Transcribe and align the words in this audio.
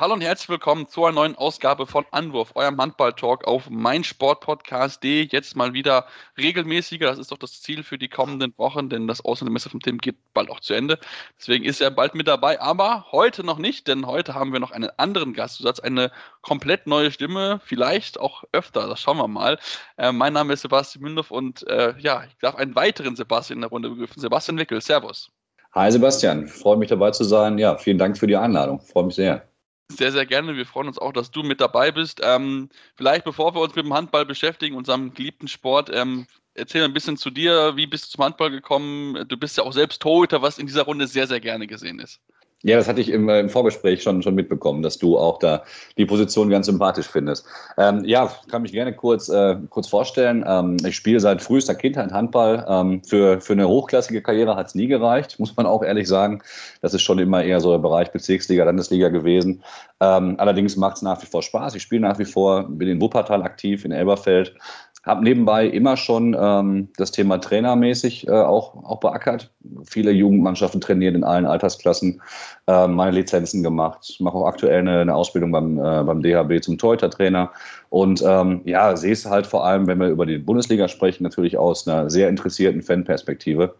Hallo 0.00 0.14
und 0.14 0.22
herzlich 0.22 0.48
willkommen 0.48 0.88
zu 0.88 1.04
einer 1.04 1.14
neuen 1.14 1.36
Ausgabe 1.36 1.86
von 1.86 2.06
Anwurf, 2.10 2.52
eurem 2.54 2.80
Handball-Talk 2.80 3.46
auf 3.46 3.68
meinsportpodcast.de. 3.68 5.28
Jetzt 5.30 5.56
mal 5.56 5.74
wieder 5.74 6.06
regelmäßiger. 6.38 7.06
Das 7.06 7.18
ist 7.18 7.30
doch 7.32 7.36
das 7.36 7.60
Ziel 7.60 7.82
für 7.82 7.98
die 7.98 8.08
kommenden 8.08 8.54
Wochen, 8.56 8.88
denn 8.88 9.06
das 9.06 9.22
Auslandssemester 9.22 9.68
vom 9.68 9.80
Team 9.80 9.98
geht 9.98 10.16
bald 10.32 10.48
auch 10.48 10.60
zu 10.60 10.72
Ende. 10.72 10.98
Deswegen 11.38 11.66
ist 11.66 11.82
er 11.82 11.90
bald 11.90 12.14
mit 12.14 12.28
dabei, 12.28 12.58
aber 12.62 13.08
heute 13.12 13.44
noch 13.44 13.58
nicht, 13.58 13.88
denn 13.88 14.06
heute 14.06 14.34
haben 14.34 14.54
wir 14.54 14.60
noch 14.60 14.70
einen 14.70 14.88
anderen 14.96 15.34
Gastzusatz, 15.34 15.80
eine 15.80 16.10
komplett 16.40 16.86
neue 16.86 17.10
Stimme, 17.10 17.60
vielleicht 17.62 18.18
auch 18.18 18.44
öfter. 18.52 18.88
Das 18.88 19.02
schauen 19.02 19.18
wir 19.18 19.28
mal. 19.28 19.58
Äh, 19.98 20.12
mein 20.12 20.32
Name 20.32 20.54
ist 20.54 20.62
Sebastian 20.62 21.02
Mündorf 21.02 21.30
und 21.30 21.68
äh, 21.68 21.92
ja, 21.98 22.24
ich 22.26 22.34
darf 22.40 22.54
einen 22.54 22.74
weiteren 22.74 23.16
Sebastian 23.16 23.58
in 23.58 23.60
der 23.60 23.70
Runde 23.70 23.90
begrüßen. 23.90 24.18
Sebastian 24.18 24.56
Wickel, 24.56 24.80
Servus. 24.80 25.30
Hi 25.74 25.92
Sebastian, 25.92 26.48
freue 26.48 26.78
mich 26.78 26.88
dabei 26.88 27.10
zu 27.10 27.24
sein. 27.24 27.58
Ja, 27.58 27.76
vielen 27.76 27.98
Dank 27.98 28.16
für 28.16 28.26
die 28.26 28.38
Einladung. 28.38 28.80
Freue 28.80 29.04
mich 29.04 29.16
sehr. 29.16 29.49
Sehr, 29.90 30.12
sehr 30.12 30.24
gerne. 30.24 30.56
Wir 30.56 30.66
freuen 30.66 30.86
uns 30.86 30.98
auch, 30.98 31.12
dass 31.12 31.30
du 31.32 31.42
mit 31.42 31.60
dabei 31.60 31.90
bist. 31.90 32.20
Ähm, 32.22 32.68
vielleicht, 32.94 33.24
bevor 33.24 33.54
wir 33.54 33.60
uns 33.60 33.74
mit 33.74 33.84
dem 33.84 33.92
Handball 33.92 34.24
beschäftigen, 34.24 34.76
unserem 34.76 35.12
geliebten 35.14 35.48
Sport, 35.48 35.90
ähm, 35.92 36.26
erzähl 36.54 36.84
ein 36.84 36.92
bisschen 36.92 37.16
zu 37.16 37.28
dir. 37.30 37.76
Wie 37.76 37.86
bist 37.88 38.06
du 38.06 38.10
zum 38.16 38.24
Handball 38.24 38.50
gekommen? 38.52 39.26
Du 39.28 39.36
bist 39.36 39.56
ja 39.56 39.64
auch 39.64 39.72
selbst 39.72 40.00
Torhüter, 40.00 40.42
was 40.42 40.58
in 40.58 40.66
dieser 40.66 40.82
Runde 40.82 41.08
sehr, 41.08 41.26
sehr 41.26 41.40
gerne 41.40 41.66
gesehen 41.66 41.98
ist. 41.98 42.20
Ja, 42.62 42.76
das 42.76 42.88
hatte 42.88 43.00
ich 43.00 43.08
im, 43.08 43.28
äh, 43.30 43.40
im, 43.40 43.48
Vorgespräch 43.48 44.02
schon, 44.02 44.22
schon 44.22 44.34
mitbekommen, 44.34 44.82
dass 44.82 44.98
du 44.98 45.16
auch 45.16 45.38
da 45.38 45.62
die 45.96 46.04
Position 46.04 46.50
ganz 46.50 46.66
sympathisch 46.66 47.08
findest. 47.08 47.46
Ähm, 47.78 48.04
ja, 48.04 48.30
kann 48.50 48.60
mich 48.60 48.72
gerne 48.72 48.94
kurz, 48.94 49.30
äh, 49.30 49.56
kurz 49.70 49.88
vorstellen. 49.88 50.44
Ähm, 50.46 50.76
ich 50.84 50.94
spiele 50.94 51.20
seit 51.20 51.40
frühester 51.40 51.74
Kindheit 51.74 52.12
Handball. 52.12 52.66
Ähm, 52.68 53.02
für, 53.02 53.40
für 53.40 53.54
eine 53.54 53.66
hochklassige 53.66 54.20
Karriere 54.20 54.56
hat 54.56 54.66
es 54.66 54.74
nie 54.74 54.88
gereicht, 54.88 55.40
muss 55.40 55.56
man 55.56 55.64
auch 55.64 55.82
ehrlich 55.82 56.06
sagen. 56.06 56.42
Das 56.82 56.92
ist 56.92 57.00
schon 57.00 57.18
immer 57.18 57.42
eher 57.42 57.60
so 57.60 57.70
der 57.70 57.78
Bereich 57.78 58.12
Bezirksliga, 58.12 58.64
Landesliga 58.64 59.08
gewesen. 59.08 59.62
Ähm, 60.00 60.34
allerdings 60.36 60.76
macht 60.76 60.96
es 60.96 61.02
nach 61.02 61.22
wie 61.22 61.26
vor 61.26 61.42
Spaß. 61.42 61.74
Ich 61.76 61.82
spiele 61.82 62.02
nach 62.02 62.18
wie 62.18 62.26
vor, 62.26 62.68
bin 62.68 62.88
in 62.88 63.00
Wuppertal 63.00 63.42
aktiv, 63.42 63.86
in 63.86 63.92
Elberfeld, 63.92 64.54
habe 65.02 65.24
nebenbei 65.24 65.66
immer 65.66 65.96
schon 65.96 66.36
ähm, 66.38 66.88
das 66.96 67.10
Thema 67.10 67.38
trainermäßig 67.38 68.28
äh, 68.28 68.32
auch, 68.32 68.84
auch 68.84 69.00
beackert. 69.00 69.50
Viele 69.84 70.10
Jugendmannschaften 70.10 70.80
trainiert 70.80 71.14
in 71.14 71.24
allen 71.24 71.46
Altersklassen, 71.46 72.20
äh, 72.66 72.86
meine 72.86 73.12
Lizenzen 73.12 73.62
gemacht, 73.62 74.16
mache 74.20 74.36
auch 74.36 74.46
aktuell 74.46 74.80
eine, 74.80 75.00
eine 75.00 75.14
Ausbildung 75.14 75.52
beim, 75.52 75.78
äh, 75.78 76.04
beim 76.04 76.22
DHB 76.22 76.62
zum 76.62 76.76
Torhüter-Trainer. 76.76 77.50
Und 77.88 78.22
ähm, 78.26 78.60
ja, 78.64 78.94
sehe 78.94 79.12
es 79.12 79.24
halt 79.24 79.46
vor 79.46 79.64
allem, 79.64 79.86
wenn 79.86 79.98
wir 79.98 80.08
über 80.08 80.26
die 80.26 80.38
Bundesliga 80.38 80.86
sprechen, 80.86 81.24
natürlich 81.24 81.56
aus 81.56 81.88
einer 81.88 82.10
sehr 82.10 82.28
interessierten 82.28 82.82
Fanperspektive, 82.82 83.74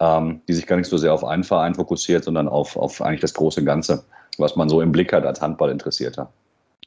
ähm, 0.00 0.42
die 0.46 0.52
sich 0.52 0.66
gar 0.66 0.76
nicht 0.76 0.90
so 0.90 0.98
sehr 0.98 1.14
auf 1.14 1.24
einen 1.24 1.44
Verein 1.44 1.74
fokussiert, 1.74 2.24
sondern 2.24 2.48
auf, 2.48 2.76
auf 2.76 3.00
eigentlich 3.00 3.22
das 3.22 3.32
große 3.32 3.64
Ganze, 3.64 4.04
was 4.36 4.56
man 4.56 4.68
so 4.68 4.82
im 4.82 4.92
Blick 4.92 5.14
hat 5.14 5.24
als 5.24 5.40
Handballinteressierter. 5.40 6.30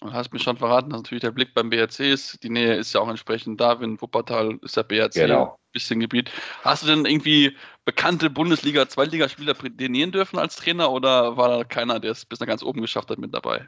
Du 0.01 0.13
hast 0.13 0.31
mir 0.31 0.39
schon 0.39 0.55
verraten, 0.55 0.89
dass 0.89 1.01
natürlich 1.01 1.23
der 1.23 1.31
Blick 1.31 1.53
beim 1.53 1.69
BRC 1.69 1.99
ist. 1.99 2.41
Die 2.43 2.49
Nähe 2.49 2.75
ist 2.75 2.93
ja 2.93 3.01
auch 3.01 3.09
entsprechend 3.09 3.59
da, 3.59 3.81
wenn 3.81 4.01
Wuppertal 4.01 4.57
ist 4.61 4.77
der 4.77 4.83
BRC 4.83 5.13
genau. 5.13 5.43
ein 5.43 5.71
bisschen 5.73 5.99
Gebiet. 5.99 6.31
Hast 6.63 6.83
du 6.83 6.87
denn 6.87 7.05
irgendwie 7.05 7.55
bekannte 7.83 8.29
Bundesliga, 8.29 8.87
Zweitligaspieler 8.87 9.55
prädenieren 9.55 10.11
dürfen 10.11 10.39
als 10.39 10.55
Trainer 10.55 10.91
oder 10.91 11.35
war 11.35 11.49
da 11.49 11.63
keiner, 11.65 11.99
der 11.99 12.11
es 12.11 12.23
bis 12.23 12.39
nach 12.39 12.47
ganz 12.47 12.63
oben 12.63 12.81
geschafft 12.81 13.09
hat, 13.09 13.17
mit 13.17 13.33
dabei? 13.33 13.67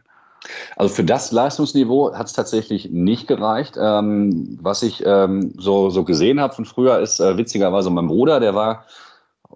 Also 0.78 0.96
für 0.96 1.04
das 1.04 1.32
Leistungsniveau 1.34 2.16
hat 2.16 2.28
es 2.28 2.34
tatsächlich 2.34 2.90
nicht 2.90 3.28
gereicht. 3.28 3.76
Ähm, 3.78 4.58
was 4.62 4.84
ich 4.84 5.04
ähm, 5.06 5.54
so, 5.58 5.90
so 5.90 6.06
gesehen 6.06 6.40
habe 6.40 6.54
von 6.54 6.66
früher 6.66 7.00
ist 7.00 7.20
äh, 7.20 7.38
witzigerweise 7.38 7.90
mein 7.90 8.08
Bruder, 8.08 8.40
der 8.40 8.56
war 8.56 8.86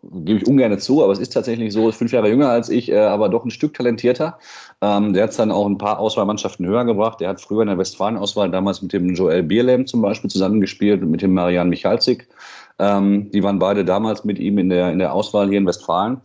gebe 0.04 0.40
ich 0.40 0.48
ungern 0.48 0.78
zu, 0.80 1.04
aber 1.04 1.14
es 1.14 1.20
ist 1.20 1.34
tatsächlich 1.34 1.74
so, 1.74 1.90
ist 1.90 1.98
fünf 1.98 2.12
Jahre 2.12 2.30
jünger 2.30 2.50
als 2.50 2.70
ich, 2.70 2.92
äh, 2.92 2.98
aber 2.98 3.30
doch 3.30 3.46
ein 3.46 3.52
Stück 3.52 3.74
talentierter. 3.74 4.38
Ähm, 4.82 5.14
der 5.14 5.24
hat 5.24 5.32
es 5.32 5.38
dann 5.38 5.52
auch 5.52 5.66
ein 5.66 5.78
paar 5.78 6.00
Auswahlmannschaften 6.00 6.66
höher 6.66 6.86
gebracht. 6.86 7.20
Der 7.20 7.30
hat 7.30 7.42
früher 7.42 7.62
in 7.62 7.68
der 7.68 7.78
Westfalen-Auswahl 7.78 8.52
damals 8.52 8.82
mit 8.82 8.94
dem 8.94 9.14
Joel 9.14 9.44
Bierlehm 9.44 9.88
zum 9.88 10.02
Beispiel 10.02 10.30
zusammengespielt 10.30 11.02
und 11.02 11.12
mit 11.12 11.22
dem 11.22 11.34
Marian 11.34 11.70
Michalzik. 11.70 12.28
Ähm, 12.80 13.32
die 13.32 13.44
waren 13.44 13.60
beide 13.60 13.86
damals 13.86 14.24
mit 14.26 14.40
ihm 14.40 14.58
in 14.58 14.70
der, 14.70 14.92
in 14.92 15.00
der 15.00 15.14
Auswahl 15.14 15.50
hier 15.50 15.58
in 15.58 15.68
Westfalen. 15.68 16.22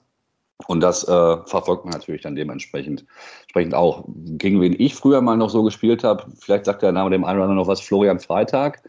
Und 0.67 0.81
das 0.81 1.05
äh, 1.05 1.37
verfolgt 1.47 1.85
man 1.85 1.95
natürlich 1.95 2.23
dann 2.23 2.37
dementsprechend 2.37 3.07
entsprechend 3.43 3.75
auch. 3.75 4.05
Gegen 4.07 4.61
wen 4.61 4.77
ich 4.79 4.95
früher 4.95 5.21
mal 5.21 5.37
noch 5.37 5.51
so 5.51 5.63
gespielt 5.63 6.05
habe, 6.05 6.25
vielleicht 6.39 6.67
sagt 6.67 6.83
der 6.83 6.93
Name 6.93 7.11
dem 7.11 7.25
einen 7.25 7.39
oder 7.39 7.45
anderen 7.45 7.57
noch 7.57 7.67
was, 7.67 7.81
Florian 7.81 8.21
Freitag. 8.21 8.83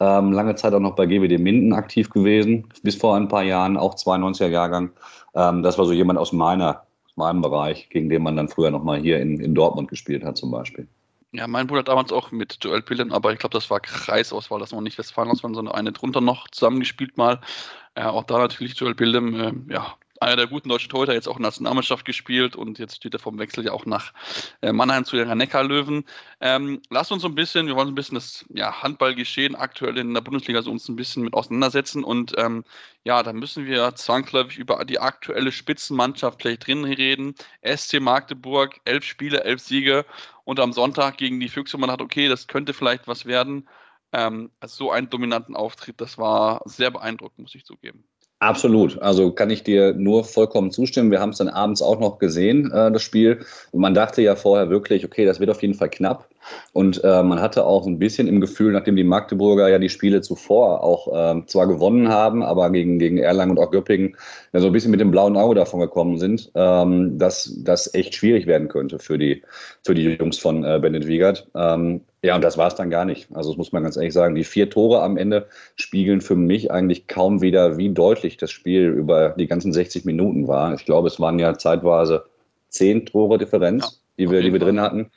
Ähm, 0.00 0.32
lange 0.32 0.54
Zeit 0.54 0.74
auch 0.74 0.80
noch 0.80 0.94
bei 0.94 1.06
GWD 1.06 1.38
Minden 1.38 1.72
aktiv 1.72 2.10
gewesen, 2.10 2.68
bis 2.82 2.94
vor 2.94 3.16
ein 3.16 3.28
paar 3.28 3.42
Jahren, 3.42 3.76
auch 3.76 3.94
92er 3.96 4.48
Jahrgang. 4.48 4.90
Ähm, 5.34 5.62
das 5.62 5.76
war 5.76 5.86
so 5.86 5.92
jemand 5.92 6.18
aus 6.18 6.32
meiner, 6.32 6.86
meinem 7.16 7.42
Bereich, 7.42 7.88
gegen 7.90 8.08
den 8.08 8.22
man 8.22 8.36
dann 8.36 8.48
früher 8.48 8.70
noch 8.70 8.84
mal 8.84 8.98
hier 9.00 9.20
in, 9.20 9.40
in 9.40 9.54
Dortmund 9.54 9.88
gespielt 9.88 10.24
hat 10.24 10.36
zum 10.36 10.50
Beispiel. 10.50 10.86
Ja, 11.32 11.46
mein 11.46 11.66
Bruder 11.66 11.80
hat 11.80 11.88
damals 11.88 12.10
auch 12.10 12.30
mit 12.30 12.58
Joel 12.62 12.80
Pillen, 12.80 13.12
aber 13.12 13.32
ich 13.32 13.38
glaube, 13.38 13.52
das 13.52 13.68
war 13.70 13.80
Kreisauswahl, 13.80 14.60
das 14.60 14.72
war 14.72 14.80
nicht 14.80 14.96
Westfalen-Auswahl, 14.96 15.54
sondern 15.54 15.74
eine 15.74 15.92
drunter 15.92 16.22
noch 16.22 16.48
zusammengespielt 16.48 17.18
mal. 17.18 17.40
Ja, 17.96 18.10
auch 18.10 18.24
da 18.24 18.38
natürlich 18.38 18.78
Joel 18.78 18.94
Bildem, 18.94 19.34
äh, 19.34 19.74
ja, 19.74 19.94
einer 20.20 20.36
der 20.36 20.46
guten 20.46 20.68
deutschen 20.68 20.90
Torhüter, 20.90 21.12
jetzt 21.12 21.28
auch 21.28 21.36
in 21.36 21.42
der 21.42 21.48
Nationalmannschaft 21.48 22.04
gespielt 22.04 22.56
und 22.56 22.78
jetzt 22.78 22.96
steht 22.96 23.14
er 23.14 23.20
vom 23.20 23.38
Wechsel 23.38 23.64
ja 23.64 23.72
auch 23.72 23.86
nach 23.86 24.12
äh, 24.62 24.72
Mannheim 24.72 25.04
zu 25.04 25.16
den 25.16 25.36
Neckar-Löwen. 25.36 26.04
Ähm, 26.40 26.80
lasst 26.90 27.12
uns 27.12 27.22
so 27.22 27.28
ein 27.28 27.34
bisschen, 27.34 27.66
wir 27.66 27.76
wollen 27.76 27.88
so 27.88 27.92
ein 27.92 27.96
bisschen 27.96 28.16
das 28.16 28.44
ja, 28.50 28.82
Handballgeschehen 28.82 29.54
aktuell 29.54 29.98
in 29.98 30.14
der 30.14 30.20
Bundesliga 30.20 30.62
so 30.62 30.70
uns 30.70 30.88
ein 30.88 30.96
bisschen 30.96 31.22
mit 31.24 31.34
auseinandersetzen 31.34 32.04
und 32.04 32.34
ähm, 32.36 32.64
ja, 33.04 33.22
da 33.22 33.32
müssen 33.32 33.66
wir 33.66 33.94
zwangsläufig 33.94 34.58
über 34.58 34.84
die 34.84 34.98
aktuelle 34.98 35.52
Spitzenmannschaft 35.52 36.40
gleich 36.40 36.58
drin 36.58 36.84
reden. 36.84 37.34
SC 37.64 38.00
Magdeburg, 38.00 38.80
elf 38.84 39.04
Spiele, 39.04 39.44
elf 39.44 39.60
Siege 39.60 40.04
und 40.44 40.60
am 40.60 40.72
Sonntag 40.72 41.18
gegen 41.18 41.40
die 41.40 41.48
Füchse, 41.48 41.78
man 41.78 41.90
hat, 41.90 42.00
okay, 42.00 42.28
das 42.28 42.46
könnte 42.46 42.74
vielleicht 42.74 43.06
was 43.06 43.26
werden. 43.26 43.68
Ähm, 44.12 44.50
also 44.60 44.76
so 44.76 44.90
einen 44.90 45.10
dominanten 45.10 45.56
Auftritt, 45.56 46.00
das 46.00 46.18
war 46.18 46.62
sehr 46.64 46.90
beeindruckend, 46.90 47.40
muss 47.40 47.54
ich 47.54 47.64
zugeben. 47.66 48.07
Absolut. 48.40 49.02
Also 49.02 49.32
kann 49.32 49.50
ich 49.50 49.64
dir 49.64 49.94
nur 49.94 50.22
vollkommen 50.22 50.70
zustimmen. 50.70 51.10
Wir 51.10 51.18
haben 51.18 51.30
es 51.30 51.38
dann 51.38 51.48
abends 51.48 51.82
auch 51.82 51.98
noch 51.98 52.20
gesehen, 52.20 52.70
äh, 52.70 52.92
das 52.92 53.02
Spiel. 53.02 53.40
Und 53.72 53.80
man 53.80 53.94
dachte 53.94 54.22
ja 54.22 54.36
vorher 54.36 54.70
wirklich, 54.70 55.04
okay, 55.04 55.24
das 55.24 55.40
wird 55.40 55.50
auf 55.50 55.60
jeden 55.60 55.74
Fall 55.74 55.90
knapp. 55.90 56.28
Und 56.72 57.02
äh, 57.02 57.22
man 57.24 57.40
hatte 57.40 57.64
auch 57.64 57.82
so 57.82 57.90
ein 57.90 57.98
bisschen 57.98 58.28
im 58.28 58.40
Gefühl, 58.40 58.72
nachdem 58.72 58.94
die 58.94 59.02
Magdeburger 59.02 59.68
ja 59.68 59.80
die 59.80 59.88
Spiele 59.88 60.20
zuvor 60.20 60.84
auch 60.84 61.08
äh, 61.12 61.46
zwar 61.46 61.66
gewonnen 61.66 62.10
haben, 62.10 62.44
aber 62.44 62.70
gegen, 62.70 63.00
gegen 63.00 63.18
Erlangen 63.18 63.50
und 63.50 63.58
auch 63.58 63.72
Göppingen 63.72 64.16
ja, 64.52 64.60
so 64.60 64.68
ein 64.68 64.72
bisschen 64.72 64.92
mit 64.92 65.00
dem 65.00 65.10
blauen 65.10 65.36
Auge 65.36 65.56
davon 65.56 65.80
gekommen 65.80 66.18
sind, 66.18 66.52
ähm, 66.54 67.18
dass 67.18 67.52
das 67.64 67.92
echt 67.92 68.14
schwierig 68.14 68.46
werden 68.46 68.68
könnte 68.68 69.00
für 69.00 69.18
die, 69.18 69.42
für 69.84 69.94
die 69.94 70.10
Jungs 70.14 70.38
von 70.38 70.64
äh, 70.64 70.78
Bennett 70.80 71.08
Wiegert. 71.08 71.48
Ähm, 71.56 72.02
ja, 72.22 72.34
und 72.34 72.42
das 72.42 72.58
war 72.58 72.66
es 72.66 72.74
dann 72.74 72.90
gar 72.90 73.04
nicht. 73.04 73.28
Also 73.34 73.50
das 73.50 73.58
muss 73.58 73.72
man 73.72 73.84
ganz 73.84 73.96
ehrlich 73.96 74.12
sagen. 74.12 74.34
Die 74.34 74.44
vier 74.44 74.70
Tore 74.70 75.02
am 75.02 75.16
Ende 75.16 75.46
spiegeln 75.76 76.20
für 76.20 76.34
mich 76.34 76.70
eigentlich 76.70 77.06
kaum 77.06 77.40
wieder, 77.40 77.78
wie 77.78 77.90
deutlich 77.90 78.36
das 78.36 78.50
Spiel 78.50 78.88
über 78.88 79.30
die 79.30 79.46
ganzen 79.46 79.72
60 79.72 80.04
Minuten 80.04 80.48
war. 80.48 80.74
Ich 80.74 80.84
glaube, 80.84 81.08
es 81.08 81.20
waren 81.20 81.38
ja 81.38 81.56
zeitweise 81.56 82.24
zehn 82.70 83.06
Tore 83.06 83.38
Differenz, 83.38 84.02
ja, 84.16 84.24
die, 84.24 84.30
wir, 84.30 84.42
die 84.42 84.52
wir 84.52 84.58
drin 84.58 84.80
hatten. 84.80 85.10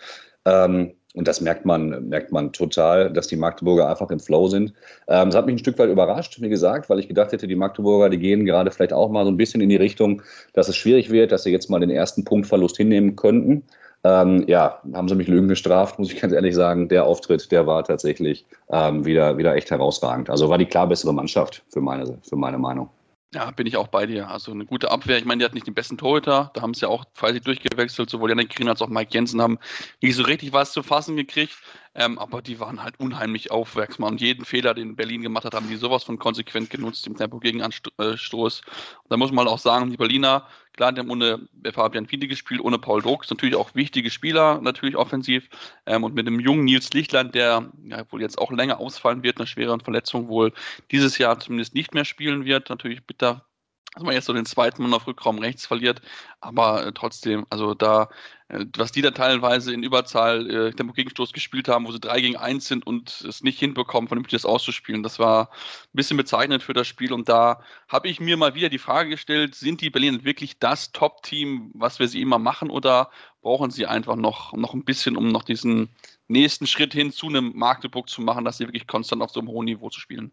Ähm, 0.45 0.93
und 1.13 1.27
das 1.27 1.41
merkt 1.41 1.65
man, 1.65 2.07
merkt 2.07 2.31
man 2.31 2.53
total, 2.53 3.11
dass 3.11 3.27
die 3.27 3.35
Magdeburger 3.35 3.89
einfach 3.89 4.11
im 4.11 4.19
Flow 4.19 4.47
sind. 4.47 4.73
Ähm, 5.07 5.29
das 5.29 5.35
hat 5.35 5.45
mich 5.45 5.55
ein 5.55 5.59
Stück 5.59 5.77
weit 5.77 5.89
überrascht, 5.89 6.39
wie 6.39 6.49
gesagt, 6.49 6.89
weil 6.89 6.99
ich 6.99 7.07
gedacht 7.07 7.31
hätte, 7.31 7.47
die 7.47 7.55
Magdeburger, 7.55 8.09
die 8.09 8.19
gehen 8.19 8.45
gerade 8.45 8.71
vielleicht 8.71 8.93
auch 8.93 9.09
mal 9.09 9.25
so 9.25 9.31
ein 9.31 9.37
bisschen 9.37 9.59
in 9.59 9.69
die 9.69 9.75
Richtung, 9.75 10.21
dass 10.53 10.69
es 10.69 10.77
schwierig 10.77 11.09
wird, 11.09 11.31
dass 11.31 11.43
sie 11.43 11.51
jetzt 11.51 11.69
mal 11.69 11.79
den 11.79 11.89
ersten 11.89 12.23
Punktverlust 12.23 12.77
hinnehmen 12.77 13.15
könnten. 13.15 13.63
Ähm, 14.03 14.45
ja, 14.47 14.81
haben 14.93 15.07
sie 15.07 15.15
mich 15.15 15.27
Lügen 15.27 15.47
gestraft, 15.47 15.99
muss 15.99 16.11
ich 16.11 16.19
ganz 16.19 16.33
ehrlich 16.33 16.55
sagen. 16.55 16.89
Der 16.89 17.05
Auftritt, 17.05 17.51
der 17.51 17.67
war 17.67 17.83
tatsächlich 17.83 18.45
ähm, 18.69 19.05
wieder, 19.05 19.37
wieder 19.37 19.55
echt 19.55 19.69
herausragend. 19.69 20.29
Also 20.29 20.49
war 20.49 20.57
die 20.57 20.65
klar 20.65 20.87
bessere 20.87 21.13
Mannschaft 21.13 21.63
für 21.69 21.81
meine, 21.81 22.17
für 22.23 22.35
meine 22.35 22.57
Meinung. 22.57 22.89
Ja, 23.33 23.49
bin 23.51 23.65
ich 23.65 23.77
auch 23.77 23.87
bei 23.87 24.05
dir. 24.05 24.29
Also 24.29 24.51
eine 24.51 24.65
gute 24.65 24.91
Abwehr. 24.91 25.17
Ich 25.17 25.23
meine, 25.23 25.39
die 25.39 25.45
hat 25.45 25.53
nicht 25.53 25.65
den 25.65 25.73
besten 25.73 25.97
Torhüter. 25.97 26.51
Da 26.53 26.61
haben 26.61 26.73
sie 26.73 26.81
ja 26.81 26.89
auch 26.89 27.05
fleißig 27.13 27.43
durchgewechselt. 27.43 28.09
Sowohl 28.09 28.29
Janik 28.29 28.53
Green 28.53 28.67
als 28.67 28.81
auch 28.81 28.89
Mike 28.89 29.11
Jensen 29.13 29.41
haben 29.41 29.57
nicht 30.01 30.17
so 30.17 30.23
richtig 30.23 30.51
was 30.51 30.73
zu 30.73 30.83
fassen 30.83 31.15
gekriegt. 31.15 31.53
Ähm, 31.95 32.19
aber 32.19 32.41
die 32.41 32.59
waren 32.59 32.83
halt 32.83 32.99
unheimlich 32.99 33.49
aufmerksam. 33.49 34.03
Und 34.05 34.19
jeden 34.19 34.43
Fehler, 34.43 34.73
den 34.73 34.97
Berlin 34.97 35.21
gemacht 35.21 35.45
hat, 35.45 35.53
haben 35.53 35.69
die 35.69 35.77
sowas 35.77 36.03
von 36.03 36.19
konsequent 36.19 36.69
genutzt 36.69 37.07
im 37.07 37.15
Tempo 37.15 37.39
gegen 37.39 37.61
Anstoß. 37.61 38.61
da 39.07 39.15
muss 39.15 39.31
man 39.31 39.47
auch 39.47 39.59
sagen, 39.59 39.89
die 39.89 39.97
Berliner, 39.97 40.45
klar, 40.73 40.91
die 40.91 40.99
haben 40.99 41.09
ohne 41.09 41.47
Fabian 41.73 42.07
Fiede 42.07 42.27
gespielt, 42.27 42.61
ohne 42.61 42.79
Paul 42.79 43.01
Drucks, 43.01 43.29
natürlich 43.29 43.55
auch 43.55 43.75
wichtige 43.75 44.09
Spieler, 44.09 44.61
natürlich 44.61 44.95
offensiv. 44.95 45.49
Ähm, 45.85 46.03
und 46.03 46.15
mit 46.15 46.27
dem 46.27 46.39
jungen 46.39 46.65
Nils 46.65 46.91
Lichtland, 46.93 47.35
der 47.35 47.71
ja, 47.85 48.11
wohl 48.11 48.21
jetzt 48.21 48.37
auch 48.37 48.51
länger 48.51 48.79
ausfallen 48.79 49.23
wird, 49.23 49.37
einer 49.37 49.47
schweren 49.47 49.81
Verletzung 49.81 50.27
wohl 50.27 50.53
dieses 50.91 51.17
Jahr 51.17 51.39
zumindest 51.39 51.75
nicht 51.75 51.93
mehr 51.93 52.05
spielen 52.05 52.45
wird. 52.45 52.69
Natürlich 52.69 53.05
bitter 53.05 53.45
dass 53.93 54.03
man 54.03 54.13
jetzt 54.13 54.25
so 54.25 54.33
den 54.33 54.45
zweiten 54.45 54.83
Mann 54.83 54.93
auf 54.93 55.05
Rückraum 55.05 55.39
rechts 55.39 55.65
verliert, 55.65 56.01
aber 56.39 56.85
äh, 56.85 56.91
trotzdem, 56.93 57.45
also 57.49 57.73
da, 57.73 58.09
äh, 58.47 58.65
was 58.77 58.93
die 58.93 59.01
da 59.01 59.11
teilweise 59.11 59.73
in 59.73 59.83
Überzahl 59.83 60.49
äh, 60.49 60.71
Tempo 60.71 60.93
Gegenstoß 60.93 61.33
gespielt 61.33 61.67
haben, 61.67 61.85
wo 61.85 61.91
sie 61.91 61.99
drei 61.99 62.21
gegen 62.21 62.37
eins 62.37 62.67
sind 62.67 62.87
und 62.87 63.21
es 63.27 63.43
nicht 63.43 63.59
hinbekommen, 63.59 64.07
vernünftig 64.07 64.41
das 64.41 64.45
auszuspielen, 64.45 65.03
das 65.03 65.19
war 65.19 65.49
ein 65.51 65.87
bisschen 65.93 66.15
bezeichnend 66.15 66.63
für 66.63 66.73
das 66.73 66.87
Spiel 66.87 67.11
und 67.11 67.27
da 67.27 67.61
habe 67.89 68.07
ich 68.07 68.21
mir 68.21 68.37
mal 68.37 68.55
wieder 68.55 68.69
die 68.69 68.77
Frage 68.77 69.09
gestellt, 69.09 69.55
sind 69.55 69.81
die 69.81 69.89
Berliner 69.89 70.23
wirklich 70.23 70.57
das 70.57 70.93
Top-Team, 70.93 71.71
was 71.73 71.99
wir 71.99 72.07
sie 72.07 72.21
immer 72.21 72.39
machen 72.39 72.69
oder 72.69 73.11
brauchen 73.41 73.71
sie 73.71 73.87
einfach 73.87 74.15
noch, 74.15 74.53
noch 74.53 74.73
ein 74.73 74.85
bisschen, 74.85 75.17
um 75.17 75.27
noch 75.27 75.43
diesen 75.43 75.89
nächsten 76.29 76.65
Schritt 76.65 76.93
hin 76.93 77.11
zu 77.11 77.27
einem 77.27 77.51
Magdeburg 77.55 78.07
zu 78.07 78.21
machen, 78.21 78.45
dass 78.45 78.57
sie 78.57 78.67
wirklich 78.67 78.87
konstant 78.87 79.21
auf 79.21 79.31
so 79.31 79.41
einem 79.41 79.49
hohen 79.49 79.65
Niveau 79.65 79.89
zu 79.89 79.99
spielen? 79.99 80.31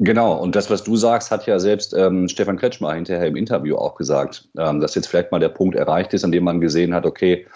Genau, 0.00 0.36
und 0.40 0.56
das, 0.56 0.70
was 0.70 0.82
du 0.82 0.96
sagst, 0.96 1.30
hat 1.30 1.46
ja 1.46 1.60
selbst 1.60 1.94
ähm, 1.94 2.28
Stefan 2.28 2.56
Kretschmer 2.56 2.94
hinterher 2.94 3.28
im 3.28 3.36
Interview 3.36 3.76
auch 3.76 3.94
gesagt, 3.94 4.48
ähm, 4.58 4.80
dass 4.80 4.96
jetzt 4.96 5.06
vielleicht 5.06 5.30
mal 5.30 5.38
der 5.38 5.50
Punkt 5.50 5.76
erreicht 5.76 6.12
ist, 6.14 6.24
an 6.24 6.32
dem 6.32 6.44
man 6.44 6.60
gesehen 6.60 6.92
hat, 6.92 7.06
okay, 7.06 7.46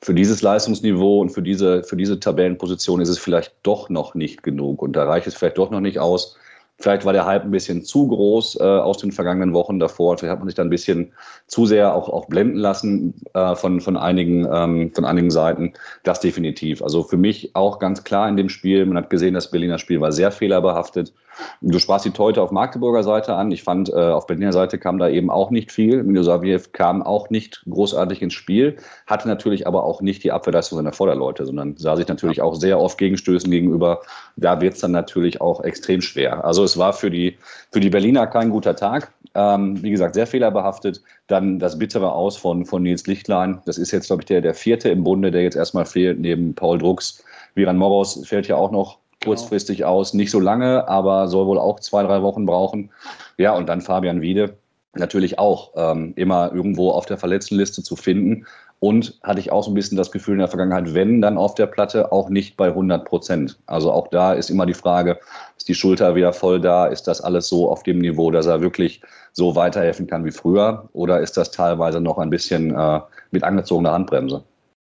für 0.00 0.14
dieses 0.14 0.42
Leistungsniveau 0.42 1.20
und 1.20 1.30
für 1.30 1.42
diese, 1.42 1.82
für 1.82 1.96
diese 1.96 2.20
Tabellenposition 2.20 3.00
ist 3.00 3.08
es 3.08 3.18
vielleicht 3.18 3.54
doch 3.64 3.88
noch 3.88 4.14
nicht 4.14 4.42
genug 4.42 4.80
und 4.80 4.94
da 4.94 5.04
reicht 5.04 5.26
es 5.26 5.34
vielleicht 5.34 5.58
doch 5.58 5.70
noch 5.70 5.80
nicht 5.80 5.98
aus, 5.98 6.36
Vielleicht 6.78 7.04
war 7.04 7.12
der 7.12 7.26
Hype 7.26 7.44
ein 7.44 7.50
bisschen 7.50 7.84
zu 7.84 8.08
groß 8.08 8.58
äh, 8.60 8.64
aus 8.64 8.98
den 8.98 9.12
vergangenen 9.12 9.54
Wochen 9.54 9.78
davor. 9.78 10.18
Vielleicht 10.18 10.32
hat 10.32 10.40
man 10.40 10.48
sich 10.48 10.56
da 10.56 10.62
ein 10.62 10.70
bisschen 10.70 11.12
zu 11.46 11.64
sehr 11.64 11.94
auch, 11.94 12.08
auch 12.08 12.26
blenden 12.26 12.56
lassen 12.56 13.14
äh, 13.34 13.54
von, 13.54 13.80
von, 13.80 13.96
einigen, 13.96 14.48
ähm, 14.52 14.92
von 14.92 15.04
einigen 15.04 15.30
Seiten. 15.30 15.74
Das 16.02 16.20
definitiv. 16.20 16.82
Also 16.82 17.04
für 17.04 17.16
mich 17.16 17.54
auch 17.54 17.78
ganz 17.78 18.02
klar 18.02 18.28
in 18.28 18.36
dem 18.36 18.48
Spiel. 18.48 18.84
Man 18.84 18.96
hat 18.96 19.10
gesehen, 19.10 19.34
das 19.34 19.50
Berliner 19.50 19.78
Spiel 19.78 20.00
war 20.00 20.10
sehr 20.10 20.32
fehlerbehaftet. 20.32 21.12
Du 21.60 21.78
sprachst 21.78 22.04
die 22.04 22.10
Teute 22.10 22.42
auf 22.42 22.50
Magdeburger 22.50 23.02
Seite 23.02 23.34
an. 23.34 23.50
Ich 23.52 23.62
fand, 23.62 23.88
äh, 23.88 23.94
auf 23.94 24.26
Berliner 24.26 24.52
Seite 24.52 24.78
kam 24.78 24.98
da 24.98 25.08
eben 25.08 25.30
auch 25.30 25.50
nicht 25.50 25.72
viel. 25.72 26.02
Milosaviev 26.02 26.72
kam 26.72 27.02
auch 27.02 27.30
nicht 27.30 27.64
großartig 27.68 28.22
ins 28.22 28.34
Spiel, 28.34 28.76
hatte 29.06 29.28
natürlich 29.28 29.66
aber 29.66 29.84
auch 29.84 30.02
nicht 30.02 30.24
die 30.24 30.32
Abwehrleistung 30.32 30.76
seiner 30.76 30.92
Vorderleute, 30.92 31.46
sondern 31.46 31.76
sah 31.76 31.96
sich 31.96 32.08
natürlich 32.08 32.42
auch 32.42 32.54
sehr 32.54 32.78
oft 32.78 32.98
Gegenstößen 32.98 33.50
gegenüber. 33.50 34.02
Da 34.36 34.60
wird 34.60 34.74
es 34.74 34.80
dann 34.80 34.92
natürlich 34.92 35.40
auch 35.40 35.62
extrem 35.62 36.02
schwer. 36.02 36.44
Also 36.44 36.64
es 36.72 36.78
war 36.78 36.92
für 36.92 37.10
die, 37.10 37.38
für 37.70 37.80
die 37.80 37.90
Berliner 37.90 38.26
kein 38.26 38.50
guter 38.50 38.76
Tag. 38.76 39.12
Ähm, 39.34 39.82
wie 39.82 39.90
gesagt, 39.90 40.14
sehr 40.14 40.26
fehlerbehaftet. 40.26 41.02
Dann 41.26 41.58
das 41.58 41.78
bittere 41.78 42.12
Aus 42.12 42.36
von, 42.36 42.66
von 42.66 42.82
Nils 42.82 43.06
Lichtlein. 43.06 43.60
Das 43.64 43.78
ist 43.78 43.90
jetzt, 43.90 44.08
glaube 44.08 44.22
ich, 44.22 44.26
der, 44.26 44.40
der 44.40 44.54
vierte 44.54 44.90
im 44.90 45.04
Bunde, 45.04 45.30
der 45.30 45.42
jetzt 45.42 45.56
erstmal 45.56 45.86
fehlt, 45.86 46.20
neben 46.20 46.54
Paul 46.54 46.78
Drucks. 46.78 47.24
Viran 47.54 47.78
Moros 47.78 48.26
fällt 48.26 48.48
ja 48.48 48.56
auch 48.56 48.70
noch 48.70 48.98
Genau. 49.22 49.34
kurzfristig 49.36 49.78
genau. 49.78 49.90
aus. 49.90 50.14
Nicht 50.14 50.30
so 50.30 50.40
lange, 50.40 50.88
aber 50.88 51.28
soll 51.28 51.46
wohl 51.46 51.58
auch 51.58 51.80
zwei, 51.80 52.02
drei 52.02 52.22
Wochen 52.22 52.44
brauchen. 52.44 52.90
Ja, 53.38 53.54
und 53.54 53.68
dann 53.68 53.80
Fabian 53.80 54.20
Wiede 54.20 54.56
natürlich 54.94 55.38
auch 55.38 55.70
ähm, 55.76 56.12
immer 56.16 56.52
irgendwo 56.52 56.90
auf 56.90 57.06
der 57.06 57.16
Verletztenliste 57.16 57.82
zu 57.82 57.96
finden. 57.96 58.46
Und 58.82 59.20
hatte 59.22 59.38
ich 59.38 59.52
auch 59.52 59.62
so 59.62 59.70
ein 59.70 59.74
bisschen 59.74 59.96
das 59.96 60.10
Gefühl 60.10 60.32
in 60.32 60.40
der 60.40 60.48
Vergangenheit, 60.48 60.92
wenn 60.92 61.22
dann 61.22 61.38
auf 61.38 61.54
der 61.54 61.66
Platte, 61.66 62.10
auch 62.10 62.28
nicht 62.28 62.56
bei 62.56 62.66
100 62.66 63.04
Prozent. 63.04 63.56
Also 63.66 63.92
auch 63.92 64.08
da 64.08 64.32
ist 64.32 64.50
immer 64.50 64.66
die 64.66 64.74
Frage, 64.74 65.20
ist 65.56 65.68
die 65.68 65.76
Schulter 65.76 66.16
wieder 66.16 66.32
voll 66.32 66.60
da? 66.60 66.86
Ist 66.86 67.06
das 67.06 67.20
alles 67.20 67.48
so 67.48 67.70
auf 67.70 67.84
dem 67.84 68.00
Niveau, 68.00 68.32
dass 68.32 68.46
er 68.46 68.60
wirklich 68.60 69.00
so 69.32 69.54
weiterhelfen 69.54 70.08
kann 70.08 70.24
wie 70.24 70.32
früher? 70.32 70.88
Oder 70.94 71.20
ist 71.20 71.36
das 71.36 71.52
teilweise 71.52 72.00
noch 72.00 72.18
ein 72.18 72.30
bisschen 72.30 72.74
äh, 72.74 73.00
mit 73.30 73.44
angezogener 73.44 73.92
Handbremse? 73.92 74.42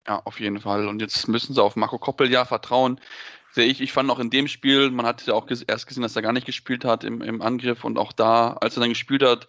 Ja, 0.06 0.20
auf 0.22 0.38
jeden 0.38 0.60
Fall. 0.60 0.86
Und 0.86 1.00
jetzt 1.00 1.26
müssen 1.26 1.54
sie 1.54 1.62
auf 1.62 1.74
Marco 1.74 1.96
Koppel 1.96 2.30
ja 2.30 2.44
vertrauen 2.44 3.00
sehe 3.52 3.66
ich. 3.66 3.80
Ich 3.80 3.92
fand 3.92 4.10
auch 4.10 4.18
in 4.18 4.30
dem 4.30 4.46
Spiel, 4.48 4.90
man 4.90 5.06
hat 5.06 5.26
ja 5.26 5.34
auch 5.34 5.48
erst 5.66 5.86
gesehen, 5.86 6.02
dass 6.02 6.14
er 6.14 6.22
gar 6.22 6.32
nicht 6.32 6.46
gespielt 6.46 6.84
hat 6.84 7.04
im, 7.04 7.22
im 7.22 7.42
Angriff 7.42 7.84
und 7.84 7.98
auch 7.98 8.12
da, 8.12 8.52
als 8.60 8.76
er 8.76 8.80
dann 8.80 8.90
gespielt 8.90 9.22
hat, 9.22 9.48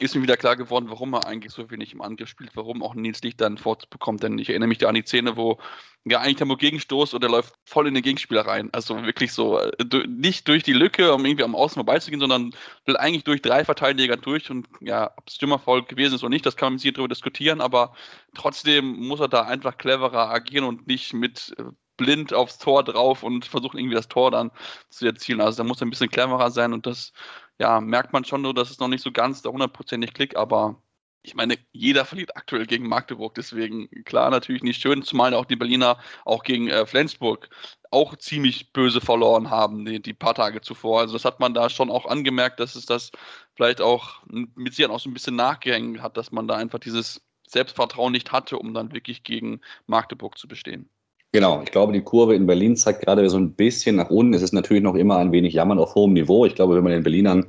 ist 0.00 0.14
mir 0.14 0.22
wieder 0.22 0.36
klar 0.36 0.56
geworden, 0.56 0.86
warum 0.88 1.12
er 1.12 1.26
eigentlich 1.26 1.52
so 1.52 1.70
wenig 1.70 1.92
im 1.92 2.00
Angriff 2.00 2.28
spielt, 2.28 2.56
warum 2.56 2.82
auch 2.82 2.94
Nils 2.94 3.22
Licht 3.22 3.40
dann 3.40 3.58
fortbekommt. 3.58 4.22
Denn 4.22 4.38
ich 4.38 4.48
erinnere 4.48 4.68
mich 4.68 4.78
da 4.78 4.88
an 4.88 4.94
die 4.94 5.02
Szene, 5.02 5.36
wo 5.36 5.58
ja 6.04 6.20
eigentlich 6.20 6.36
Tempo 6.36 6.56
gegenstoßt 6.56 7.12
und 7.12 7.22
er 7.22 7.28
läuft 7.30 7.54
voll 7.66 7.86
in 7.86 7.92
den 7.92 8.02
Gegenspieler 8.02 8.46
rein. 8.46 8.70
Also 8.72 9.02
wirklich 9.04 9.32
so, 9.32 9.58
äh, 9.58 9.72
nicht 10.08 10.48
durch 10.48 10.62
die 10.62 10.72
Lücke, 10.72 11.12
um 11.12 11.24
irgendwie 11.26 11.44
am 11.44 11.54
Außen 11.54 11.74
vorbeizugehen, 11.74 12.20
sondern 12.20 12.54
will 12.86 12.96
eigentlich 12.96 13.24
durch 13.24 13.42
drei 13.42 13.64
Verteidiger 13.64 14.16
durch 14.16 14.50
und 14.50 14.66
ja, 14.80 15.10
ob 15.16 15.28
es 15.28 15.34
Stürmervoll 15.34 15.84
gewesen 15.84 16.14
ist 16.14 16.22
oder 16.22 16.30
nicht, 16.30 16.46
das 16.46 16.56
kann 16.56 16.66
man 16.66 16.72
mit 16.74 16.80
sich 16.80 16.94
darüber 16.94 17.08
diskutieren, 17.08 17.60
aber 17.60 17.92
trotzdem 18.34 19.06
muss 19.06 19.20
er 19.20 19.28
da 19.28 19.42
einfach 19.42 19.76
cleverer 19.76 20.30
agieren 20.30 20.64
und 20.64 20.86
nicht 20.86 21.12
mit 21.12 21.54
äh, 21.58 21.64
blind 22.00 22.32
aufs 22.32 22.56
Tor 22.56 22.82
drauf 22.82 23.22
und 23.22 23.44
versuchen 23.44 23.78
irgendwie 23.78 23.94
das 23.94 24.08
Tor 24.08 24.30
dann 24.30 24.50
zu 24.88 25.04
erzielen. 25.04 25.42
Also 25.42 25.58
da 25.58 25.64
muss 25.64 25.82
er 25.82 25.86
ein 25.86 25.90
bisschen 25.90 26.08
cleverer 26.08 26.50
sein 26.50 26.72
und 26.72 26.86
das 26.86 27.12
ja, 27.60 27.80
merkt 27.80 28.12
man 28.12 28.24
schon 28.24 28.42
nur, 28.42 28.54
dass 28.54 28.70
es 28.70 28.80
noch 28.80 28.88
nicht 28.88 29.02
so 29.04 29.12
ganz 29.12 29.42
da 29.42 29.50
hundertprozentig 29.50 30.14
klickt, 30.14 30.36
aber 30.36 30.82
ich 31.22 31.34
meine, 31.34 31.58
jeder 31.72 32.06
verliert 32.06 32.34
aktuell 32.36 32.66
gegen 32.66 32.88
Magdeburg, 32.88 33.34
deswegen 33.34 33.90
klar 34.04 34.30
natürlich 34.30 34.62
nicht 34.62 34.80
schön, 34.80 35.02
zumal 35.02 35.34
auch 35.34 35.44
die 35.44 35.56
Berliner 35.56 35.98
auch 36.24 36.42
gegen 36.42 36.68
äh, 36.68 36.86
Flensburg 36.86 37.50
auch 37.90 38.16
ziemlich 38.16 38.72
böse 38.72 39.02
verloren 39.02 39.50
haben, 39.50 39.84
die, 39.84 40.00
die, 40.00 40.14
paar 40.14 40.34
Tage 40.34 40.62
zuvor. 40.62 41.00
Also 41.00 41.12
das 41.12 41.26
hat 41.26 41.40
man 41.40 41.52
da 41.52 41.68
schon 41.68 41.90
auch 41.90 42.06
angemerkt, 42.06 42.60
dass 42.60 42.76
es 42.76 42.86
das 42.86 43.10
vielleicht 43.54 43.82
auch 43.82 44.22
mit 44.26 44.74
sich 44.74 44.86
auch 44.86 45.00
so 45.00 45.10
ein 45.10 45.14
bisschen 45.14 45.36
nachgehängt 45.36 46.00
hat, 46.00 46.16
dass 46.16 46.32
man 46.32 46.48
da 46.48 46.56
einfach 46.56 46.78
dieses 46.78 47.20
Selbstvertrauen 47.46 48.12
nicht 48.12 48.32
hatte, 48.32 48.58
um 48.58 48.72
dann 48.72 48.92
wirklich 48.92 49.22
gegen 49.22 49.60
Magdeburg 49.86 50.38
zu 50.38 50.48
bestehen. 50.48 50.88
Genau, 51.32 51.62
ich 51.62 51.70
glaube, 51.70 51.92
die 51.92 52.02
Kurve 52.02 52.34
in 52.34 52.46
Berlin 52.46 52.76
zeigt 52.76 53.02
gerade 53.02 53.28
so 53.30 53.36
ein 53.36 53.52
bisschen 53.52 53.96
nach 53.96 54.10
unten. 54.10 54.34
Es 54.34 54.42
ist 54.42 54.52
natürlich 54.52 54.82
noch 54.82 54.96
immer 54.96 55.18
ein 55.18 55.30
wenig 55.30 55.54
Jammern 55.54 55.78
auf 55.78 55.94
hohem 55.94 56.12
Niveau. 56.12 56.44
Ich 56.44 56.56
glaube, 56.56 56.74
wenn 56.74 56.82
man 56.82 56.92
den 56.92 57.04
Berlinern 57.04 57.46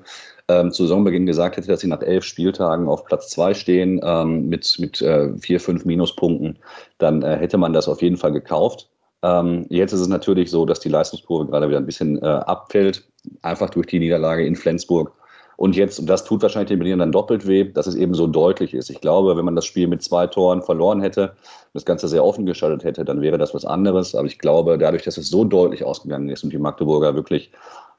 ähm, 0.47 0.71
zu 0.71 0.83
Saisonbeginn 0.83 1.25
gesagt 1.25 1.57
hätte, 1.57 1.67
dass 1.67 1.79
sie 1.79 1.87
nach 1.87 2.01
elf 2.01 2.23
Spieltagen 2.23 2.87
auf 2.87 3.05
Platz 3.05 3.29
zwei 3.29 3.55
stehen 3.55 4.00
ähm, 4.03 4.50
mit, 4.50 4.77
mit 4.77 5.01
äh, 5.01 5.35
vier, 5.39 5.59
fünf 5.59 5.83
Minuspunkten, 5.85 6.59
dann 7.00 7.23
äh, 7.23 7.38
hätte 7.38 7.57
man 7.57 7.73
das 7.73 7.88
auf 7.88 8.03
jeden 8.03 8.17
Fall 8.17 8.31
gekauft. 8.31 8.88
Ähm, 9.23 9.65
jetzt 9.69 9.93
ist 9.93 10.01
es 10.01 10.07
natürlich 10.07 10.51
so, 10.51 10.65
dass 10.65 10.79
die 10.79 10.89
Leistungskurve 10.89 11.47
gerade 11.47 11.67
wieder 11.67 11.79
ein 11.79 11.85
bisschen 11.85 12.21
äh, 12.21 12.25
abfällt, 12.25 13.07
einfach 13.41 13.71
durch 13.71 13.88
die 13.88 14.00
Niederlage 14.00 14.45
in 14.45 14.55
Flensburg. 14.55 15.13
Und 15.58 15.75
jetzt, 15.75 16.00
und 16.00 16.08
das 16.08 16.24
tut 16.24 16.41
wahrscheinlich 16.41 16.70
den 16.70 16.79
Berlinern 16.79 17.00
dann 17.00 17.12
doppelt 17.12 17.48
weh, 17.48 17.65
dass 17.65 17.88
es 17.88 17.96
eben 17.96 18.13
so 18.13 18.27
deutlich 18.27 18.74
ist. 18.74 18.89
Ich 18.89 19.01
glaube, 19.01 19.38
wenn 19.38 19.46
man 19.46 19.55
das 19.55 19.65
Spiel 19.65 19.88
mit 19.88 20.01
zwei 20.01 20.27
Toren 20.27 20.62
verloren 20.62 21.01
hätte, 21.01 21.36
das 21.74 21.86
Ganze 21.86 22.08
sehr 22.08 22.24
offen 22.24 22.46
geschaltet 22.46 22.84
hätte, 22.84 23.05
dann 23.05 23.22
wäre 23.22 23.38
das 23.38 23.53
was 23.53 23.65
anderes. 23.65 24.15
Aber 24.15 24.27
ich 24.27 24.39
glaube, 24.39 24.77
dadurch, 24.77 25.03
dass 25.03 25.17
es 25.17 25.29
so 25.29 25.43
deutlich 25.43 25.84
ausgegangen 25.84 26.29
ist 26.29 26.43
und 26.43 26.51
die 26.51 26.58
Magdeburger 26.58 27.15
wirklich 27.15 27.51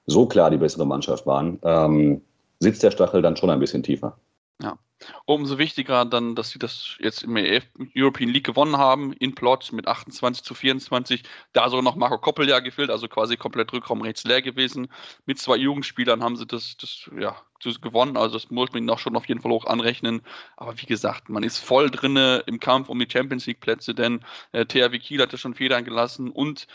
so 0.06 0.26
klar 0.26 0.50
die 0.50 0.56
bessere 0.56 0.87
Mannschaft 0.87 1.26
waren, 1.26 1.59
ähm, 1.62 2.23
sitzt 2.59 2.82
der 2.82 2.90
Stachel 2.90 3.23
dann 3.23 3.37
schon 3.37 3.50
ein 3.50 3.61
bisschen 3.61 3.82
tiefer. 3.82 4.16
Ja. 4.61 4.78
Umso 5.25 5.59
wichtiger 5.59 6.04
dann, 6.04 6.35
dass 6.35 6.50
sie 6.50 6.59
das 6.59 6.97
jetzt 7.00 7.23
im 7.23 7.37
European 7.97 8.30
League 8.30 8.47
gewonnen 8.47 8.76
haben, 8.76 9.12
in 9.14 9.35
Plot 9.35 9.73
mit 9.73 9.88
28 9.88 10.44
zu 10.44 10.54
24. 10.54 11.23
Da 11.52 11.68
sogar 11.68 11.82
noch 11.82 11.97
Marco 11.97 12.18
Koppel 12.18 12.49
ja 12.49 12.61
gefehlt, 12.61 12.90
also 12.90 13.09
quasi 13.09 13.37
komplett 13.37 13.73
Rückraum 13.73 14.02
rechts 14.02 14.25
leer 14.25 14.42
gewesen. 14.42 14.88
Mit 15.26 15.38
zwei 15.38 15.56
Jugendspielern 15.56 16.23
haben 16.23 16.37
sie 16.37 16.47
das, 16.47 16.76
das 16.76 17.11
ja, 17.18 17.37
das 17.62 17.80
gewonnen, 17.80 18.16
also 18.16 18.35
das 18.35 18.50
muss 18.50 18.71
man 18.73 18.82
ihnen 18.82 18.90
auch 18.90 18.99
schon 18.99 19.16
auf 19.16 19.26
jeden 19.26 19.40
Fall 19.40 19.52
hoch 19.52 19.66
anrechnen. 19.66 20.23
Aber 20.56 20.80
wie 20.80 20.87
gesagt, 20.87 21.28
man 21.28 21.42
ist 21.42 21.59
voll 21.59 21.90
drinne 21.90 22.42
im 22.47 22.61
Kampf 22.61 22.88
um 22.88 22.99
die 22.99 23.09
Champions 23.11 23.47
League 23.47 23.61
Plätze, 23.61 23.94
denn 23.94 24.25
äh, 24.52 24.66
THW 24.66 24.99
Kiel 24.99 25.21
hat 25.21 25.32
ja 25.32 25.38
schon 25.38 25.54
Federn 25.54 25.85
gelassen 25.85 26.30
und 26.30 26.66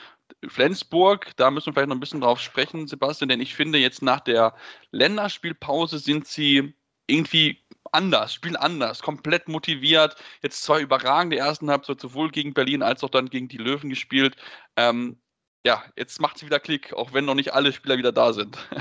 Flensburg, 0.48 1.32
da 1.38 1.52
müssen 1.52 1.68
wir 1.68 1.74
vielleicht 1.74 1.90
noch 1.90 1.96
ein 1.96 2.02
bisschen 2.02 2.22
drauf 2.22 2.42
sprechen, 2.42 2.88
Sebastian, 2.88 3.30
denn 3.30 3.40
ich 3.40 3.56
finde 3.56 3.80
jetzt 3.80 4.02
nach 4.02 4.20
der 4.20 4.56
Länderspielpause 4.92 6.00
sind 6.00 6.28
sie 6.28 6.74
irgendwie 7.08 7.64
anders, 7.92 8.34
spielen 8.34 8.56
anders, 8.56 9.02
komplett 9.02 9.48
motiviert. 9.48 10.16
Jetzt 10.42 10.64
zwei 10.64 10.82
überragende 10.82 11.38
ersten 11.38 11.70
Halbzeit, 11.70 12.00
sowohl 12.00 12.32
gegen 12.32 12.54
Berlin 12.54 12.84
als 12.84 13.04
auch 13.04 13.10
dann 13.10 13.30
gegen 13.30 13.48
die 13.48 13.58
Löwen 13.58 13.90
gespielt. 13.90 14.36
Ähm, 14.76 15.18
ja, 15.66 15.84
jetzt 15.96 16.22
macht 16.22 16.38
es 16.38 16.46
wieder 16.46 16.60
Klick, 16.60 16.94
auch 16.94 17.14
wenn 17.14 17.26
noch 17.26 17.36
nicht 17.36 17.54
alle 17.54 17.74
Spieler 17.74 17.98
wieder 17.98 18.12
da 18.12 18.34
sind. 18.34 18.58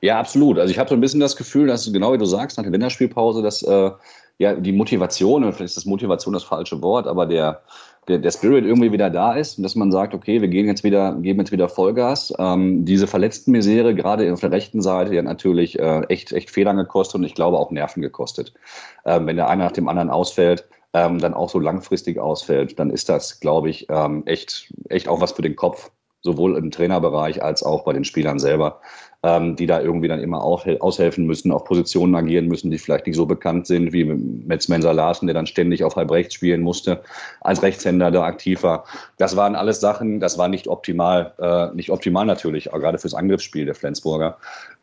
Ja, 0.00 0.20
absolut. 0.20 0.60
Also 0.60 0.70
ich 0.70 0.78
habe 0.78 0.88
so 0.88 0.94
ein 0.94 1.00
bisschen 1.00 1.18
das 1.18 1.34
Gefühl, 1.34 1.66
dass 1.66 1.92
genau 1.92 2.12
wie 2.12 2.18
du 2.18 2.24
sagst, 2.24 2.56
nach 2.56 2.62
der 2.62 2.70
Länderspielpause, 2.70 3.42
dass 3.42 3.62
äh, 3.62 3.90
ja 4.38 4.54
die 4.54 4.70
Motivation, 4.70 5.42
vielleicht 5.42 5.60
ist 5.70 5.76
das 5.76 5.86
Motivation 5.86 6.34
das 6.34 6.44
falsche 6.44 6.80
Wort, 6.82 7.08
aber 7.08 7.26
der, 7.26 7.62
der, 8.08 8.18
der 8.18 8.30
Spirit 8.30 8.64
irgendwie 8.64 8.92
wieder 8.92 9.10
da 9.10 9.34
ist 9.34 9.58
und 9.58 9.62
dass 9.62 9.74
man 9.74 9.92
sagt, 9.92 10.14
okay, 10.14 10.40
wir 10.40 10.48
gehen 10.48 10.66
jetzt 10.66 10.84
wieder, 10.84 11.14
geben 11.20 11.40
jetzt 11.40 11.52
wieder 11.52 11.68
Vollgas. 11.68 12.32
Ähm, 12.38 12.84
diese 12.84 13.06
verletzten 13.06 13.52
Misere, 13.52 13.94
gerade 13.94 14.32
auf 14.32 14.40
der 14.40 14.50
rechten 14.50 14.80
Seite, 14.80 15.10
die 15.10 15.18
hat 15.18 15.24
natürlich 15.24 15.78
äh, 15.78 16.00
echt, 16.08 16.32
echt 16.32 16.50
Federn 16.50 16.76
gekostet 16.76 17.16
und 17.16 17.24
ich 17.24 17.34
glaube 17.34 17.58
auch 17.58 17.70
Nerven 17.70 18.02
gekostet. 18.02 18.54
Ähm, 19.04 19.26
wenn 19.26 19.36
der 19.36 19.48
eine 19.48 19.64
nach 19.64 19.72
dem 19.72 19.88
anderen 19.88 20.10
ausfällt, 20.10 20.66
ähm, 20.94 21.18
dann 21.18 21.34
auch 21.34 21.50
so 21.50 21.58
langfristig 21.58 22.18
ausfällt, 22.18 22.78
dann 22.78 22.90
ist 22.90 23.08
das, 23.08 23.40
glaube 23.40 23.68
ich, 23.68 23.86
ähm, 23.90 24.22
echt, 24.26 24.72
echt 24.88 25.08
auch 25.08 25.20
was 25.20 25.32
für 25.32 25.42
den 25.42 25.56
Kopf, 25.56 25.90
sowohl 26.22 26.56
im 26.56 26.70
Trainerbereich 26.70 27.42
als 27.42 27.62
auch 27.62 27.84
bei 27.84 27.92
den 27.92 28.04
Spielern 28.04 28.38
selber 28.38 28.80
ähm, 29.22 29.56
die 29.56 29.66
da 29.66 29.80
irgendwie 29.80 30.08
dann 30.08 30.20
immer 30.20 30.44
auch 30.44 30.64
aushelfen 30.80 31.26
müssen, 31.26 31.50
auf 31.50 31.64
Positionen 31.64 32.14
agieren 32.14 32.46
müssen, 32.46 32.70
die 32.70 32.78
vielleicht 32.78 33.06
nicht 33.06 33.16
so 33.16 33.26
bekannt 33.26 33.66
sind, 33.66 33.92
wie 33.92 34.04
Metz 34.04 34.68
Mensa 34.68 34.92
Larsen, 34.92 35.26
der 35.26 35.34
dann 35.34 35.46
ständig 35.46 35.82
auf 35.82 35.96
halb 35.96 36.10
rechts 36.10 36.34
spielen 36.34 36.62
musste, 36.62 37.02
als 37.40 37.62
Rechtshänder 37.62 38.10
da 38.10 38.22
aktiv 38.22 38.62
war. 38.62 38.84
Das 39.16 39.36
waren 39.36 39.56
alles 39.56 39.80
Sachen, 39.80 40.20
das 40.20 40.38
war 40.38 40.48
nicht 40.48 40.68
optimal, 40.68 41.34
äh, 41.38 41.74
nicht 41.74 41.90
optimal 41.90 42.26
natürlich, 42.26 42.72
auch 42.72 42.78
gerade 42.78 42.98
fürs 42.98 43.14
Angriffsspiel 43.14 43.64
der 43.64 43.74
Flensburger. 43.74 44.38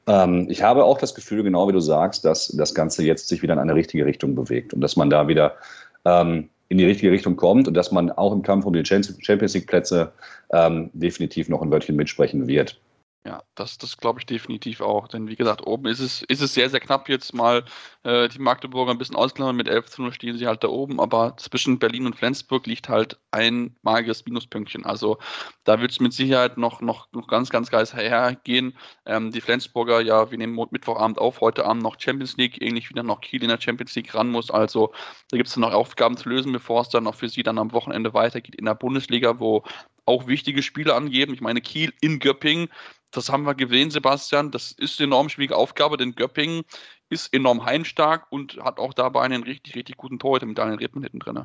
Ähm, 0.07 0.47
ich 0.49 0.61
habe 0.61 0.83
auch 0.83 0.97
das 0.97 1.15
Gefühl, 1.15 1.43
genau 1.43 1.69
wie 1.69 1.73
du 1.73 1.79
sagst, 1.79 2.25
dass 2.25 2.49
das 2.49 2.75
Ganze 2.75 3.03
jetzt 3.03 3.29
sich 3.29 3.41
wieder 3.41 3.53
in 3.53 3.59
eine 3.59 3.75
richtige 3.75 4.05
Richtung 4.05 4.35
bewegt 4.35 4.73
und 4.73 4.81
dass 4.81 4.97
man 4.97 5.09
da 5.09 5.29
wieder 5.29 5.53
ähm, 6.03 6.49
in 6.69 6.77
die 6.77 6.85
richtige 6.85 7.11
Richtung 7.11 7.35
kommt 7.35 7.67
und 7.67 7.73
dass 7.75 7.91
man 7.91 8.11
auch 8.11 8.33
im 8.33 8.41
Kampf 8.41 8.65
um 8.65 8.73
die 8.73 8.85
Champions 8.85 9.53
League 9.53 9.67
Plätze 9.67 10.11
ähm, 10.51 10.89
definitiv 10.93 11.49
noch 11.49 11.61
ein 11.61 11.71
Wörtchen 11.71 11.95
mitsprechen 11.95 12.47
wird. 12.47 12.79
Ja, 13.27 13.41
das, 13.55 13.79
das 13.79 13.97
glaube 13.97 14.19
ich 14.19 14.27
definitiv 14.27 14.81
auch. 14.81 15.07
Denn 15.07 15.27
wie 15.27 15.35
gesagt, 15.35 15.65
oben 15.65 15.87
ist 15.87 15.99
es, 15.99 16.21
ist 16.21 16.41
es 16.41 16.53
sehr, 16.53 16.69
sehr 16.69 16.79
knapp 16.79 17.09
jetzt 17.09 17.33
mal 17.33 17.65
äh, 18.03 18.29
die 18.29 18.37
Magdeburger 18.37 18.91
ein 18.91 18.99
bisschen 18.99 19.15
ausklammern. 19.15 19.55
Mit 19.55 19.67
11 19.67 19.87
zu 19.87 20.03
0 20.03 20.13
stehen 20.13 20.37
sie 20.37 20.45
halt 20.45 20.63
da 20.63 20.67
oben, 20.67 20.99
aber 20.99 21.35
zwischen 21.37 21.79
Berlin 21.79 22.05
und 22.05 22.15
Flensburg 22.15 22.67
liegt 22.67 22.87
halt 22.87 23.17
ein 23.31 23.75
magisches 23.81 24.25
Minuspünktchen. 24.25 24.85
Also 24.85 25.17
da 25.63 25.81
wird 25.81 25.89
es 25.89 25.99
mit 25.99 26.13
Sicherheit 26.13 26.57
noch, 26.59 26.81
noch, 26.81 27.11
noch 27.13 27.27
ganz, 27.27 27.49
ganz 27.49 27.71
geil 27.71 27.87
hergehen. 27.87 28.77
Ähm, 29.07 29.31
die 29.31 29.41
Flensburger, 29.41 30.01
ja, 30.01 30.29
wir 30.29 30.37
nehmen 30.37 30.63
Mittwochabend 30.69 31.17
auf, 31.17 31.41
heute 31.41 31.65
Abend 31.65 31.81
noch 31.81 31.99
Champions 31.99 32.37
League, 32.37 32.61
ähnlich 32.61 32.91
wie 32.91 32.93
dann 32.93 33.07
noch 33.07 33.21
Kiel 33.21 33.41
in 33.41 33.49
der 33.49 33.59
Champions 33.59 33.95
League 33.95 34.13
ran 34.13 34.29
muss. 34.29 34.51
Also 34.51 34.93
da 35.31 35.37
gibt 35.37 35.47
es 35.47 35.55
dann 35.55 35.61
noch 35.61 35.73
Aufgaben 35.73 36.15
zu 36.15 36.29
lösen, 36.29 36.51
bevor 36.51 36.81
es 36.81 36.89
dann 36.89 37.07
auch 37.07 37.15
für 37.15 37.29
sie 37.29 37.41
dann 37.41 37.57
am 37.57 37.71
Wochenende 37.71 38.13
weitergeht 38.13 38.53
in 38.53 38.65
der 38.65 38.75
Bundesliga, 38.75 39.39
wo 39.39 39.63
auch 40.05 40.27
wichtige 40.27 40.61
Spiele 40.61 40.93
angeben. 40.93 41.33
Ich 41.33 41.41
meine, 41.41 41.61
Kiel 41.61 41.91
in 42.01 42.19
Göppingen 42.19 42.69
das 43.15 43.29
haben 43.29 43.43
wir 43.43 43.55
gesehen, 43.55 43.91
Sebastian. 43.91 44.51
Das 44.51 44.71
ist 44.71 44.99
eine 44.99 45.07
enorm 45.07 45.29
schwierige 45.29 45.55
Aufgabe, 45.55 45.97
denn 45.97 46.15
Göppingen 46.15 46.63
ist 47.09 47.33
enorm 47.33 47.65
heimstark 47.65 48.27
und 48.29 48.57
hat 48.63 48.79
auch 48.79 48.93
dabei 48.93 49.21
einen 49.21 49.43
richtig, 49.43 49.75
richtig 49.75 49.97
guten 49.97 50.19
Torhüter 50.19 50.45
mit 50.45 50.57
Daniel 50.57 50.77
Redmann 50.77 51.03
hinten 51.03 51.19
drin. 51.19 51.39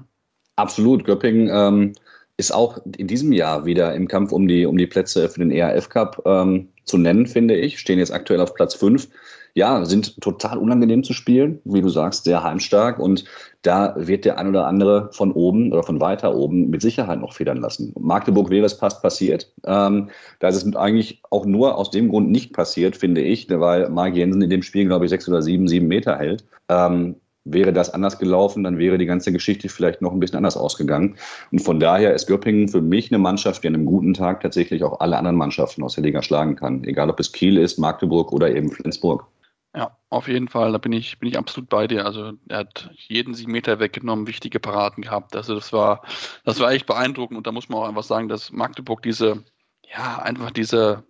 Absolut. 0.56 1.04
Göppingen 1.04 1.48
ähm, 1.52 1.92
ist 2.36 2.52
auch 2.52 2.78
in 2.96 3.06
diesem 3.06 3.32
Jahr 3.32 3.66
wieder 3.66 3.94
im 3.94 4.08
Kampf 4.08 4.32
um 4.32 4.48
die, 4.48 4.66
um 4.66 4.76
die 4.78 4.86
Plätze 4.86 5.28
für 5.28 5.40
den 5.40 5.50
ERF 5.50 5.88
Cup 5.88 6.22
ähm, 6.24 6.68
zu 6.90 6.98
nennen, 6.98 7.26
finde 7.26 7.56
ich. 7.56 7.78
Stehen 7.78 7.98
jetzt 7.98 8.12
aktuell 8.12 8.40
auf 8.40 8.54
Platz 8.54 8.74
5 8.74 9.08
ja, 9.54 9.84
sind 9.84 10.20
total 10.20 10.58
unangenehm 10.58 11.02
zu 11.02 11.12
spielen, 11.12 11.60
wie 11.64 11.80
du 11.80 11.88
sagst, 11.88 12.24
sehr 12.24 12.42
heimstark. 12.42 12.98
Und 12.98 13.24
da 13.62 13.94
wird 13.96 14.24
der 14.24 14.38
ein 14.38 14.48
oder 14.48 14.66
andere 14.66 15.10
von 15.12 15.32
oben 15.32 15.72
oder 15.72 15.82
von 15.82 16.00
weiter 16.00 16.34
oben 16.34 16.70
mit 16.70 16.82
Sicherheit 16.82 17.20
noch 17.20 17.34
federn 17.34 17.58
lassen. 17.58 17.92
Magdeburg 17.98 18.50
wäre 18.50 18.66
es 18.66 18.74
fast 18.74 19.02
passiert. 19.02 19.52
Ähm, 19.64 20.10
da 20.38 20.48
ist 20.48 20.64
es 20.64 20.76
eigentlich 20.76 21.20
auch 21.30 21.44
nur 21.44 21.76
aus 21.76 21.90
dem 21.90 22.08
Grund 22.08 22.30
nicht 22.30 22.52
passiert, 22.52 22.96
finde 22.96 23.22
ich, 23.22 23.48
weil 23.50 23.88
Mark 23.88 24.14
Jensen 24.14 24.42
in 24.42 24.50
dem 24.50 24.62
Spiel, 24.62 24.86
glaube 24.86 25.04
ich, 25.04 25.10
sechs 25.10 25.28
oder 25.28 25.42
sieben, 25.42 25.68
sieben 25.68 25.88
Meter 25.88 26.16
hält. 26.16 26.44
Ähm, 26.68 27.16
wäre 27.44 27.72
das 27.72 27.90
anders 27.90 28.18
gelaufen, 28.18 28.64
dann 28.64 28.78
wäre 28.78 28.98
die 28.98 29.06
ganze 29.06 29.32
Geschichte 29.32 29.68
vielleicht 29.68 30.02
noch 30.02 30.12
ein 30.12 30.20
bisschen 30.20 30.36
anders 30.36 30.56
ausgegangen. 30.56 31.16
Und 31.50 31.60
von 31.60 31.80
daher 31.80 32.14
ist 32.14 32.26
Göppingen 32.26 32.68
für 32.68 32.82
mich 32.82 33.10
eine 33.10 33.18
Mannschaft, 33.18 33.62
die 33.62 33.68
an 33.68 33.74
einem 33.74 33.86
guten 33.86 34.14
Tag 34.14 34.40
tatsächlich 34.40 34.84
auch 34.84 35.00
alle 35.00 35.16
anderen 35.16 35.36
Mannschaften 35.36 35.82
aus 35.82 35.94
der 35.94 36.04
Liga 36.04 36.22
schlagen 36.22 36.56
kann. 36.56 36.84
Egal 36.84 37.10
ob 37.10 37.18
es 37.18 37.32
Kiel 37.32 37.56
ist, 37.58 37.78
Magdeburg 37.78 38.32
oder 38.32 38.54
eben 38.54 38.70
Flensburg. 38.70 39.26
Ja, 39.74 39.96
auf 40.08 40.26
jeden 40.26 40.48
Fall, 40.48 40.72
da 40.72 40.78
bin 40.78 40.92
ich, 40.92 41.18
bin 41.20 41.28
ich 41.28 41.38
absolut 41.38 41.68
bei 41.68 41.86
dir. 41.86 42.04
Also 42.04 42.32
er 42.48 42.58
hat 42.58 42.90
jeden 42.96 43.34
sieben 43.34 43.52
Meter 43.52 43.78
weggenommen, 43.78 44.26
wichtige 44.26 44.58
Paraden 44.58 45.02
gehabt. 45.02 45.36
Also 45.36 45.54
das 45.54 45.72
war, 45.72 46.02
das 46.44 46.58
war 46.58 46.72
echt 46.72 46.86
beeindruckend 46.86 47.38
und 47.38 47.46
da 47.46 47.52
muss 47.52 47.68
man 47.68 47.78
auch 47.78 47.88
einfach 47.88 48.02
sagen, 48.02 48.28
dass 48.28 48.50
Magdeburg 48.50 49.02
diese, 49.02 49.44
ja, 49.88 50.18
einfach 50.18 50.50
diese, 50.50 51.04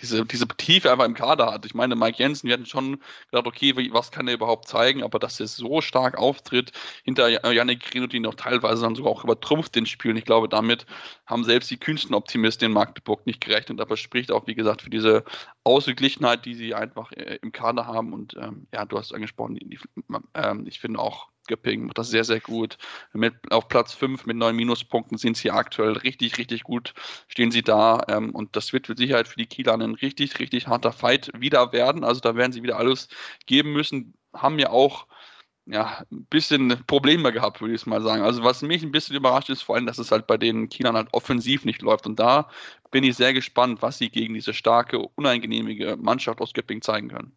diese, 0.00 0.24
diese 0.24 0.46
Tiefe 0.48 0.90
einfach 0.90 1.04
im 1.04 1.14
Kader 1.14 1.52
hat. 1.52 1.66
Ich 1.66 1.74
meine, 1.74 1.96
Mike 1.96 2.18
Jensen, 2.18 2.46
wir 2.46 2.54
hatten 2.54 2.66
schon 2.66 3.00
gedacht, 3.30 3.46
okay, 3.46 3.74
was 3.92 4.10
kann 4.10 4.28
er 4.28 4.34
überhaupt 4.34 4.68
zeigen, 4.68 5.02
aber 5.02 5.18
dass 5.18 5.40
er 5.40 5.46
so 5.46 5.80
stark 5.80 6.18
auftritt, 6.18 6.72
hinter 7.04 7.28
Janik 7.28 7.80
Grino, 7.80 8.06
noch 8.20 8.34
teilweise 8.34 8.82
dann 8.82 8.94
sogar 8.94 9.12
auch 9.12 9.24
übertrumpft 9.24 9.74
den 9.74 9.86
Spielen. 9.86 10.16
Ich 10.16 10.24
glaube, 10.24 10.48
damit 10.48 10.86
haben 11.26 11.44
selbst 11.44 11.70
die 11.70 11.78
kühnsten 11.78 12.14
Optimisten 12.14 12.66
in 12.66 12.72
Magdeburg 12.72 13.26
nicht 13.26 13.40
gerechnet, 13.40 13.80
aber 13.80 13.96
spricht 13.96 14.30
auch, 14.30 14.46
wie 14.46 14.54
gesagt, 14.54 14.82
für 14.82 14.90
diese 14.90 15.24
Ausgeglichenheit, 15.64 16.44
die 16.44 16.54
sie 16.54 16.74
einfach 16.74 17.12
äh, 17.12 17.38
im 17.42 17.52
Kader 17.52 17.86
haben. 17.86 18.12
Und 18.12 18.34
ähm, 18.36 18.66
ja, 18.72 18.84
du 18.84 18.98
hast 18.98 19.12
angesprochen, 19.12 19.56
die, 19.56 19.68
die, 19.68 19.78
ähm, 20.34 20.66
ich 20.66 20.80
finde 20.80 20.98
auch, 20.98 21.28
Göppingen 21.48 21.86
macht 21.86 21.98
das 21.98 22.10
sehr, 22.10 22.24
sehr 22.24 22.40
gut. 22.40 22.78
Mit, 23.12 23.34
auf 23.50 23.68
Platz 23.68 23.92
5 23.94 24.26
mit 24.26 24.36
neun 24.36 24.54
Minuspunkten 24.54 25.18
sind 25.18 25.36
sie 25.36 25.50
aktuell 25.50 25.92
richtig, 25.92 26.38
richtig 26.38 26.62
gut, 26.62 26.94
stehen 27.26 27.50
sie 27.50 27.62
da. 27.62 28.02
Ähm, 28.08 28.30
und 28.34 28.54
das 28.54 28.72
wird 28.72 28.88
mit 28.88 28.98
Sicherheit 28.98 29.26
für 29.28 29.36
die 29.36 29.46
Kieler 29.46 29.74
ein 29.74 29.94
richtig, 29.94 30.38
richtig 30.38 30.68
harter 30.68 30.92
Fight 30.92 31.30
wieder 31.34 31.72
werden. 31.72 32.04
Also 32.04 32.20
da 32.20 32.36
werden 32.36 32.52
sie 32.52 32.62
wieder 32.62 32.78
alles 32.78 33.08
geben 33.46 33.72
müssen. 33.72 34.14
Haben 34.32 34.58
ja 34.58 34.70
auch 34.70 35.06
ja, 35.68 36.04
ein 36.10 36.24
bisschen 36.26 36.82
Probleme 36.86 37.32
gehabt, 37.32 37.60
würde 37.60 37.74
ich 37.74 37.86
mal 37.86 38.02
sagen. 38.02 38.22
Also 38.22 38.42
was 38.42 38.62
mich 38.62 38.82
ein 38.82 38.92
bisschen 38.92 39.16
überrascht 39.16 39.50
ist, 39.50 39.62
vor 39.62 39.76
allem, 39.76 39.86
dass 39.86 39.98
es 39.98 40.10
halt 40.10 40.26
bei 40.26 40.38
den 40.38 40.68
Kielern 40.68 40.96
halt 40.96 41.08
offensiv 41.12 41.64
nicht 41.64 41.82
läuft. 41.82 42.06
Und 42.06 42.18
da 42.18 42.48
bin 42.90 43.04
ich 43.04 43.16
sehr 43.16 43.34
gespannt, 43.34 43.82
was 43.82 43.98
sie 43.98 44.08
gegen 44.10 44.34
diese 44.34 44.54
starke, 44.54 44.98
uneingenehmige 44.98 45.96
Mannschaft 45.96 46.40
aus 46.40 46.54
Göppingen 46.54 46.82
zeigen 46.82 47.08
können. 47.08 47.36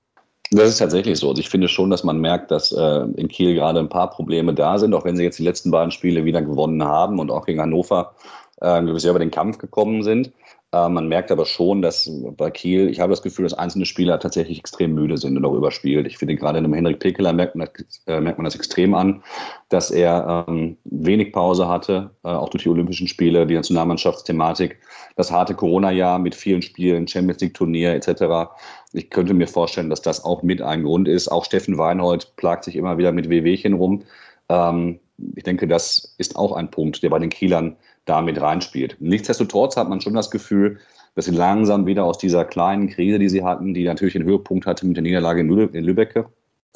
Das 0.53 0.67
ist 0.67 0.79
tatsächlich 0.79 1.17
so. 1.17 1.29
Also 1.29 1.39
ich 1.39 1.49
finde 1.49 1.69
schon, 1.69 1.89
dass 1.89 2.03
man 2.03 2.19
merkt, 2.19 2.51
dass 2.51 2.73
äh, 2.73 3.05
in 3.15 3.29
Kiel 3.29 3.53
gerade 3.53 3.79
ein 3.79 3.87
paar 3.87 4.09
Probleme 4.09 4.53
da 4.53 4.77
sind, 4.77 4.93
auch 4.93 5.05
wenn 5.05 5.15
sie 5.15 5.23
jetzt 5.23 5.39
die 5.39 5.45
letzten 5.45 5.71
beiden 5.71 5.91
Spiele 5.91 6.25
wieder 6.25 6.41
gewonnen 6.41 6.83
haben 6.83 7.19
und 7.19 7.31
auch 7.31 7.45
gegen 7.45 7.61
Hannover 7.61 8.13
äh, 8.61 8.81
bisher 8.81 9.11
über 9.11 9.19
den 9.19 9.31
Kampf 9.31 9.57
gekommen 9.57 10.03
sind. 10.03 10.31
Äh, 10.73 10.87
man 10.87 11.09
merkt 11.09 11.31
aber 11.31 11.45
schon, 11.45 11.81
dass 11.81 12.09
bei 12.37 12.49
Kiel, 12.49 12.89
ich 12.89 13.01
habe 13.01 13.11
das 13.11 13.21
Gefühl, 13.21 13.43
dass 13.43 13.53
einzelne 13.53 13.85
Spieler 13.85 14.19
tatsächlich 14.19 14.59
extrem 14.59 14.93
müde 14.93 15.17
sind 15.17 15.35
und 15.35 15.43
auch 15.43 15.53
überspielt. 15.53 16.07
Ich 16.07 16.17
finde, 16.17 16.35
gerade 16.35 16.59
in 16.59 16.65
einem 16.65 16.73
Henrik 16.73 16.99
Pekeler 16.99 17.33
merkt 17.33 17.55
man, 17.55 17.67
äh, 18.07 18.21
merkt 18.21 18.37
man 18.37 18.45
das 18.45 18.55
extrem 18.55 18.93
an, 18.93 19.21
dass 19.69 19.91
er 19.91 20.45
ähm, 20.47 20.77
wenig 20.85 21.33
Pause 21.33 21.67
hatte, 21.67 22.11
äh, 22.23 22.29
auch 22.29 22.49
durch 22.49 22.63
die 22.63 22.69
Olympischen 22.69 23.07
Spiele, 23.07 23.45
die 23.45 23.55
Nationalmannschaftsthematik, 23.55 24.79
das 25.17 25.31
harte 25.31 25.55
Corona-Jahr 25.55 26.19
mit 26.19 26.35
vielen 26.35 26.61
Spielen, 26.61 27.07
Champions 27.07 27.41
League-Turnier 27.41 27.93
etc. 27.93 28.51
Ich 28.93 29.09
könnte 29.09 29.33
mir 29.33 29.47
vorstellen, 29.47 29.89
dass 29.89 30.01
das 30.01 30.23
auch 30.23 30.41
mit 30.41 30.61
ein 30.61 30.83
Grund 30.83 31.09
ist. 31.09 31.27
Auch 31.27 31.43
Steffen 31.43 31.77
Weinhold 31.77 32.33
plagt 32.37 32.63
sich 32.63 32.77
immer 32.77 32.97
wieder 32.97 33.11
mit 33.11 33.29
Wehwehchen 33.29 33.73
rum. 33.73 34.03
Ähm, 34.47 34.99
ich 35.35 35.43
denke, 35.43 35.67
das 35.67 36.15
ist 36.17 36.37
auch 36.37 36.53
ein 36.53 36.71
Punkt, 36.71 37.03
der 37.03 37.09
bei 37.09 37.19
den 37.19 37.29
Kielern 37.29 37.75
da 38.05 38.21
mit 38.21 38.41
reinspielt. 38.41 38.97
Nichtsdestotrotz 38.99 39.77
hat 39.77 39.89
man 39.89 40.01
schon 40.01 40.13
das 40.13 40.31
Gefühl, 40.31 40.79
dass 41.15 41.25
sie 41.25 41.31
langsam 41.31 41.85
wieder 41.85 42.05
aus 42.05 42.17
dieser 42.17 42.45
kleinen 42.45 42.89
Krise, 42.89 43.19
die 43.19 43.29
sie 43.29 43.43
hatten, 43.43 43.73
die 43.73 43.83
natürlich 43.83 44.15
einen 44.15 44.25
Höhepunkt 44.25 44.65
hatte 44.65 44.85
mit 44.85 44.95
der 44.95 45.03
Niederlage 45.03 45.41
in 45.41 45.83
Lübeck, 45.83 46.15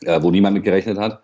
äh, 0.02 0.22
wo 0.22 0.32
niemand 0.32 0.56
mit 0.56 0.64
gerechnet 0.64 0.98
hat, 0.98 1.22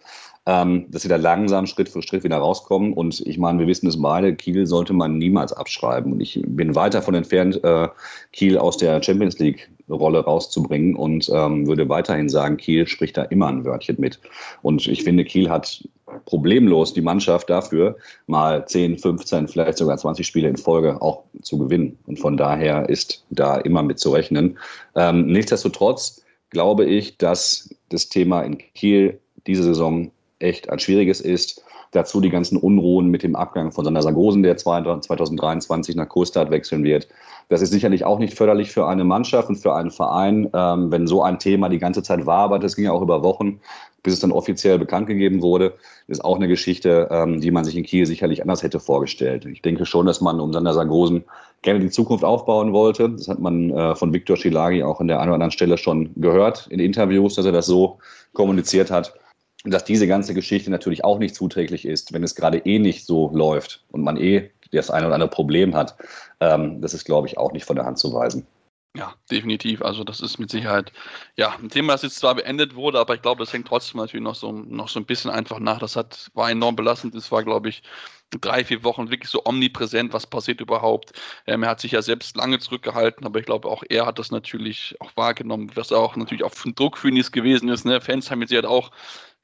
ähm, 0.48 0.88
dass 0.90 1.04
sie 1.04 1.08
da 1.08 1.18
langsam 1.18 1.68
Schritt 1.68 1.90
für 1.90 2.02
Schritt 2.02 2.24
wieder 2.24 2.38
rauskommen. 2.38 2.94
Und 2.94 3.20
ich 3.28 3.38
meine, 3.38 3.60
wir 3.60 3.68
wissen 3.68 3.88
es 3.88 4.02
beide, 4.02 4.36
Kiel 4.36 4.66
sollte 4.66 4.94
man 4.94 5.18
niemals 5.18 5.54
abschreiben. 5.54 6.14
Und 6.14 6.20
ich 6.20 6.42
bin 6.46 6.76
weit 6.76 6.96
davon 6.96 7.14
entfernt, 7.14 7.64
äh, 7.64 7.88
Kiel 8.32 8.58
aus 8.58 8.78
der 8.78 9.04
Champions 9.04 9.38
League-Rolle 9.38 10.24
rauszubringen 10.24 10.96
und 10.96 11.30
ähm, 11.34 11.68
würde 11.68 11.88
weiterhin 11.90 12.28
sagen, 12.28 12.58
Kiel 12.58 12.88
spricht 12.88 13.18
da 13.18 13.24
immer 13.24 13.48
ein 13.48 13.66
Wörtchen 13.66 13.98
mit. 14.00 14.20
Und 14.64 14.88
ich 14.88 15.04
finde, 15.04 15.26
Kiel 15.26 15.50
hat 15.50 15.88
problemlos 16.26 16.94
die 16.94 17.02
Mannschaft 17.02 17.50
dafür, 17.50 17.96
mal 18.28 18.66
10, 18.66 18.98
15, 18.98 19.48
vielleicht 19.48 19.78
sogar 19.78 19.98
20 19.98 20.26
Spiele 20.26 20.50
in 20.50 20.58
Folge 20.58 21.02
auch 21.02 21.24
zu 21.44 21.58
gewinnen. 21.60 21.98
Und 22.08 22.20
von 22.20 22.36
daher 22.36 22.90
ist 22.90 23.24
da 23.30 23.58
immer 23.58 23.84
mit 23.84 24.00
zu 24.00 24.10
rechnen. 24.10 24.58
Ähm, 24.96 25.28
nichtsdestotrotz 25.28 26.24
glaube 26.50 26.86
ich, 26.86 27.18
dass 27.18 27.74
das 27.90 28.10
Thema 28.10 28.42
in 28.42 28.58
Kiel 28.58 29.20
diese 29.48 29.64
Saison 29.64 30.12
echt 30.42 30.70
ein 30.70 30.80
schwieriges 30.80 31.22
ist. 31.22 31.64
Dazu 31.92 32.22
die 32.22 32.30
ganzen 32.30 32.58
Unruhen 32.58 33.10
mit 33.10 33.22
dem 33.22 33.36
Abgang 33.36 33.72
von 33.72 33.84
Sander 33.84 34.02
Sargosen, 34.02 34.44
der 34.44 34.56
2023 34.56 35.96
nach 35.96 36.08
Kostad 36.08 36.50
wechseln 36.50 36.84
wird. 36.84 37.10
Das 37.50 37.62
ist 37.62 37.72
sicherlich 37.72 38.06
auch 38.06 38.18
nicht 38.18 38.34
förderlich 38.34 38.72
für 38.72 38.88
eine 38.88 39.04
Mannschaft 39.04 39.50
und 39.50 39.58
für 39.58 39.76
einen 39.76 39.92
Verein, 39.92 40.50
ähm, 40.54 40.90
wenn 40.90 41.06
so 41.06 41.22
ein 41.22 41.38
Thema 41.38 41.68
die 41.68 41.80
ganze 41.80 42.02
Zeit 42.02 42.26
war, 42.26 42.40
aber 42.40 42.60
das 42.60 42.78
ging 42.78 42.86
ja 42.86 42.94
auch 42.94 43.02
über 43.02 43.24
Wochen, 43.24 43.60
bis 44.04 44.14
es 44.14 44.20
dann 44.22 44.32
offiziell 44.32 44.80
bekannt 44.80 45.08
gegeben 45.08 45.42
wurde, 45.42 45.74
ist 46.08 46.24
auch 46.24 46.38
eine 46.38 46.48
Geschichte, 46.48 47.10
ähm, 47.12 47.42
die 47.42 47.52
man 47.52 47.66
sich 47.66 47.76
in 47.76 47.84
Kiel 47.84 48.06
sicherlich 48.06 48.42
anders 48.42 48.64
hätte 48.64 48.80
vorgestellt. 48.80 49.46
Ich 49.46 49.62
denke 49.62 49.86
schon, 49.86 50.06
dass 50.06 50.22
man 50.22 50.40
um 50.40 50.54
Sander 50.54 50.74
Sargosen 50.74 51.26
gerne 51.62 51.82
die 51.82 51.90
Zukunft 51.90 52.24
aufbauen 52.24 52.74
wollte. 52.74 53.10
Das 53.10 53.28
hat 53.28 53.40
man 53.40 53.70
äh, 53.70 53.96
von 53.96 54.14
Viktor 54.14 54.38
Schilagi 54.38 54.82
auch 54.82 55.00
an 55.00 55.08
der 55.08 55.20
einen 55.20 55.30
oder 55.30 55.36
anderen 55.36 55.52
Stelle 55.52 55.78
schon 55.78 56.12
gehört 56.16 56.68
in 56.68 56.80
Interviews, 56.80 57.36
dass 57.36 57.46
er 57.46 57.52
das 57.52 57.68
so 57.68 58.00
kommuniziert 58.34 58.90
hat 58.90 59.14
dass 59.64 59.84
diese 59.84 60.08
ganze 60.08 60.34
Geschichte 60.34 60.72
natürlich 60.72 61.04
auch 61.04 61.20
nicht 61.20 61.36
zuträglich 61.36 61.86
ist, 61.86 62.14
wenn 62.14 62.24
es 62.24 62.36
gerade 62.36 62.60
eh 62.60 62.80
nicht 62.80 63.06
so 63.06 63.30
läuft 63.34 63.84
und 63.92 64.02
man 64.02 64.18
eh 64.18 64.50
das 64.72 64.90
eine 64.90 65.06
oder 65.06 65.16
andere 65.16 65.30
Problem 65.30 65.76
hat. 65.76 65.96
Ähm, 66.40 66.82
das 66.82 66.94
ist, 66.94 67.06
glaube 67.06 67.28
ich, 67.28 67.38
auch 67.38 67.52
nicht 67.52 67.66
von 67.66 67.76
der 67.76 67.86
Hand 67.86 68.00
zu 68.00 68.14
weisen. 68.14 68.48
Ja, 68.94 69.14
definitiv. 69.30 69.82
Also 69.82 70.04
das 70.04 70.20
ist 70.20 70.38
mit 70.38 70.52
Sicherheit 70.52 70.92
ja 71.38 71.56
ein 71.56 71.70
Thema, 71.70 71.94
das 71.94 72.02
jetzt 72.02 72.18
zwar 72.18 72.36
beendet 72.36 72.76
wurde, 72.76 73.00
aber 73.00 73.16
ich 73.16 73.22
glaube, 73.22 73.42
das 73.42 73.54
hängt 73.54 73.68
trotzdem 73.68 74.02
natürlich 74.02 74.24
noch 74.24 74.36
so, 74.36 74.52
noch 74.52 74.90
so 74.90 75.00
ein 75.00 75.06
bisschen 75.06 75.32
einfach 75.32 75.60
nach. 75.60 75.80
Das 75.80 75.96
hat, 75.96 76.30
war 76.34 76.50
enorm 76.50 76.76
belastend. 76.76 77.16
Das 77.16 77.32
war, 77.32 77.42
glaube 77.44 77.70
ich, 77.70 77.84
drei, 78.32 78.66
vier 78.66 78.84
Wochen 78.84 79.10
wirklich 79.10 79.30
so 79.30 79.46
omnipräsent, 79.46 80.12
was 80.12 80.28
passiert 80.28 80.60
überhaupt. 80.60 81.14
Ähm, 81.48 81.64
er 81.64 81.70
hat 81.70 81.80
sich 81.80 81.94
ja 81.94 82.02
selbst 82.02 82.36
lange 82.36 82.60
zurückgehalten, 82.60 83.26
aber 83.26 83.40
ich 83.40 83.46
glaube, 83.46 83.70
auch 83.70 83.84
er 83.90 84.06
hat 84.06 84.20
das 84.20 84.30
natürlich 84.30 84.96
auch 85.00 85.12
wahrgenommen, 85.16 85.72
was 85.76 85.94
auch 85.94 86.18
natürlich 86.18 86.44
auch 86.44 86.54
ein 86.66 86.76
Druck 86.76 86.98
für 86.98 87.10
ihn 87.10 87.22
gewesen 87.32 87.70
ist. 87.70 87.86
Ne? 87.86 88.02
Fans 88.02 88.30
haben 88.30 88.40
mit 88.40 88.50
Sicherheit 88.50 88.66
auch 88.66 88.92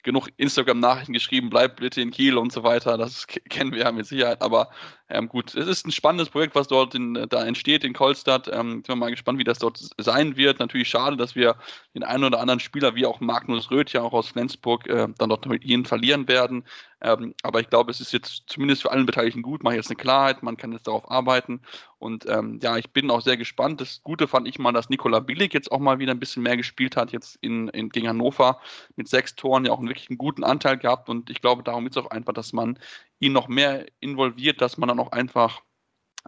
genug 0.07 0.29
Instagram-Nachrichten 0.37 1.11
geschrieben, 1.11 1.49
bleibt 1.49 1.81
bitte 1.81 1.99
in 1.99 2.11
Kiel 2.11 2.37
und 2.37 2.53
so 2.53 2.63
weiter. 2.63 2.97
Das 2.97 3.27
kennen 3.27 3.73
wir 3.73 3.79
ja 3.79 3.91
mit 3.91 4.05
Sicherheit. 4.05 4.41
Aber 4.41 4.69
ähm, 5.09 5.29
gut, 5.29 5.55
es 5.55 5.67
ist 5.67 5.85
ein 5.85 5.91
spannendes 5.91 6.29
Projekt, 6.29 6.53
was 6.53 6.67
dort 6.67 6.93
in, 6.93 7.13
da 7.29 7.45
entsteht 7.45 7.85
in 7.85 7.93
Kolstadt. 7.93 8.49
Ähm, 8.49 8.71
sind 8.71 8.89
wir 8.89 8.95
mal 8.97 9.09
gespannt, 9.11 9.39
wie 9.39 9.45
das 9.45 9.59
dort 9.59 9.79
sein 9.97 10.35
wird. 10.35 10.59
Natürlich 10.59 10.89
schade, 10.89 11.15
dass 11.15 11.35
wir 11.35 11.55
den 11.95 12.03
einen 12.03 12.25
oder 12.25 12.39
anderen 12.41 12.59
Spieler, 12.59 12.95
wie 12.95 13.05
auch 13.05 13.21
Magnus 13.21 13.71
Röth, 13.71 13.93
ja 13.93 14.01
auch 14.01 14.11
aus 14.11 14.29
Flensburg, 14.29 14.85
äh, 14.87 15.07
dann 15.17 15.29
dort 15.29 15.45
mit 15.45 15.63
ihnen 15.63 15.85
verlieren 15.85 16.27
werden. 16.27 16.65
Ähm, 16.99 17.35
aber 17.43 17.61
ich 17.61 17.69
glaube, 17.69 17.91
es 17.91 18.01
ist 18.01 18.11
jetzt 18.11 18.43
zumindest 18.47 18.81
für 18.81 18.91
alle 18.91 19.05
Beteiligten 19.05 19.43
gut. 19.43 19.63
Mache 19.63 19.75
jetzt 19.75 19.89
eine 19.89 19.95
Klarheit, 19.95 20.43
man 20.43 20.57
kann 20.57 20.71
jetzt 20.71 20.87
darauf 20.87 21.09
arbeiten. 21.09 21.61
Und 21.99 22.25
ähm, 22.27 22.59
ja, 22.61 22.77
ich 22.77 22.91
bin 22.91 23.09
auch 23.09 23.21
sehr 23.21 23.37
gespannt. 23.37 23.79
Das 23.79 24.01
Gute 24.03 24.27
fand 24.27 24.47
ich 24.47 24.59
mal, 24.59 24.71
dass 24.73 24.89
Nikola 24.89 25.19
Billig 25.19 25.53
jetzt 25.53 25.71
auch 25.71 25.79
mal 25.79 25.99
wieder 25.99 26.11
ein 26.11 26.19
bisschen 26.19 26.43
mehr 26.43 26.57
gespielt 26.57 26.97
hat, 26.97 27.11
jetzt 27.11 27.37
in, 27.41 27.69
in, 27.69 27.89
gegen 27.89 28.07
Hannover 28.07 28.59
mit 28.95 29.07
sechs 29.07 29.35
Toren, 29.35 29.65
ja 29.65 29.71
auch 29.71 29.79
einen 29.79 29.89
wirklich 29.89 30.17
guten 30.17 30.43
Anteil 30.43 30.77
gehabt. 30.77 31.07
Und 31.07 31.29
ich 31.29 31.39
glaube, 31.39 31.63
darum 31.63 31.85
ist 31.87 31.95
es 31.95 32.03
auch 32.03 32.11
einfach, 32.11 32.33
dass 32.33 32.51
man 32.51 32.77
ihn 33.19 33.33
noch 33.33 33.47
mehr 33.47 33.85
involviert, 33.99 34.61
dass 34.61 34.77
man 34.77 34.89
dann 34.89 34.99
auch 34.99 35.11
einfach 35.11 35.61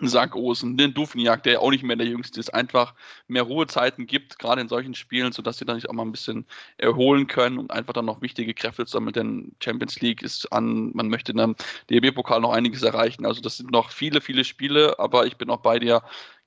Sargosen, 0.01 0.77
den 0.77 0.93
Dufniak, 0.93 1.43
der 1.43 1.53
ja 1.53 1.59
auch 1.59 1.71
nicht 1.71 1.83
mehr 1.83 1.95
der 1.95 2.07
Jüngste 2.07 2.39
ist, 2.39 2.53
einfach 2.53 2.93
mehr 3.27 3.43
Ruhezeiten 3.43 4.07
gibt, 4.07 4.39
gerade 4.39 4.61
in 4.61 4.69
solchen 4.69 4.93
Spielen, 4.93 5.31
sodass 5.31 5.57
sie 5.57 5.65
dann 5.65 5.75
sich 5.75 5.89
auch 5.89 5.93
mal 5.93 6.03
ein 6.03 6.11
bisschen 6.11 6.45
erholen 6.77 7.27
können 7.27 7.57
und 7.57 7.71
einfach 7.71 7.93
dann 7.93 8.05
noch 8.05 8.21
wichtige 8.21 8.53
Kräfte 8.53 8.85
sammeln. 8.85 9.13
Denn 9.13 9.51
Champions 9.61 9.99
League 9.99 10.21
ist 10.21 10.51
an, 10.53 10.91
man 10.93 11.09
möchte 11.09 11.31
in 11.31 11.39
einem 11.39 11.55
DB-Pokal 11.89 12.41
noch 12.41 12.53
einiges 12.53 12.83
erreichen. 12.83 13.25
Also 13.25 13.41
das 13.41 13.57
sind 13.57 13.71
noch 13.71 13.91
viele, 13.91 14.21
viele 14.21 14.43
Spiele, 14.43 14.97
aber 14.99 15.25
ich 15.25 15.37
bin 15.37 15.49
auch 15.49 15.61
bei 15.61 15.79
dir. 15.79 16.01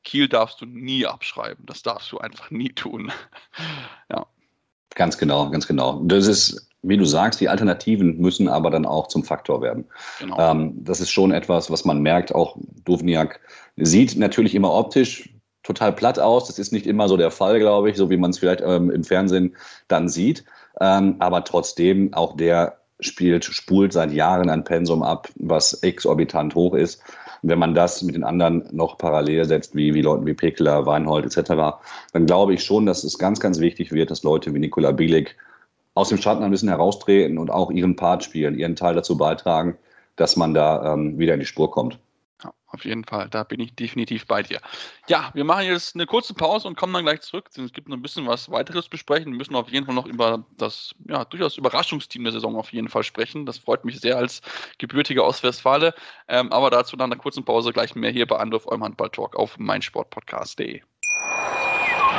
Kiel 0.04 0.28
darfst 0.28 0.61
du 0.61 0.66
nie 0.66 1.06
abschreiben. 1.06 1.64
Das 1.66 1.82
darfst 1.82 2.11
du 2.11 2.18
einfach 2.18 2.50
nie 2.50 2.70
tun. 2.70 3.12
ja. 4.11 4.26
Ganz 4.94 5.16
genau, 5.16 5.49
ganz 5.49 5.66
genau. 5.66 6.02
Das 6.04 6.26
ist 6.26 6.68
wie 6.82 6.96
du 6.96 7.04
sagst, 7.04 7.40
die 7.40 7.48
Alternativen 7.48 8.18
müssen 8.18 8.48
aber 8.48 8.70
dann 8.70 8.86
auch 8.86 9.06
zum 9.06 9.24
Faktor 9.24 9.62
werden. 9.62 9.84
Genau. 10.18 10.38
Ähm, 10.38 10.74
das 10.84 11.00
ist 11.00 11.10
schon 11.10 11.32
etwas, 11.32 11.70
was 11.70 11.84
man 11.84 12.02
merkt. 12.02 12.34
Auch 12.34 12.56
Duvniak 12.84 13.40
sieht 13.76 14.16
natürlich 14.18 14.54
immer 14.54 14.72
optisch 14.72 15.30
total 15.62 15.92
platt 15.92 16.18
aus. 16.18 16.46
Das 16.46 16.58
ist 16.58 16.72
nicht 16.72 16.86
immer 16.86 17.08
so 17.08 17.16
der 17.16 17.30
Fall, 17.30 17.60
glaube 17.60 17.90
ich, 17.90 17.96
so 17.96 18.10
wie 18.10 18.16
man 18.16 18.30
es 18.30 18.38
vielleicht 18.38 18.62
ähm, 18.64 18.90
im 18.90 19.04
Fernsehen 19.04 19.56
dann 19.86 20.08
sieht. 20.08 20.44
Ähm, 20.80 21.16
aber 21.20 21.44
trotzdem, 21.44 22.12
auch 22.14 22.36
der 22.36 22.78
spielt, 23.00 23.44
spult 23.44 23.92
seit 23.92 24.12
Jahren 24.12 24.50
ein 24.50 24.64
Pensum 24.64 25.02
ab, 25.02 25.28
was 25.36 25.74
exorbitant 25.82 26.54
hoch 26.54 26.74
ist. 26.74 27.02
Wenn 27.42 27.58
man 27.58 27.74
das 27.74 28.02
mit 28.02 28.14
den 28.14 28.22
anderen 28.22 28.68
noch 28.70 28.98
parallel 28.98 29.44
setzt, 29.44 29.74
wie, 29.74 29.94
wie 29.94 30.02
Leuten 30.02 30.26
wie 30.26 30.34
Pekler, 30.34 30.86
Weinhold 30.86 31.26
etc., 31.26 31.76
dann 32.12 32.26
glaube 32.26 32.54
ich 32.54 32.64
schon, 32.64 32.86
dass 32.86 33.02
es 33.02 33.18
ganz, 33.18 33.40
ganz 33.40 33.58
wichtig 33.58 33.92
wird, 33.92 34.10
dass 34.10 34.22
Leute 34.22 34.54
wie 34.54 34.60
Nikola 34.60 34.92
Bielik 34.92 35.36
aus 35.94 36.08
dem 36.08 36.18
Schatten 36.18 36.42
ein 36.42 36.50
bisschen 36.50 36.68
heraustreten 36.68 37.38
und 37.38 37.50
auch 37.50 37.70
ihren 37.70 37.96
Part 37.96 38.25
spielen, 38.25 38.58
ihren 38.58 38.76
Teil 38.76 38.94
dazu 38.94 39.16
beitragen, 39.16 39.76
dass 40.16 40.37
man 40.37 40.54
da 40.54 40.94
ähm, 40.94 41.18
wieder 41.18 41.34
in 41.34 41.40
die 41.40 41.46
Spur 41.46 41.70
kommt. 41.70 41.99
Ja, 42.42 42.52
auf 42.66 42.84
jeden 42.84 43.04
Fall, 43.04 43.28
da 43.28 43.44
bin 43.44 43.61
ich 43.61 43.75
definitiv 43.76 44.26
bei 44.26 44.42
dir. 44.42 44.61
Ja, 45.06 45.30
wir 45.34 45.44
machen 45.44 45.66
jetzt 45.66 45.94
eine 45.94 46.06
kurze 46.06 46.34
Pause 46.34 46.66
und 46.66 46.76
kommen 46.76 46.92
dann 46.92 47.04
gleich 47.04 47.20
zurück. 47.20 47.49
Es 47.56 47.72
gibt 47.72 47.88
noch 47.88 47.96
ein 47.96 48.02
bisschen 48.02 48.26
was 48.26 48.50
weiteres 48.50 48.88
besprechen. 48.88 49.32
Wir 49.32 49.38
müssen 49.38 49.54
auf 49.54 49.68
jeden 49.68 49.87
Fall 49.87 49.94
noch 49.94 50.06
über 50.06 50.44
das 50.56 50.92
ja, 51.08 51.25
durchaus 51.25 51.56
Überraschungsteam 51.56 52.25
der 52.25 52.32
Saison 52.32 52.56
auf 52.56 52.72
jeden 52.72 52.88
Fall 52.88 53.04
sprechen. 53.04 53.46
Das 53.46 53.58
freut 53.58 53.84
mich 53.84 54.00
sehr 54.00 54.16
als 54.16 54.40
gebürtiger 54.78 55.25
Ostwestfale. 55.25 55.94
Ähm, 56.28 56.50
aber 56.50 56.71
dazu 56.71 56.97
nach 56.97 57.04
einer 57.04 57.17
kurzen 57.17 57.45
Pause 57.45 57.73
gleich 57.73 57.95
mehr 57.95 58.10
hier 58.10 58.26
bei 58.26 58.38
Andorf 58.38 58.67
eurem 58.67 58.82
Handball-Talk 58.82 59.36
auf 59.36 59.58
meinsportpodcast.de. 59.58 60.82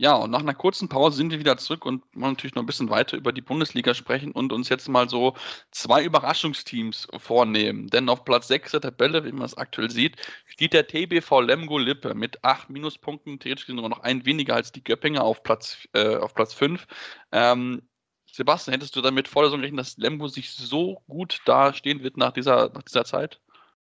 Ja, 0.00 0.14
und 0.14 0.30
nach 0.30 0.40
einer 0.40 0.54
kurzen 0.54 0.88
Pause 0.88 1.18
sind 1.18 1.30
wir 1.30 1.40
wieder 1.40 1.58
zurück 1.58 1.84
und 1.84 2.02
wollen 2.14 2.32
natürlich 2.32 2.54
noch 2.54 2.62
ein 2.62 2.66
bisschen 2.66 2.88
weiter 2.88 3.18
über 3.18 3.32
die 3.32 3.42
Bundesliga 3.42 3.92
sprechen 3.92 4.32
und 4.32 4.50
uns 4.50 4.70
jetzt 4.70 4.88
mal 4.88 5.10
so 5.10 5.34
zwei 5.72 6.02
Überraschungsteams 6.02 7.08
vornehmen. 7.18 7.86
Denn 7.88 8.08
auf 8.08 8.24
Platz 8.24 8.48
6 8.48 8.70
der 8.72 8.80
Tabelle, 8.80 9.26
wie 9.26 9.32
man 9.32 9.44
es 9.44 9.58
aktuell 9.58 9.90
sieht, 9.90 10.16
steht 10.46 10.72
der 10.72 10.86
TBV 10.86 11.42
Lemgo 11.42 11.76
Lippe 11.76 12.14
mit 12.14 12.42
8 12.42 12.70
Minuspunkten, 12.70 13.40
theoretisch 13.40 13.66
sogar 13.66 13.90
noch 13.90 14.00
ein 14.00 14.24
weniger 14.24 14.54
als 14.54 14.72
die 14.72 14.82
Göppinger 14.82 15.22
auf 15.22 15.42
Platz, 15.42 15.86
äh, 15.92 16.16
auf 16.16 16.32
Platz 16.32 16.54
5. 16.54 16.86
Ähm, 17.30 17.82
Sebastian, 18.32 18.72
hättest 18.72 18.96
du 18.96 19.02
damit 19.02 19.28
vor 19.28 19.42
der 19.42 19.50
Saison 19.50 19.60
gerechnet, 19.60 19.80
dass 19.80 19.98
Lemgo 19.98 20.28
sich 20.28 20.50
so 20.50 21.02
gut 21.08 21.42
dastehen 21.44 22.02
wird 22.02 22.16
nach 22.16 22.32
dieser, 22.32 22.70
nach 22.70 22.84
dieser 22.84 23.04
Zeit? 23.04 23.38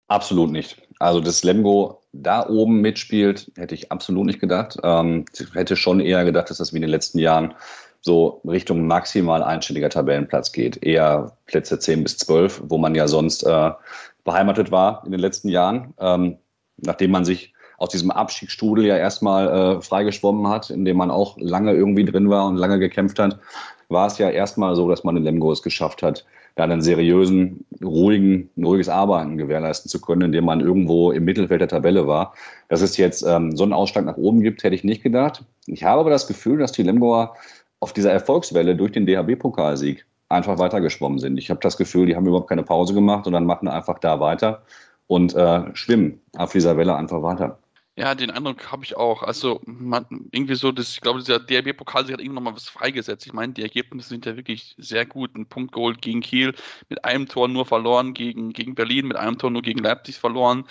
Absolut 0.10 0.52
nicht. 0.52 0.82
Also, 1.00 1.22
dass 1.22 1.44
Lemgo 1.44 2.02
da 2.12 2.48
oben 2.50 2.82
mitspielt, 2.82 3.52
hätte 3.56 3.76
ich 3.76 3.92
absolut 3.92 4.26
nicht 4.26 4.40
gedacht. 4.40 4.78
Ähm, 4.84 5.26
hätte 5.54 5.76
schon 5.76 6.00
eher 6.00 6.26
gedacht, 6.26 6.50
dass 6.50 6.58
das 6.58 6.74
wie 6.74 6.78
in 6.78 6.82
den 6.82 6.92
letzten 6.92 7.20
Jahren 7.20 7.54
so 8.02 8.42
Richtung 8.46 8.88
maximal 8.88 9.44
einstelliger 9.44 9.90
Tabellenplatz 9.90 10.52
geht. 10.52 10.84
Eher 10.84 11.38
Plätze 11.46 11.80
10 11.80 12.04
bis 12.04 12.18
12, 12.18 12.64
wo 12.66 12.78
man 12.78 12.96
ja 12.96 13.08
sonst 13.08 13.44
äh, 13.44 13.72
beheimatet 14.24 14.72
war 14.72 15.04
in 15.06 15.12
den 15.12 15.22
letzten 15.22 15.50
Jahren. 15.50 15.94
Ähm, 16.00 16.38
nachdem 16.78 17.12
man 17.12 17.24
sich 17.24 17.54
aus 17.78 17.90
diesem 17.90 18.12
Abstiegsstrudel 18.12 18.86
ja 18.86 18.98
erstmal 18.98 19.48
äh, 19.78 19.82
freigeschwommen 19.82 20.48
hat, 20.48 20.70
in 20.72 20.86
dem 20.86 20.98
man 20.98 21.12
auch 21.12 21.38
lange 21.38 21.74
irgendwie 21.74 22.06
drin 22.06 22.30
war 22.30 22.48
und 22.48 22.58
lange 22.58 22.80
gekämpft 22.80 23.20
hat, 23.20 23.40
war 23.90 24.08
es 24.08 24.18
ja 24.18 24.30
erstmal 24.30 24.76
so, 24.76 24.90
dass 24.90 25.04
man 25.04 25.18
in 25.18 25.24
Lemgo 25.24 25.52
es 25.52 25.62
geschafft 25.62 26.02
hat, 26.02 26.26
da 26.56 26.64
einen 26.64 26.82
seriösen, 26.82 27.66
ruhigen, 27.84 28.50
ruhiges 28.58 28.90
Arbeiten 28.90 29.38
gewährleisten 29.38 29.90
zu 29.90 30.02
können, 30.02 30.22
indem 30.22 30.46
man 30.46 30.60
irgendwo 30.60 31.12
im 31.12 31.26
Mittelfeld 31.26 31.62
der 31.62 31.68
Tabelle 31.68 32.08
war. 32.08 32.34
Dass 32.68 32.82
es 32.82 32.98
jetzt 32.98 33.24
ähm, 33.24 33.56
so 33.56 33.64
einen 33.64 33.74
Ausschlag 33.74 34.06
nach 34.06 34.18
oben 34.18 34.42
gibt, 34.42 34.64
hätte 34.64 34.76
ich 34.76 34.84
nicht 34.84 35.04
gedacht. 35.04 35.44
Ich 35.68 35.84
habe 35.84 36.02
aber 36.02 36.10
das 36.10 36.28
Gefühl, 36.28 36.58
dass 36.58 36.72
die 36.72 36.84
Lemgoer 36.84 37.36
auf 37.80 37.94
dieser 37.94 38.12
Erfolgswelle 38.12 38.76
durch 38.76 38.92
den 38.92 39.06
DHB-Pokalsieg 39.06 40.06
einfach 40.28 40.60
weitergeschwommen 40.60 41.20
sind. 41.20 41.38
Ich 41.38 41.50
habe 41.50 41.60
das 41.62 41.78
Gefühl, 41.78 42.06
die 42.06 42.16
haben 42.16 42.28
überhaupt 42.28 42.50
keine 42.50 42.64
Pause 42.64 42.94
gemacht 42.94 43.26
und 43.26 43.34
dann 43.34 43.46
machen 43.46 43.68
einfach 43.68 44.00
da 44.00 44.20
weiter 44.20 44.64
und 45.08 45.34
äh, 45.36 45.64
schwimmen 45.74 46.22
auf 46.38 46.52
dieser 46.52 46.78
Welle 46.78 46.96
einfach 46.96 47.24
weiter. 47.24 47.58
Ja, 48.00 48.16
den 48.16 48.32
Eindruck 48.32 48.72
habe 48.72 48.86
ich 48.86 48.96
auch. 48.96 49.24
Also 49.24 49.60
man, 49.66 50.06
irgendwie 50.32 50.56
so, 50.56 50.72
das, 50.72 50.94
ich 50.94 51.02
glaube, 51.02 51.20
dieser 51.20 51.38
DRB-Pokal 51.38 52.04
hat 52.04 52.12
irgendwie 52.12 52.30
nochmal 52.30 52.56
was 52.56 52.70
freigesetzt. 52.70 53.26
Ich 53.28 53.34
meine, 53.34 53.52
die 53.52 53.62
Ergebnisse 53.62 54.08
sind 54.08 54.26
ja 54.26 54.38
wirklich 54.38 54.74
sehr 54.78 55.06
gut. 55.06 55.36
Ein 55.36 55.48
Punkt 55.48 55.74
geholt 55.74 56.02
gegen 56.02 56.22
Kiel, 56.22 56.56
mit 56.88 57.04
einem 57.04 57.28
Tor 57.28 57.50
nur 57.50 57.66
verloren, 57.66 58.14
gegen, 58.14 58.54
gegen 58.54 58.74
Berlin, 58.74 59.06
mit 59.08 59.18
einem 59.18 59.38
Tor 59.38 59.52
nur 59.52 59.62
gegen 59.62 59.80
Leipzig 59.84 60.18
verloren 60.18 60.66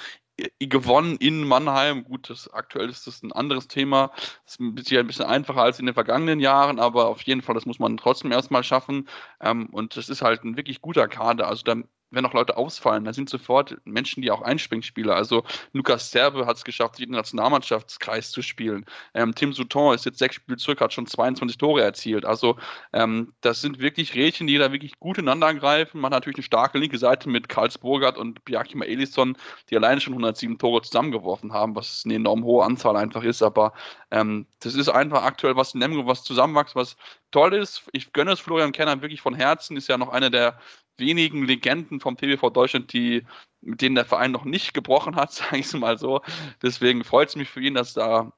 gewonnen 0.61 1.17
in 1.17 1.47
Mannheim. 1.47 2.05
Gut, 2.05 2.31
das, 2.31 2.49
aktuell 2.53 2.89
ist 2.89 3.07
das 3.07 3.23
ein 3.23 3.33
anderes 3.33 3.69
Thema. 3.69 4.13
Das 4.45 4.55
ist 4.55 4.61
ein 4.61 4.75
bisschen, 4.75 5.01
ein 5.01 5.07
bisschen 5.07 5.25
einfacher 5.27 5.63
als 5.63 5.81
in 5.81 5.87
den 5.87 5.95
vergangenen 5.95 6.41
Jahren, 6.41 6.79
aber 6.79 7.09
auf 7.09 7.23
jeden 7.23 7.43
Fall, 7.43 7.57
das 7.57 7.67
muss 7.67 7.79
man 7.79 7.97
trotzdem 7.97 8.33
erstmal 8.33 8.63
schaffen. 8.65 9.09
Ähm, 9.41 9.67
und 9.71 9.97
das 9.97 10.09
ist 10.09 10.23
halt 10.23 10.45
ein 10.45 10.57
wirklich 10.57 10.81
guter 10.81 11.09
Kader. 11.09 11.49
Also 11.49 11.65
da 11.65 11.77
wenn 12.11 12.25
auch 12.25 12.33
Leute 12.33 12.57
ausfallen, 12.57 13.05
da 13.05 13.13
sind 13.13 13.29
sofort 13.29 13.77
Menschen, 13.85 14.23
die 14.23 14.31
auch 14.31 14.43
Einspringspieler. 14.43 15.15
Also 15.15 15.45
Lukas 15.73 16.11
Serbe 16.11 16.47
hat 16.47 16.57
es 16.57 16.65
geschafft, 16.65 16.97
sich 16.97 17.05
in 17.05 17.13
den 17.13 17.17
Nationalmannschaftskreis 17.17 18.31
zu 18.31 18.43
spielen. 18.43 18.87
Ähm, 19.15 19.35
Tim 19.35 19.53
Souton 19.53 19.95
ist 19.95 20.07
jetzt 20.07 20.19
sechs 20.19 20.37
Spiele 20.37 20.57
zurück, 20.57 20.81
hat 20.81 20.93
schon 20.93 21.07
22 21.07 21.59
Tore 21.59 21.83
erzielt. 21.83 22.25
Also 22.25 22.57
ähm, 22.93 23.35
das 23.41 23.61
sind 23.61 23.79
wirklich 23.79 24.15
Rädchen, 24.15 24.47
die 24.47 24.59
da 24.59 24.73
wirklich 24.73 24.99
gut 24.99 25.19
ineinander 25.19 25.53
greifen. 25.55 26.01
Man 26.01 26.13
hat 26.13 26.21
natürlich 26.21 26.39
eine 26.39 26.45
starke 26.45 26.79
linke 26.79 26.99
Seite 26.99 27.29
mit 27.29 27.49
Karls 27.49 27.79
Burgert 27.79 28.17
und 28.17 28.45
Bjarkima 28.45 28.85
Elisson, 28.85 29.37
die 29.71 29.77
alleine 29.77 30.01
schon 30.01 30.15
107 30.15 30.59
Tore 30.59 30.83
zusammengeworfen 30.83 31.53
haben, 31.53 31.77
was 31.77 32.03
eine 32.05 32.15
enorm 32.15 32.45
hohe 32.45 32.65
Anzahl 32.65 32.97
einfach 32.97 33.23
ist. 33.23 33.43
Aber 33.43 33.73
ähm, 34.11 34.47
das 34.61 34.75
ist 34.75 34.89
einfach 34.89 35.23
aktuell 35.23 35.57
was 35.57 35.75
in 35.75 35.81
Lemgo, 35.81 36.07
was 36.07 36.25
zusammenwächst, 36.25 36.75
was 36.75 36.97
toll 37.31 37.55
ist. 37.55 37.89
Ich 37.93 38.13
gönne 38.13 38.33
es 38.33 38.41
Florian 38.41 38.73
Kenner 38.73 39.03
wirklich 39.03 39.21
von 39.21 39.35
Herzen, 39.35 39.77
ist 39.77 39.89
ja 39.89 39.99
noch 39.99 40.09
einer 40.09 40.31
der 40.31 40.59
wenigen 40.99 41.45
Legenden 41.45 42.01
vom 42.01 42.17
TVV 42.17 42.51
Deutschland, 42.51 42.93
die, 42.93 43.25
mit 43.61 43.81
denen 43.83 43.95
der 43.95 44.05
Verein 44.05 44.33
noch 44.33 44.45
nicht 44.45 44.75
gebrochen 44.75 45.17
hat, 45.17 45.33
sage 45.33 45.59
ich 45.59 45.67
es 45.67 45.75
mal 45.75 45.99
so. 45.99 46.21
Deswegen 46.63 47.05
freut 47.05 47.29
es 47.29 47.37
mich 47.37 47.49
für 47.49 47.61
ihn, 47.61 47.75
dass 47.75 47.95
da 47.95 48.33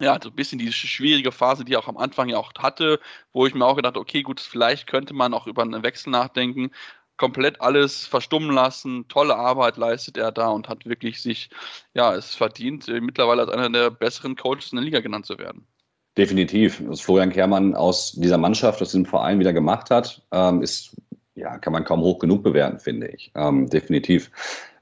ja, 0.00 0.18
so 0.20 0.30
ein 0.30 0.34
bisschen 0.34 0.58
diese 0.58 0.72
schwierige 0.72 1.32
Phase, 1.32 1.64
die 1.64 1.74
er 1.74 1.78
auch 1.78 1.88
am 1.88 1.96
Anfang 1.96 2.28
ja 2.28 2.36
auch 2.36 2.52
hatte, 2.58 3.00
wo 3.32 3.46
ich 3.46 3.54
mir 3.54 3.64
auch 3.64 3.76
gedacht, 3.76 3.96
okay, 3.96 4.22
gut, 4.22 4.40
vielleicht 4.40 4.86
könnte 4.86 5.14
man 5.14 5.32
auch 5.32 5.46
über 5.46 5.62
einen 5.62 5.82
Wechsel 5.82 6.10
nachdenken. 6.10 6.70
Komplett 7.16 7.60
alles 7.60 8.06
verstummen 8.06 8.50
lassen, 8.50 9.06
tolle 9.08 9.36
Arbeit 9.36 9.76
leistet 9.76 10.16
er 10.16 10.32
da 10.32 10.48
und 10.48 10.68
hat 10.68 10.86
wirklich 10.86 11.22
sich, 11.22 11.50
ja, 11.94 12.14
es 12.14 12.34
verdient, 12.34 12.88
äh, 12.88 13.00
mittlerweile 13.00 13.42
als 13.42 13.52
einer 13.52 13.70
der 13.70 13.90
besseren 13.90 14.34
Coaches 14.34 14.72
in 14.72 14.76
der 14.76 14.84
Liga 14.84 15.00
genannt 15.00 15.26
zu 15.26 15.38
werden. 15.38 15.66
Definitiv. 16.16 16.82
Was 16.86 17.00
Florian 17.00 17.30
Kehrmann 17.30 17.74
aus 17.74 18.12
dieser 18.12 18.38
Mannschaft, 18.38 18.82
aus 18.82 18.88
diesem 18.88 19.06
Verein 19.06 19.38
wieder 19.38 19.52
gemacht 19.52 19.90
hat, 19.90 20.22
ähm, 20.32 20.62
ist 20.62 20.96
ja, 21.34 21.58
kann 21.58 21.72
man 21.72 21.84
kaum 21.84 22.00
hoch 22.00 22.18
genug 22.18 22.42
bewerten, 22.42 22.78
finde 22.78 23.08
ich. 23.08 23.32
Ähm, 23.34 23.68
definitiv. 23.68 24.30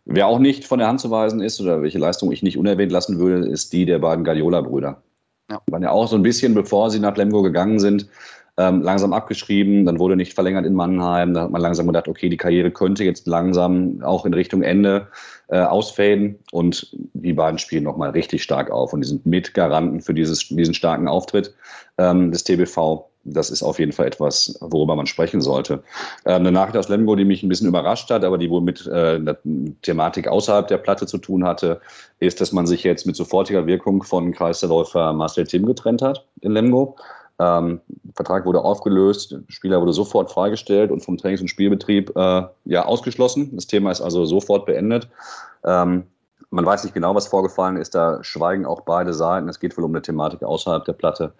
Wer 0.04 0.26
auch 0.26 0.38
nicht 0.38 0.64
von 0.64 0.78
der 0.78 0.88
Hand 0.88 1.00
zu 1.00 1.10
weisen 1.10 1.40
ist 1.40 1.60
oder 1.60 1.82
welche 1.82 1.98
Leistung 1.98 2.32
ich 2.32 2.42
nicht 2.42 2.58
unerwähnt 2.58 2.90
lassen 2.90 3.18
würde, 3.18 3.46
ist 3.46 3.72
die 3.72 3.86
der 3.86 3.98
beiden 3.98 4.24
Guardiola-Brüder. 4.24 5.02
Ja. 5.50 5.62
Waren 5.70 5.82
ja 5.82 5.90
auch 5.90 6.08
so 6.08 6.16
ein 6.16 6.22
bisschen, 6.22 6.54
bevor 6.54 6.90
sie 6.90 7.00
nach 7.00 7.16
Lemgo 7.16 7.42
gegangen 7.42 7.78
sind, 7.78 8.08
ähm, 8.56 8.82
langsam 8.82 9.12
abgeschrieben. 9.12 9.84
Dann 9.84 9.98
wurde 9.98 10.16
nicht 10.16 10.34
verlängert 10.34 10.66
in 10.66 10.74
Mannheim. 10.74 11.34
Da 11.34 11.42
hat 11.42 11.50
man 11.50 11.62
langsam 11.62 11.86
gedacht, 11.86 12.08
okay, 12.08 12.28
die 12.28 12.36
Karriere 12.36 12.70
könnte 12.70 13.04
jetzt 13.04 13.26
langsam 13.26 14.02
auch 14.02 14.26
in 14.26 14.34
Richtung 14.34 14.62
Ende 14.62 15.08
äh, 15.48 15.60
ausfaden. 15.60 16.38
Und 16.50 16.96
die 17.14 17.32
beiden 17.32 17.58
spielen 17.58 17.84
nochmal 17.84 18.10
richtig 18.10 18.42
stark 18.42 18.70
auf. 18.70 18.92
Und 18.92 19.02
die 19.02 19.08
sind 19.08 19.26
Mitgaranten 19.26 20.00
für 20.00 20.14
dieses, 20.14 20.48
diesen 20.48 20.74
starken 20.74 21.08
Auftritt 21.08 21.54
ähm, 21.98 22.32
des 22.32 22.44
TBV 22.44 23.09
das 23.24 23.50
ist 23.50 23.62
auf 23.62 23.78
jeden 23.78 23.92
Fall 23.92 24.06
etwas, 24.06 24.58
worüber 24.60 24.96
man 24.96 25.06
sprechen 25.06 25.40
sollte. 25.40 25.82
Ähm, 26.24 26.40
eine 26.40 26.52
Nachricht 26.52 26.76
aus 26.76 26.88
Lemgo, 26.88 27.16
die 27.16 27.24
mich 27.24 27.42
ein 27.42 27.48
bisschen 27.48 27.68
überrascht 27.68 28.10
hat, 28.10 28.24
aber 28.24 28.38
die 28.38 28.50
wohl 28.50 28.62
mit 28.62 28.86
äh, 28.86 29.16
einer 29.16 29.36
Thematik 29.82 30.28
außerhalb 30.28 30.68
der 30.68 30.78
Platte 30.78 31.06
zu 31.06 31.18
tun 31.18 31.44
hatte, 31.44 31.80
ist, 32.18 32.40
dass 32.40 32.52
man 32.52 32.66
sich 32.66 32.82
jetzt 32.82 33.06
mit 33.06 33.16
sofortiger 33.16 33.66
Wirkung 33.66 34.02
von 34.02 34.32
Kreisläufer 34.32 35.12
Marcel 35.12 35.46
Tim 35.46 35.66
getrennt 35.66 36.02
hat 36.02 36.26
in 36.40 36.52
Lemgo. 36.52 36.96
Ähm, 37.38 37.80
Vertrag 38.14 38.44
wurde 38.44 38.62
aufgelöst, 38.62 39.36
Spieler 39.48 39.80
wurde 39.80 39.94
sofort 39.94 40.30
freigestellt 40.30 40.90
und 40.90 41.00
vom 41.00 41.16
Trainings- 41.16 41.40
und 41.40 41.48
Spielbetrieb 41.48 42.14
äh, 42.14 42.42
ja, 42.66 42.84
ausgeschlossen. 42.84 43.50
Das 43.54 43.66
Thema 43.66 43.90
ist 43.90 44.02
also 44.02 44.26
sofort 44.26 44.66
beendet. 44.66 45.08
Ähm, 45.64 46.04
man 46.50 46.66
weiß 46.66 46.84
nicht 46.84 46.94
genau, 46.94 47.14
was 47.14 47.28
vorgefallen 47.28 47.76
ist. 47.76 47.94
Da 47.94 48.22
schweigen 48.22 48.66
auch 48.66 48.82
beide 48.82 49.14
Seiten. 49.14 49.48
Es 49.48 49.60
geht 49.60 49.76
wohl 49.76 49.84
um 49.84 49.92
eine 49.92 50.02
Thematik 50.02 50.42
außerhalb 50.42 50.84
der 50.84 50.92
Platte 50.92 51.32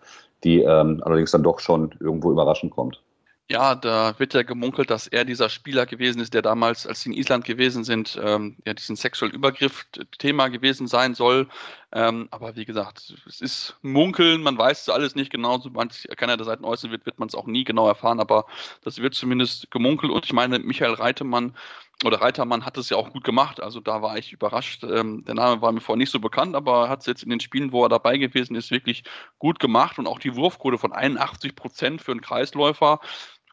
die 0.45 0.61
ähm, 0.61 1.03
allerdings 1.05 1.31
dann 1.31 1.43
doch 1.43 1.61
schon 1.61 1.95
irgendwo 2.01 2.31
überraschend 2.31 2.73
kommt. 2.73 3.03
Ja, 3.49 3.75
da 3.75 4.17
wird 4.19 4.33
ja 4.33 4.43
gemunkelt, 4.43 4.91
dass 4.91 5.09
er 5.09 5.25
dieser 5.25 5.49
Spieler 5.49 5.85
gewesen 5.85 6.21
ist, 6.21 6.35
der 6.35 6.43
damals, 6.43 6.87
als 6.87 7.01
sie 7.01 7.11
in 7.11 7.17
Island 7.17 7.45
gewesen 7.45 7.83
sind, 7.83 8.19
ähm, 8.23 8.57
ja, 8.65 8.75
diesen 8.75 8.95
sexuellen 8.95 9.35
Übergriff-Thema 9.35 10.49
gewesen 10.49 10.87
sein 10.87 11.15
soll. 11.15 11.49
Ähm, 11.93 12.29
aber 12.31 12.55
wie 12.55 12.65
gesagt, 12.65 13.15
es 13.27 13.41
ist 13.41 13.77
Munkeln, 13.83 14.43
man 14.43 14.57
weiß 14.57 14.83
es 14.83 14.89
alles 14.89 15.15
nicht 15.15 15.31
genau. 15.31 15.59
Sobald 15.59 16.09
keiner 16.17 16.37
der 16.37 16.47
Seiten 16.47 16.65
äußern 16.65 16.91
wird, 16.93 17.05
wird 17.07 17.19
man 17.19 17.29
es 17.29 17.35
auch 17.35 17.47
nie 17.47 17.65
genau 17.65 17.89
erfahren. 17.89 18.21
Aber 18.21 18.47
das 18.83 18.99
wird 18.99 19.15
zumindest 19.15 19.71
gemunkelt. 19.71 20.13
Und 20.13 20.25
ich 20.25 20.33
meine, 20.33 20.59
Michael 20.61 20.95
Reitemann 20.95 21.57
oder 22.05 22.21
Reitermann 22.21 22.65
hat 22.65 22.79
es 22.79 22.91
ja 22.91 22.97
auch 22.97 23.13
gut 23.13 23.25
gemacht. 23.25 23.61
Also 23.61 23.81
da 23.81 24.03
war 24.03 24.17
ich 24.17 24.33
überrascht. 24.33 24.85
Ähm, 24.85 25.25
der 25.25 25.35
Name 25.35 25.61
war 25.63 25.73
mir 25.73 25.81
vorher 25.81 25.99
nicht 25.99 26.13
so 26.13 26.21
bekannt, 26.21 26.55
aber 26.55 26.89
hat 26.89 27.01
es 27.01 27.07
jetzt 27.07 27.25
in 27.25 27.31
den 27.31 27.41
Spielen, 27.41 27.73
wo 27.73 27.85
er 27.85 27.89
dabei 27.89 28.19
gewesen 28.19 28.55
ist, 28.55 28.71
wirklich 28.71 29.03
gut 29.39 29.59
gemacht. 29.59 29.99
Und 29.99 30.07
auch 30.07 30.21
die 30.21 30.37
Wurfquote 30.37 30.79
von 30.79 30.93
81 30.93 31.57
Prozent 31.57 32.03
für 32.03 32.13
einen 32.13 32.21
Kreisläufer 32.21 33.01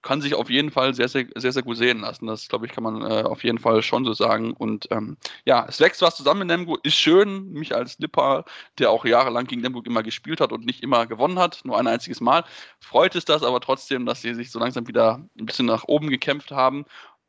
kann 0.02 0.22
sich 0.22 0.36
auf 0.36 0.50
jeden 0.50 0.72
Fall 0.72 0.94
sehr, 0.94 1.10
sehr, 1.10 1.26
sehr, 1.36 1.52
sehr 1.52 1.64
gut 1.64 1.78
sehen 1.78 2.00
lassen. 2.00 2.28
Das, 2.28 2.48
glaube 2.48 2.66
ich, 2.66 2.72
kann 2.72 2.84
man 2.84 3.02
äh, 3.02 3.24
auf 3.24 3.44
jeden 3.44 3.60
Fall 3.60 3.82
schon 3.82 4.06
so 4.06 4.14
sagen. 4.14 4.54
Und 4.54 4.88
ähm, 4.92 5.18
ja, 5.46 5.66
es 5.68 5.80
wächst 5.80 6.02
was 6.02 6.16
zusammen 6.16 6.44
in 6.44 6.48
Lemgo. 6.50 6.78
Ist 6.84 6.96
schön. 6.96 7.52
Mich 7.52 7.76
als 7.76 8.00
Lipper, 8.00 8.46
der 8.80 8.92
auch 8.92 9.06
jahrelang 9.06 9.46
gegen 9.46 9.62
Lemgo 9.62 9.82
immer 9.82 10.04
gespielt 10.04 10.42
hat 10.42 10.52
und 10.52 10.66
nicht 10.66 10.84
immer 10.84 11.08
gewonnen 11.08 11.40
hat, 11.40 11.62
nur 11.64 11.78
ein 11.78 11.88
einziges 11.88 12.22
Mal, 12.22 12.44
freut 12.80 13.16
es 13.16 13.26
das 13.26 13.44
aber 13.44 13.60
trotzdem, 13.60 14.06
dass 14.06 14.22
sie 14.22 14.34
sich 14.34 14.52
so 14.52 14.60
langsam 14.60 14.88
wieder 14.88 15.22
ein 15.40 15.46
bisschen 15.46 15.66
nach 15.66 15.84
oben 15.86 16.10
gekämpft 16.10 16.52
haben 16.52 16.86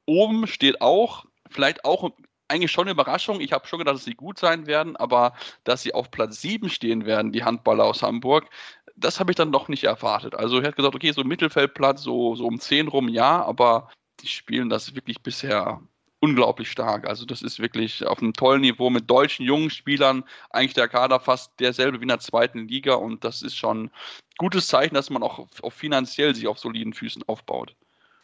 oben 0.09 0.47
steht 0.47 0.81
auch, 0.81 1.27
vielleicht 1.51 1.85
auch 1.85 2.11
eigentlich 2.49 2.73
schon 2.73 2.85
eine 2.85 2.93
Überraschung. 2.93 3.41
Ich 3.41 3.53
habe 3.53 3.67
schon 3.67 3.79
gedacht, 3.79 3.97
dass 3.97 4.05
sie 4.05 4.15
gut 4.15 4.39
sein 4.39 4.67
werden, 4.67 4.97
aber 4.97 5.35
dass 5.65 5.83
sie 5.83 5.93
auf 5.93 6.11
Platz 6.11 6.41
7 6.41 6.71
stehen 6.71 7.05
werden, 7.05 7.31
die 7.31 7.45
Handballer 7.45 7.85
aus 7.85 8.03
Hamburg, 8.03 8.49
das 9.01 9.21
habe 9.21 9.33
ich 9.33 9.37
dann 9.37 9.53
doch 9.53 9.69
nicht 9.69 9.85
erwartet. 9.85 10.35
Also 10.35 10.59
ich 10.59 10.65
hätte 10.65 10.77
gesagt, 10.77 10.95
okay, 10.95 11.13
so 11.13 11.25
Mittelfeldplatz, 11.25 12.03
so, 12.03 12.35
so 12.35 12.47
um 12.47 12.61
10 12.61 12.89
rum, 12.89 13.09
ja, 13.09 13.45
aber 13.45 13.91
die 14.21 14.27
spielen 14.27 14.69
das 14.69 14.95
wirklich 14.95 15.23
bisher 15.23 15.81
unglaublich 16.21 16.71
stark. 16.71 17.07
Also 17.07 17.25
das 17.25 17.43
ist 17.43 17.61
wirklich 17.61 18.05
auf 18.05 18.21
einem 18.21 18.33
tollen 18.33 18.63
Niveau 18.63 18.91
mit 18.91 19.09
deutschen 19.09 19.47
jungen 19.47 19.71
Spielern, 19.71 20.25
eigentlich 20.51 20.75
der 20.75 20.89
Kader 20.89 21.21
fast 21.21 21.53
derselbe 21.61 21.99
wie 21.99 22.03
in 22.03 22.09
der 22.09 22.19
zweiten 22.19 22.67
Liga 22.67 22.95
und 22.95 23.23
das 23.23 23.43
ist 23.43 23.57
schon 23.57 23.85
ein 23.85 23.91
gutes 24.37 24.67
Zeichen, 24.67 24.95
dass 24.95 25.11
man 25.11 25.23
auch, 25.23 25.47
auch 25.63 25.73
finanziell 25.73 26.35
sich 26.35 26.49
auf 26.49 26.59
soliden 26.59 26.93
Füßen 26.93 27.23
aufbaut. 27.29 27.75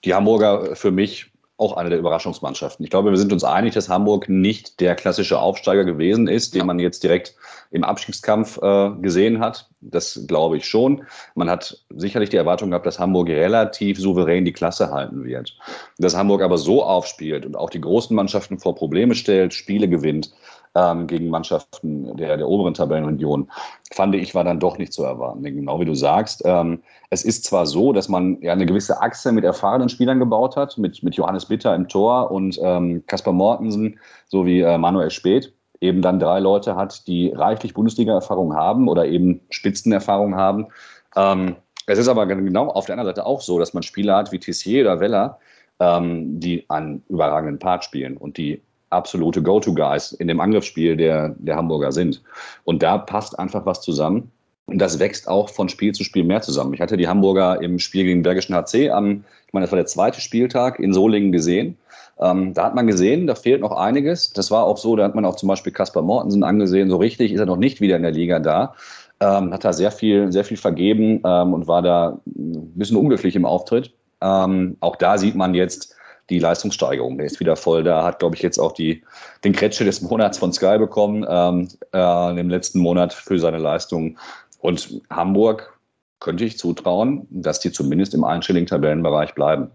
Die 0.05 0.13
Hamburger 0.13 0.75
für 0.75 0.91
mich 0.91 1.31
auch 1.65 1.77
eine 1.77 1.91
der 1.91 1.99
Überraschungsmannschaften. 1.99 2.85
Ich 2.85 2.91
glaube, 2.91 3.11
wir 3.11 3.17
sind 3.17 3.33
uns 3.33 3.45
einig, 3.45 3.75
dass 3.75 3.89
Hamburg 3.89 4.29
nicht 4.29 4.81
der 4.81 4.95
klassische 4.95 5.39
Aufsteiger 5.39 5.85
gewesen 5.85 6.29
ist, 6.29 6.55
den 6.55 6.67
man 6.67 6.79
jetzt 6.79 7.03
direkt 7.03 7.35
im 7.71 7.85
Abstiegskampf 7.85 8.59
äh, 8.63 8.91
gesehen 9.01 9.41
hat. 9.41 9.69
Das 9.81 10.25
glaube 10.27 10.57
ich 10.57 10.67
schon. 10.67 11.05
Man 11.35 11.51
hat 11.51 11.85
sicherlich 11.91 12.31
die 12.31 12.37
Erwartung 12.37 12.71
gehabt, 12.71 12.87
dass 12.87 12.99
Hamburg 12.99 13.29
relativ 13.29 13.99
souverän 13.99 14.45
die 14.45 14.53
Klasse 14.53 14.91
halten 14.91 15.25
wird. 15.25 15.57
Dass 15.99 16.17
Hamburg 16.17 16.43
aber 16.43 16.59
so 16.59 16.85
aufspielt 16.85 17.47
und 17.47 17.57
auch 17.57 17.71
die 17.71 17.81
großen 17.81 18.15
Mannschaften 18.15 18.59
vor 18.59 18.75
Probleme 18.75 19.15
stellt, 19.15 19.55
Spiele 19.55 19.89
gewinnt, 19.89 20.33
ähm, 20.75 21.07
gegen 21.07 21.29
Mannschaften 21.29 22.17
der, 22.17 22.37
der 22.37 22.49
oberen 22.49 22.75
Tabellenregion, 22.75 23.51
fand 23.93 24.15
ich, 24.15 24.35
war 24.35 24.45
dann 24.45 24.61
doch 24.61 24.79
nicht 24.79 24.93
zu 24.93 25.05
erwarten. 25.05 25.43
Genau 25.43 25.81
wie 25.81 25.85
du 25.85 25.95
sagst, 25.95 26.43
ähm, 26.45 26.83
es 27.11 27.25
ist 27.25 27.45
zwar 27.45 27.67
so, 27.67 27.93
dass 27.93 28.09
man 28.09 28.41
ja 28.41 28.53
eine 28.53 28.67
gewisse 28.67 29.01
Achse 29.01 29.33
mit 29.33 29.45
erfahrenen 29.45 29.89
Spielern 29.89 30.19
gebaut 30.19 30.57
hat, 30.57 30.77
mit, 30.79 31.03
mit 31.03 31.15
Johannes 31.15 31.47
Bitter 31.47 31.75
im 31.75 31.89
Tor 31.89 32.31
und 32.31 32.59
ähm, 32.63 33.05
Kaspar 33.07 33.33
Mortensen 33.33 33.99
sowie 34.27 34.63
äh, 34.63 34.79
Manuel 34.79 35.11
Speth, 35.11 35.53
eben 35.81 36.03
dann 36.03 36.19
drei 36.19 36.41
Leute 36.41 36.77
hat, 36.77 37.07
die 37.07 37.29
reichlich 37.29 37.75
Bundesliga-Erfahrung 37.75 38.55
haben 38.55 38.89
oder 38.89 39.07
eben 39.07 39.41
Spitzenerfahrung 39.51 40.35
haben. 40.35 40.69
Ähm, 41.17 41.57
es 41.87 41.99
ist 41.99 42.09
aber 42.09 42.27
genau 42.27 42.69
auf 42.69 42.87
der 42.87 42.95
anderen 42.95 43.15
Seite 43.15 43.27
auch 43.27 43.43
so, 43.43 43.59
dass 43.59 43.75
man 43.75 43.83
Spieler 43.83 44.17
hat 44.17 44.33
wie 44.33 44.39
Tissier 44.39 44.83
oder 44.83 45.01
Weller, 45.01 45.39
ähm, 45.81 46.41
die 46.41 46.65
einen 46.71 47.05
überragenden 47.09 47.59
Part 47.59 47.85
spielen 47.85 48.17
und 48.17 48.39
die 48.39 48.63
absolute 48.95 49.43
Go-To-Guys 49.43 50.13
in 50.13 50.29
dem 50.29 50.41
Angriffsspiel 50.41 50.97
der, 50.97 51.35
der 51.39 51.57
Hamburger 51.57 51.93
sind. 51.93 52.23
Und 52.65 52.83
da 52.83 52.99
passt 52.99 53.39
einfach 53.39 53.67
was 53.67 53.81
zusammen. 53.81 54.31
Und 54.67 54.79
das 54.79 54.99
wächst 54.99 55.29
auch 55.29 55.51
von 55.51 55.69
Spiel 55.69 55.93
zu 55.93 56.05
Spiel 56.05 56.25
mehr 56.25 56.41
zusammen. 56.41 56.73
Ich 56.73 56.81
hatte 56.81 56.97
die 56.97 57.09
Hamburger 57.09 57.61
im 57.61 57.79
Spiel 57.79 58.05
gegen 58.05 58.21
den 58.21 58.23
Bergischen 58.23 58.55
HC 58.55 58.91
am, 58.91 59.25
ich 59.47 59.53
meine, 59.53 59.65
das 59.65 59.73
war 59.73 59.77
der 59.77 59.87
zweite 59.87 60.21
Spieltag 60.21 60.79
in 60.79 60.95
Solingen 60.95 61.33
gesehen. 61.33 61.77
Ähm, 62.19 62.55
da 62.55 62.65
hat 62.65 62.75
man 62.75 62.87
gesehen, 62.87 63.27
da 63.27 63.35
fehlt 63.35 63.61
noch 63.61 63.73
einiges. 63.73 64.33
Das 64.33 64.51
war 64.51 64.65
auch 64.65 64.79
so, 64.79 64.97
da 64.97 65.05
hat 65.05 65.15
man 65.15 65.25
auch 65.25 65.37
zum 65.37 65.49
Beispiel 65.49 65.73
Kaspar 65.73 66.03
Mortensen 66.03 66.45
angesehen. 66.45 66.89
So 66.89 66.97
richtig 66.97 67.33
ist 67.33 67.41
er 67.41 67.47
noch 67.47 67.57
nicht 67.57 67.81
wieder 67.81 67.97
in 67.97 68.03
der 68.03 68.13
Liga 68.13 68.39
da. 68.39 68.75
Ähm, 69.21 69.53
hat 69.53 69.65
da 69.65 69.73
sehr 69.73 69.91
viel, 69.91 70.33
sehr 70.33 70.45
viel 70.45 70.57
vergeben 70.57 71.21
ähm, 71.25 71.55
und 71.55 71.69
war 71.69 71.83
da 71.83 72.19
ein 72.27 72.73
bisschen 72.75 72.97
unglücklich 72.97 73.37
im 73.37 73.45
Auftritt. 73.45 73.93
Ähm, 74.21 74.77
auch 74.81 74.97
da 74.97 75.19
sieht 75.19 75.35
man 75.35 75.55
jetzt, 75.55 75.95
die 76.31 76.39
Leistungssteigerung. 76.39 77.19
Der 77.19 77.27
ist 77.27 77.41
wieder 77.41 77.57
voll 77.57 77.85
da, 77.85 78.05
hat, 78.05 78.19
glaube 78.19 78.37
ich, 78.37 78.43
jetzt 78.43 78.59
auch 78.59 78.73
die, 78.73 79.03
den 79.45 79.53
Kretsche 79.53 79.85
des 79.85 80.01
Monats 80.01 80.39
von 80.39 80.53
Sky 80.53 80.79
bekommen 80.79 81.25
ähm, 81.29 81.69
äh, 81.93 82.41
im 82.41 82.49
letzten 82.49 82.79
Monat 82.79 83.13
für 83.13 83.39
seine 83.39 83.59
Leistung. 83.59 84.19
Und 84.61 85.03
Hamburg 85.11 85.79
könnte 86.21 86.45
ich 86.45 86.59
zutrauen, 86.59 87.27
dass 87.31 87.61
die 87.61 87.71
zumindest 87.71 88.15
im 88.15 88.25
einstelligen 88.25 88.67
Tabellenbereich 88.67 89.35
bleiben. 89.35 89.71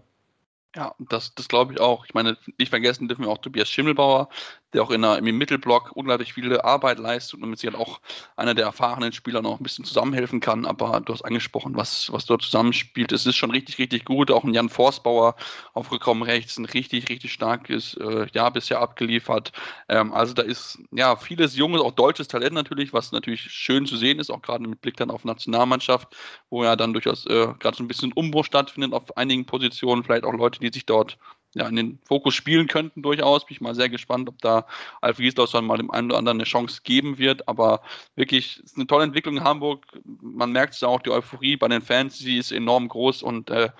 Ja, 0.74 0.94
das, 0.98 1.34
das 1.34 1.48
glaube 1.48 1.72
ich 1.72 1.80
auch. 1.80 2.04
Ich 2.06 2.14
meine, 2.14 2.36
nicht 2.58 2.70
vergessen 2.70 3.08
dürfen 3.08 3.24
wir 3.24 3.30
auch 3.30 3.38
Tobias 3.38 3.68
Schimmelbauer, 3.68 4.28
der 4.72 4.82
auch 4.82 4.90
in 4.90 5.02
der, 5.02 5.18
im 5.18 5.38
Mittelblock 5.38 5.92
unglaublich 5.94 6.32
viele 6.32 6.64
Arbeit 6.64 6.98
leistet 6.98 7.40
und 7.40 7.48
mit 7.48 7.58
sich 7.58 7.70
halt 7.70 7.80
auch 7.80 8.00
einer 8.36 8.54
der 8.54 8.66
erfahrenen 8.66 9.12
Spieler 9.12 9.42
noch 9.42 9.58
ein 9.58 9.62
bisschen 9.62 9.84
zusammenhelfen 9.84 10.40
kann. 10.40 10.66
Aber 10.66 11.00
du 11.00 11.12
hast 11.12 11.22
angesprochen, 11.22 11.76
was, 11.76 12.12
was 12.12 12.26
dort 12.26 12.42
zusammenspielt. 12.42 13.12
Es 13.12 13.26
ist 13.26 13.36
schon 13.36 13.50
richtig, 13.50 13.78
richtig 13.78 14.04
gut. 14.04 14.30
Auch 14.30 14.44
ein 14.44 14.54
Jan 14.54 14.68
Forstbauer 14.68 15.34
aufgekommen 15.74 16.22
rechts, 16.22 16.58
ein 16.58 16.64
richtig, 16.64 17.08
richtig 17.08 17.32
starkes 17.32 17.94
äh, 17.94 18.26
Jahr 18.32 18.52
bisher 18.52 18.80
abgeliefert. 18.80 19.52
Ähm, 19.88 20.12
also 20.12 20.34
da 20.34 20.42
ist 20.42 20.78
ja 20.92 21.16
vieles 21.16 21.56
junges, 21.56 21.80
auch 21.80 21.92
deutsches 21.92 22.28
Talent 22.28 22.52
natürlich, 22.52 22.92
was 22.92 23.12
natürlich 23.12 23.42
schön 23.42 23.86
zu 23.86 23.96
sehen 23.96 24.18
ist, 24.18 24.30
auch 24.30 24.42
gerade 24.42 24.66
mit 24.66 24.80
Blick 24.80 24.96
dann 24.96 25.10
auf 25.10 25.24
Nationalmannschaft, 25.24 26.16
wo 26.48 26.64
ja 26.64 26.76
dann 26.76 26.92
durchaus 26.92 27.26
äh, 27.26 27.48
gerade 27.58 27.76
so 27.76 27.82
ein 27.82 27.88
bisschen 27.88 28.12
Umbruch 28.12 28.44
stattfindet 28.44 28.92
auf 28.92 29.16
einigen 29.16 29.46
Positionen. 29.46 30.04
Vielleicht 30.04 30.24
auch 30.24 30.32
Leute, 30.32 30.60
die 30.60 30.70
sich 30.72 30.86
dort 30.86 31.18
ja, 31.54 31.66
in 31.66 31.76
den 31.76 31.98
Fokus 32.04 32.34
spielen 32.34 32.66
könnten 32.66 33.02
durchaus. 33.02 33.44
Bin 33.44 33.54
ich 33.54 33.60
mal 33.60 33.74
sehr 33.74 33.88
gespannt, 33.88 34.28
ob 34.28 34.38
da 34.38 34.66
Alf 35.00 35.16
Gislason 35.18 35.66
mal 35.66 35.76
dem 35.76 35.90
einen 35.90 36.10
oder 36.10 36.18
anderen 36.18 36.38
eine 36.38 36.44
Chance 36.44 36.80
geben 36.84 37.18
wird. 37.18 37.48
Aber 37.48 37.82
wirklich, 38.14 38.58
es 38.58 38.72
ist 38.72 38.76
eine 38.76 38.86
tolle 38.86 39.04
Entwicklung 39.04 39.36
in 39.36 39.44
Hamburg. 39.44 39.86
Man 40.04 40.52
merkt 40.52 40.74
es 40.74 40.82
auch, 40.82 41.00
die 41.00 41.10
Euphorie 41.10 41.56
bei 41.56 41.68
den 41.68 41.82
Fans, 41.82 42.18
sie 42.18 42.38
ist 42.38 42.52
enorm 42.52 42.88
groß 42.88 43.22
und 43.22 43.50
äh, 43.50 43.70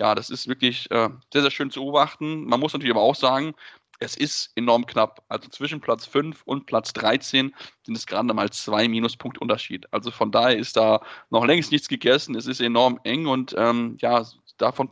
ja, 0.00 0.14
das 0.14 0.30
ist 0.30 0.48
wirklich 0.48 0.90
äh, 0.90 1.10
sehr, 1.32 1.42
sehr 1.42 1.50
schön 1.50 1.70
zu 1.70 1.80
beobachten. 1.80 2.44
Man 2.46 2.58
muss 2.58 2.72
natürlich 2.72 2.94
aber 2.94 3.02
auch 3.02 3.14
sagen, 3.14 3.54
es 4.00 4.16
ist 4.16 4.50
enorm 4.56 4.86
knapp. 4.86 5.22
Also 5.28 5.48
zwischen 5.50 5.80
Platz 5.80 6.06
5 6.06 6.42
und 6.44 6.66
Platz 6.66 6.92
13 6.94 7.54
sind 7.84 7.96
es 7.96 8.06
gerade 8.06 8.32
mal 8.32 8.50
zwei 8.50 8.88
Minuspunkte 8.88 9.40
Unterschied. 9.40 9.86
Also 9.92 10.10
von 10.10 10.32
daher 10.32 10.56
ist 10.56 10.76
da 10.76 11.02
noch 11.28 11.44
längst 11.44 11.70
nichts 11.70 11.86
gegessen. 11.88 12.34
Es 12.34 12.46
ist 12.46 12.60
enorm 12.60 12.98
eng 13.04 13.26
und 13.26 13.54
ähm, 13.58 13.98
ja, 14.00 14.24
davon 14.56 14.88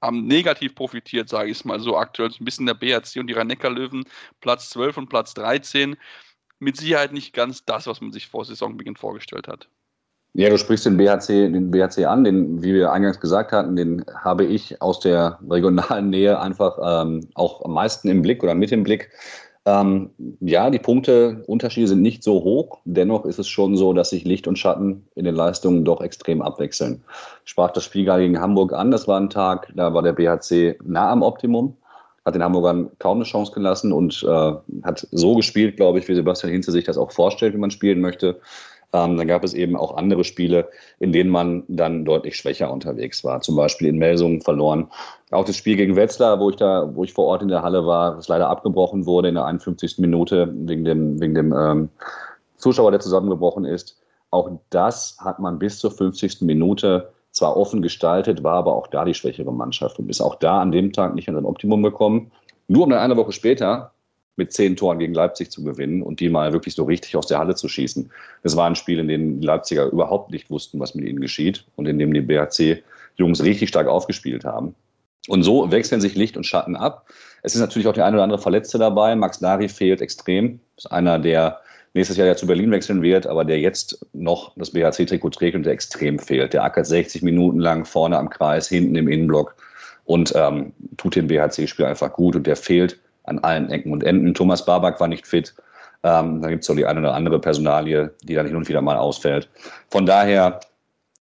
haben 0.00 0.26
negativ 0.26 0.74
profitiert, 0.74 1.28
sage 1.28 1.50
ich 1.50 1.58
es 1.58 1.64
mal 1.64 1.80
so 1.80 1.96
aktuell. 1.96 2.30
So 2.30 2.42
ein 2.42 2.44
bisschen 2.44 2.66
der 2.66 2.74
BRC 2.74 3.16
und 3.16 3.26
die 3.26 3.34
Rhein-Neckar-Löwen, 3.34 4.04
Platz 4.40 4.70
12 4.70 4.98
und 4.98 5.08
Platz 5.08 5.34
13. 5.34 5.96
Mit 6.58 6.76
Sicherheit 6.76 7.12
nicht 7.12 7.34
ganz 7.34 7.64
das, 7.64 7.86
was 7.86 8.00
man 8.00 8.12
sich 8.12 8.28
vor 8.28 8.44
Saisonbeginn 8.44 8.96
vorgestellt 8.96 9.48
hat. 9.48 9.68
Ja, 10.32 10.48
du 10.48 10.58
sprichst 10.58 10.86
den 10.86 10.96
BHC, 10.96 11.50
den 11.50 11.72
BHC 11.72 12.04
an, 12.04 12.22
den, 12.22 12.62
wie 12.62 12.72
wir 12.72 12.92
eingangs 12.92 13.18
gesagt 13.18 13.50
hatten, 13.50 13.74
den 13.74 14.04
habe 14.14 14.44
ich 14.44 14.80
aus 14.80 15.00
der 15.00 15.40
regionalen 15.48 16.10
Nähe 16.10 16.38
einfach 16.40 16.78
ähm, 16.82 17.28
auch 17.34 17.64
am 17.64 17.72
meisten 17.72 18.08
im 18.08 18.22
Blick 18.22 18.42
oder 18.44 18.54
mit 18.54 18.70
im 18.70 18.84
Blick. 18.84 19.10
Ähm, 19.66 20.10
ja, 20.40 20.70
die 20.70 20.78
Punkteunterschiede 20.78 21.88
sind 21.88 22.00
nicht 22.00 22.22
so 22.22 22.42
hoch. 22.42 22.78
Dennoch 22.84 23.26
ist 23.26 23.38
es 23.38 23.48
schon 23.48 23.76
so, 23.76 23.92
dass 23.92 24.10
sich 24.10 24.24
Licht 24.24 24.46
und 24.48 24.58
Schatten 24.58 25.06
in 25.14 25.24
den 25.24 25.34
Leistungen 25.34 25.84
doch 25.84 26.00
extrem 26.00 26.40
abwechseln. 26.40 27.02
Ich 27.44 27.50
sprach 27.50 27.70
das 27.72 27.84
Spiel 27.84 28.04
gegen 28.04 28.40
Hamburg 28.40 28.72
an. 28.72 28.90
Das 28.90 29.06
war 29.06 29.20
ein 29.20 29.30
Tag, 29.30 29.70
da 29.74 29.92
war 29.92 30.02
der 30.02 30.14
BHC 30.14 30.78
nah 30.82 31.10
am 31.10 31.22
Optimum, 31.22 31.76
hat 32.24 32.34
den 32.34 32.42
Hamburgern 32.42 32.90
kaum 32.98 33.18
eine 33.18 33.24
Chance 33.24 33.52
gelassen 33.52 33.92
und 33.92 34.22
äh, 34.22 34.52
hat 34.82 35.06
so 35.10 35.34
gespielt, 35.34 35.76
glaube 35.76 35.98
ich, 35.98 36.08
wie 36.08 36.14
Sebastian 36.14 36.52
Hinze 36.52 36.72
sich 36.72 36.84
das 36.84 36.96
auch 36.96 37.12
vorstellt, 37.12 37.52
wie 37.52 37.58
man 37.58 37.70
spielen 37.70 38.00
möchte. 38.00 38.40
Ähm, 38.92 39.16
dann 39.16 39.28
gab 39.28 39.44
es 39.44 39.54
eben 39.54 39.76
auch 39.76 39.96
andere 39.96 40.24
Spiele, 40.24 40.68
in 40.98 41.12
denen 41.12 41.30
man 41.30 41.64
dann 41.68 42.04
deutlich 42.04 42.36
schwächer 42.36 42.72
unterwegs 42.72 43.22
war. 43.22 43.40
Zum 43.40 43.56
Beispiel 43.56 43.88
in 43.88 43.98
Melsungen 43.98 44.40
verloren. 44.40 44.88
Auch 45.30 45.44
das 45.44 45.56
Spiel 45.56 45.76
gegen 45.76 45.96
Wetzlar, 45.96 46.40
wo 46.40 46.50
ich 46.50 46.56
da, 46.56 46.90
wo 46.94 47.04
ich 47.04 47.12
vor 47.12 47.26
Ort 47.26 47.42
in 47.42 47.48
der 47.48 47.62
Halle 47.62 47.86
war, 47.86 48.16
das 48.16 48.28
leider 48.28 48.48
abgebrochen 48.48 49.06
wurde 49.06 49.28
in 49.28 49.34
der 49.34 49.44
51. 49.44 49.98
Minute 49.98 50.52
wegen 50.54 50.84
dem, 50.84 51.20
wegen 51.20 51.34
dem 51.34 51.52
ähm, 51.52 51.88
Zuschauer, 52.56 52.90
der 52.90 53.00
zusammengebrochen 53.00 53.64
ist. 53.64 54.00
Auch 54.30 54.50
das 54.70 55.16
hat 55.20 55.38
man 55.38 55.58
bis 55.58 55.78
zur 55.78 55.90
50. 55.90 56.42
Minute 56.42 57.12
zwar 57.32 57.56
offen 57.56 57.82
gestaltet, 57.82 58.42
war 58.42 58.54
aber 58.54 58.74
auch 58.74 58.88
da 58.88 59.04
die 59.04 59.14
schwächere 59.14 59.52
Mannschaft 59.52 59.98
und 59.98 60.08
ist 60.08 60.20
auch 60.20 60.34
da 60.34 60.60
an 60.60 60.72
dem 60.72 60.92
Tag 60.92 61.14
nicht 61.14 61.28
an 61.28 61.36
sein 61.36 61.44
Optimum 61.44 61.82
gekommen. 61.82 62.32
Nur 62.66 62.84
um 62.84 62.90
dann 62.90 63.00
eine 63.00 63.16
Woche 63.16 63.32
später 63.32 63.92
mit 64.36 64.52
zehn 64.52 64.76
Toren 64.76 64.98
gegen 64.98 65.14
Leipzig 65.14 65.50
zu 65.50 65.62
gewinnen 65.62 66.02
und 66.02 66.20
die 66.20 66.28
mal 66.28 66.52
wirklich 66.52 66.74
so 66.74 66.84
richtig 66.84 67.16
aus 67.16 67.26
der 67.26 67.38
Halle 67.38 67.54
zu 67.54 67.68
schießen. 67.68 68.10
Das 68.42 68.56
war 68.56 68.66
ein 68.66 68.76
Spiel, 68.76 68.98
in 68.98 69.08
dem 69.08 69.40
die 69.40 69.46
Leipziger 69.46 69.86
überhaupt 69.86 70.30
nicht 70.30 70.50
wussten, 70.50 70.80
was 70.80 70.94
mit 70.94 71.04
ihnen 71.06 71.20
geschieht 71.20 71.64
und 71.76 71.86
in 71.86 71.98
dem 71.98 72.12
die 72.14 72.20
BHC-Jungs 72.20 73.42
richtig 73.42 73.68
stark 73.68 73.86
aufgespielt 73.86 74.44
haben. 74.44 74.74
Und 75.28 75.42
so 75.42 75.70
wechseln 75.70 76.00
sich 76.00 76.14
Licht 76.14 76.36
und 76.36 76.46
Schatten 76.46 76.76
ab. 76.76 77.06
Es 77.42 77.54
ist 77.54 77.60
natürlich 77.60 77.86
auch 77.86 77.92
der 77.92 78.06
eine 78.06 78.16
oder 78.16 78.24
andere 78.24 78.40
Verletzte 78.40 78.78
dabei. 78.78 79.14
Max 79.14 79.40
Nari 79.40 79.68
fehlt 79.68 80.00
extrem. 80.00 80.60
Ist 80.76 80.90
einer, 80.90 81.18
der 81.18 81.60
nächstes 81.94 82.16
Jahr 82.16 82.26
ja 82.26 82.36
zu 82.36 82.46
Berlin 82.46 82.70
wechseln 82.70 83.02
wird, 83.02 83.26
aber 83.26 83.44
der 83.44 83.60
jetzt 83.60 84.04
noch 84.12 84.52
das 84.56 84.72
BHC-Trikot 84.72 85.30
trägt 85.30 85.56
und 85.56 85.64
der 85.64 85.72
extrem 85.72 86.18
fehlt. 86.18 86.52
Der 86.52 86.64
ackert 86.64 86.86
60 86.86 87.22
Minuten 87.22 87.58
lang 87.58 87.84
vorne 87.84 88.16
am 88.16 88.30
Kreis, 88.30 88.68
hinten 88.68 88.96
im 88.96 89.08
Innenblock 89.08 89.54
und 90.04 90.32
ähm, 90.34 90.72
tut 90.96 91.16
dem 91.16 91.26
BHC-Spiel 91.26 91.84
einfach 91.84 92.12
gut 92.12 92.36
und 92.36 92.46
der 92.46 92.56
fehlt 92.56 92.98
an 93.24 93.38
allen 93.40 93.70
Ecken 93.70 93.92
und 93.92 94.04
Enden. 94.04 94.34
Thomas 94.34 94.64
Babak 94.64 95.00
war 95.00 95.08
nicht 95.08 95.26
fit. 95.26 95.54
Ähm, 96.02 96.40
da 96.40 96.48
gibt 96.48 96.64
es 96.64 96.70
auch 96.70 96.76
die 96.76 96.86
eine 96.86 97.00
oder 97.00 97.14
andere 97.14 97.38
Personalie, 97.38 98.12
die 98.22 98.34
dann 98.34 98.46
hin 98.46 98.56
und 98.56 98.68
wieder 98.68 98.80
mal 98.80 98.96
ausfällt. 98.96 99.48
Von 99.90 100.06
daher, 100.06 100.60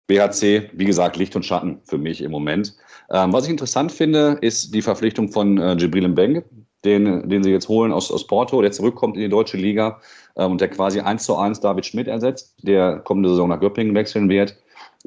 BHC, 0.08 0.70
wie 0.74 0.86
gesagt, 0.86 1.18
Licht 1.18 1.36
und 1.36 1.46
Schatten 1.46 1.80
für 1.84 1.98
mich 1.98 2.22
im 2.22 2.32
Moment. 2.32 2.76
Ähm, 3.12 3.34
was 3.34 3.46
ich 3.46 3.52
interessant 3.52 3.92
finde, 3.92 4.38
ist 4.42 4.74
die 4.74 4.82
Verpflichtung 4.82 5.32
von 5.32 5.58
äh, 5.58 5.74
Jibril 5.74 6.08
Mbeng, 6.08 6.44
den, 6.84 7.28
den 7.30 7.44
sie 7.44 7.52
jetzt 7.52 7.70
holen 7.70 7.92
aus, 7.92 8.12
aus 8.12 8.28
Porto, 8.28 8.62
der 8.62 8.72
zurückkommt 8.72 9.16
in 9.16 9.24
die 9.24 9.30
deutsche 9.30 9.58
Liga 9.58 10.00
ähm, 10.36 10.52
und 10.52 10.62
der 10.62 10.70
quasi 10.70 11.00
eins 11.00 11.24
zu 11.24 11.36
eins 11.38 11.60
David 11.60 11.86
Schmidt 11.86 12.08
ersetzt, 12.08 12.56
der 12.62 13.00
kommende 13.00 13.30
Saison 13.30 13.50
nach 13.50 13.60
Göppingen 13.60 13.96
wechseln 13.96 14.30
wird. 14.30 14.56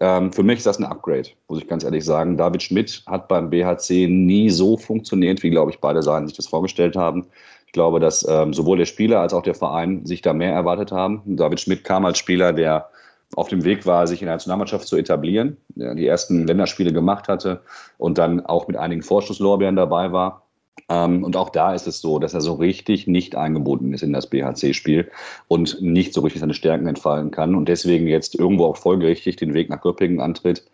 Ähm, 0.01 0.33
für 0.33 0.43
mich 0.43 0.59
ist 0.59 0.67
das 0.67 0.79
ein 0.79 0.85
Upgrade, 0.85 1.29
muss 1.49 1.59
ich 1.59 1.69
ganz 1.69 1.85
ehrlich 1.85 2.05
sagen. 2.05 2.37
David 2.37 2.63
Schmidt 2.63 3.03
hat 3.07 3.29
beim 3.29 3.51
BHC 3.51 4.07
nie 4.09 4.51
so 4.51 4.77
funktioniert, 4.77 5.43
wie, 5.43 5.51
glaube 5.51 5.71
ich, 5.71 5.81
beide 5.81 6.03
Seiten 6.03 6.27
sich 6.29 6.37
das 6.37 6.47
vorgestellt 6.47 6.97
haben. 6.97 7.27
Ich 7.67 7.73
glaube, 7.73 8.01
dass 8.01 8.27
ähm, 8.29 8.55
sowohl 8.55 8.79
der 8.79 8.87
Spieler 8.87 9.21
als 9.21 9.35
auch 9.35 9.43
der 9.43 9.55
Verein 9.55 10.07
sich 10.07 10.23
da 10.23 10.33
mehr 10.33 10.53
erwartet 10.53 10.93
haben. 10.93 11.23
David 11.37 11.61
Schmidt 11.61 11.85
kam 11.85 12.05
als 12.05 12.19
Spieler, 12.19 12.53
der 12.53 12.89
auf 13.37 13.49
dem 13.49 13.65
Weg 13.65 13.85
war, 13.85 14.07
sich 14.07 14.23
in 14.23 14.27
der 14.27 14.37
Nationalmannschaft 14.37 14.87
zu 14.87 14.97
etablieren, 14.97 15.59
die 15.75 16.07
ersten 16.07 16.47
Länderspiele 16.47 16.93
gemacht 16.95 17.29
hatte 17.29 17.61
und 17.99 18.17
dann 18.17 18.45
auch 18.47 18.69
mit 18.69 18.77
einigen 18.79 19.03
Vorschusslorbeeren 19.03 19.77
dabei 19.77 20.13
war. 20.13 20.48
Ähm, 20.89 21.25
und 21.25 21.37
auch 21.37 21.51
da 21.51 21.75
ist 21.75 21.87
es 21.87 22.01
so, 22.01 22.19
dass 22.19 22.35
er 22.35 22.41
so 22.41 22.55
richtig 22.55 23.07
nicht 23.07 23.37
eingebunden 23.37 23.93
ist 23.93 24.03
in 24.03 24.13
das 24.13 24.29
BHC-Spiel 24.29 25.11
und 25.49 25.81
nicht 25.81 26.15
so 26.15 26.21
richtig 26.21 26.41
seine 26.41 26.55
Stärken 26.55 26.87
entfallen 26.87 27.31
kann 27.31 27.55
und 27.55 27.69
deswegen 27.69 28.07
jetzt 28.07 28.35
irgendwo 28.35 28.67
auch 28.67 28.77
folgerichtig 28.77 29.37
den 29.37 29.55
Weg 29.55 29.71
nach 29.71 29.81
Göppingen 29.81 30.21
antritt, 30.21 30.65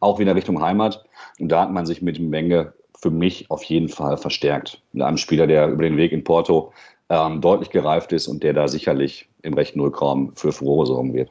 auch 0.00 0.18
wieder 0.18 0.34
Richtung 0.34 0.60
Heimat. 0.60 1.04
Und 1.38 1.48
da 1.48 1.62
hat 1.62 1.72
man 1.72 1.86
sich 1.86 2.02
mit 2.02 2.18
Menge 2.20 2.72
für 3.00 3.10
mich 3.10 3.50
auf 3.50 3.62
jeden 3.64 3.88
Fall 3.88 4.16
verstärkt. 4.16 4.82
Mit 4.92 5.02
einem 5.04 5.18
Spieler, 5.18 5.46
der 5.46 5.68
über 5.68 5.82
den 5.82 5.96
Weg 5.96 6.12
in 6.12 6.24
Porto 6.24 6.72
ähm, 7.08 7.40
deutlich 7.40 7.70
gereift 7.70 8.12
ist 8.12 8.26
und 8.28 8.42
der 8.42 8.52
da 8.52 8.68
sicherlich 8.68 9.28
im 9.42 9.54
rechten 9.54 9.78
Nullraum 9.78 10.32
für 10.34 10.52
Furore 10.52 10.86
sorgen 10.86 11.14
wird. 11.14 11.30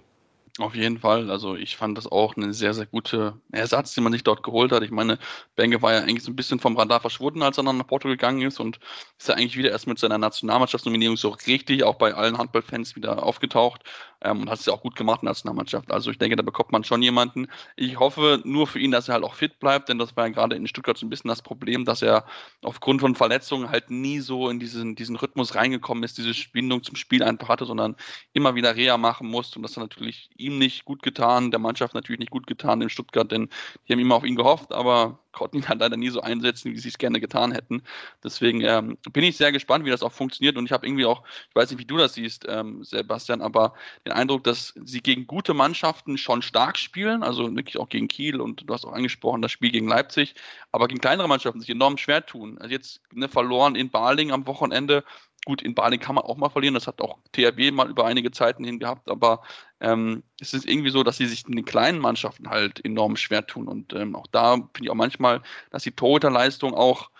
Auf 0.59 0.73
jeden 0.73 0.97
Fall. 0.97 1.29
Also 1.29 1.55
ich 1.55 1.77
fand 1.77 1.99
das 1.99 2.07
auch 2.07 2.35
eine 2.35 2.51
sehr, 2.51 2.73
sehr 2.73 2.87
gute 2.87 3.39
Ersatz, 3.51 3.93
den 3.93 4.03
man 4.03 4.11
sich 4.11 4.23
dort 4.23 4.41
geholt 4.41 4.71
hat. 4.71 4.81
Ich 4.81 4.89
meine, 4.89 5.19
Benge 5.55 5.83
war 5.83 5.93
ja 5.93 5.99
eigentlich 5.99 6.23
so 6.23 6.31
ein 6.31 6.35
bisschen 6.35 6.59
vom 6.59 6.75
Radar 6.75 6.99
verschwunden, 6.99 7.43
als 7.43 7.59
er 7.59 7.63
dann 7.63 7.77
nach 7.77 7.85
Porto 7.85 8.07
gegangen 8.07 8.41
ist 8.41 8.59
und 8.59 8.79
ist 9.19 9.29
ja 9.29 9.35
eigentlich 9.35 9.55
wieder 9.55 9.69
erst 9.69 9.85
mit 9.85 9.99
seiner 9.99 10.17
Nationalmannschaftsnominierung 10.17 11.15
so 11.15 11.29
richtig 11.29 11.83
auch 11.83 11.95
bei 11.95 12.15
allen 12.15 12.39
Handballfans 12.39 12.95
wieder 12.95 13.21
aufgetaucht 13.21 13.83
ähm, 14.21 14.41
und 14.41 14.49
hat 14.49 14.59
es 14.59 14.65
ja 14.65 14.73
auch 14.73 14.81
gut 14.81 14.95
gemacht 14.95 15.21
in 15.21 15.27
der 15.27 15.33
Nationalmannschaft. 15.33 15.91
Also 15.91 16.09
ich 16.09 16.17
denke, 16.17 16.35
da 16.35 16.43
bekommt 16.43 16.71
man 16.71 16.83
schon 16.83 17.03
jemanden. 17.03 17.47
Ich 17.75 17.99
hoffe 17.99 18.41
nur 18.43 18.65
für 18.65 18.79
ihn, 18.79 18.91
dass 18.91 19.07
er 19.07 19.15
halt 19.15 19.23
auch 19.23 19.35
fit 19.35 19.59
bleibt, 19.59 19.89
denn 19.89 19.99
das 19.99 20.15
war 20.15 20.25
ja 20.27 20.33
gerade 20.33 20.55
in 20.55 20.67
Stuttgart 20.67 20.97
so 20.97 21.05
ein 21.05 21.09
bisschen 21.09 21.29
das 21.29 21.41
Problem, 21.41 21.85
dass 21.85 22.01
er 22.01 22.25
aufgrund 22.63 23.01
von 23.01 23.15
Verletzungen 23.15 23.69
halt 23.69 23.91
nie 23.91 24.19
so 24.19 24.49
in 24.49 24.59
diesen, 24.59 24.95
diesen 24.95 25.17
Rhythmus 25.17 25.53
reingekommen 25.53 26.03
ist, 26.03 26.17
diese 26.17 26.33
Bindung 26.51 26.83
zum 26.83 26.95
Spiel 26.95 27.21
einfach 27.21 27.49
hatte, 27.49 27.65
sondern 27.65 27.95
immer 28.33 28.55
wieder 28.55 28.75
Reha 28.75 28.97
machen 28.97 29.27
musste 29.27 29.59
und 29.59 29.63
das 29.63 29.77
hat 29.77 29.83
natürlich 29.83 30.29
ihm 30.47 30.57
nicht 30.57 30.85
gut 30.85 31.03
getan, 31.03 31.51
der 31.51 31.59
Mannschaft 31.59 31.93
natürlich 31.93 32.19
nicht 32.19 32.31
gut 32.31 32.47
getan 32.47 32.81
in 32.81 32.89
Stuttgart, 32.89 33.31
denn 33.31 33.49
die 33.87 33.93
haben 33.93 33.99
immer 33.99 34.15
auf 34.15 34.23
ihn 34.23 34.35
gehofft, 34.35 34.73
aber 34.73 35.19
konnten 35.31 35.57
ihn 35.57 35.69
halt 35.69 35.79
leider 35.79 35.97
nie 35.97 36.09
so 36.09 36.21
einsetzen, 36.21 36.71
wie 36.71 36.79
sie 36.79 36.89
es 36.89 36.97
gerne 36.97 37.19
getan 37.19 37.51
hätten. 37.51 37.83
Deswegen 38.23 38.61
ähm, 38.61 38.97
bin 39.11 39.23
ich 39.23 39.37
sehr 39.37 39.51
gespannt, 39.51 39.85
wie 39.85 39.91
das 39.91 40.01
auch 40.01 40.11
funktioniert 40.11 40.57
und 40.57 40.65
ich 40.65 40.71
habe 40.71 40.87
irgendwie 40.87 41.05
auch, 41.05 41.23
ich 41.49 41.55
weiß 41.55 41.69
nicht, 41.69 41.79
wie 41.79 41.85
du 41.85 41.97
das 41.97 42.15
siehst, 42.15 42.45
ähm, 42.47 42.83
Sebastian, 42.83 43.41
aber 43.41 43.73
den 44.05 44.13
Eindruck, 44.13 44.43
dass 44.43 44.73
sie 44.83 45.01
gegen 45.01 45.27
gute 45.27 45.53
Mannschaften 45.53 46.17
schon 46.17 46.41
stark 46.41 46.77
spielen, 46.77 47.21
also 47.21 47.55
wirklich 47.55 47.77
auch 47.77 47.89
gegen 47.89 48.07
Kiel 48.07 48.41
und 48.41 48.67
du 48.67 48.73
hast 48.73 48.85
auch 48.85 48.93
angesprochen, 48.93 49.43
das 49.43 49.51
Spiel 49.51 49.71
gegen 49.71 49.87
Leipzig, 49.87 50.33
aber 50.71 50.87
gegen 50.87 51.01
kleinere 51.01 51.27
Mannschaften 51.27 51.59
sich 51.59 51.69
enorm 51.69 51.97
schwer 51.97 52.25
tun. 52.25 52.57
Also 52.57 52.71
jetzt 52.71 53.01
ne, 53.13 53.29
verloren 53.29 53.75
in 53.75 53.89
Baling 53.89 54.31
am 54.31 54.47
Wochenende, 54.47 55.03
Gut, 55.47 55.61
in 55.61 55.75
Baling 55.75 56.01
kann 56.01 56.15
man 56.15 56.25
auch 56.25 56.35
mal 56.35 56.49
verlieren, 56.49 56.73
das 56.73 56.87
hat 56.87 56.99
auch 56.99 57.19
THW 57.31 57.71
mal 57.71 57.89
über 57.89 58.03
einige 58.03 58.31
Zeiten 58.31 58.65
hin 58.65 58.79
gehabt, 58.79 59.09
aber 59.09 59.43
ähm, 59.79 60.23
es 60.41 60.53
ist 60.53 60.67
irgendwie 60.67 60.89
so, 60.89 61.03
dass 61.03 61.15
sie 61.15 61.25
sich 61.25 61.47
in 61.47 61.55
den 61.55 61.63
kleinen 61.63 61.99
Mannschaften 61.99 62.49
halt 62.49 62.83
enorm 62.83 63.15
schwer 63.15 63.47
tun. 63.47 63.69
Und 63.69 63.93
ähm, 63.93 64.17
auch 64.17 64.27
da 64.27 64.55
finde 64.55 64.83
ich 64.83 64.89
auch 64.89 64.95
manchmal, 64.95 65.41
dass 65.71 65.83
die 65.83 65.93
Torhüterleistung 65.93 66.73
auch 66.73 67.11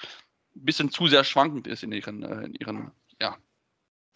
ein 0.57 0.65
bisschen 0.65 0.91
zu 0.91 1.07
sehr 1.07 1.23
schwankend 1.23 1.67
ist 1.67 1.83
in 1.83 1.93
ihren, 1.93 2.21
äh, 2.21 2.47
in 2.47 2.55
ihren, 2.55 2.91
ja, 3.21 3.37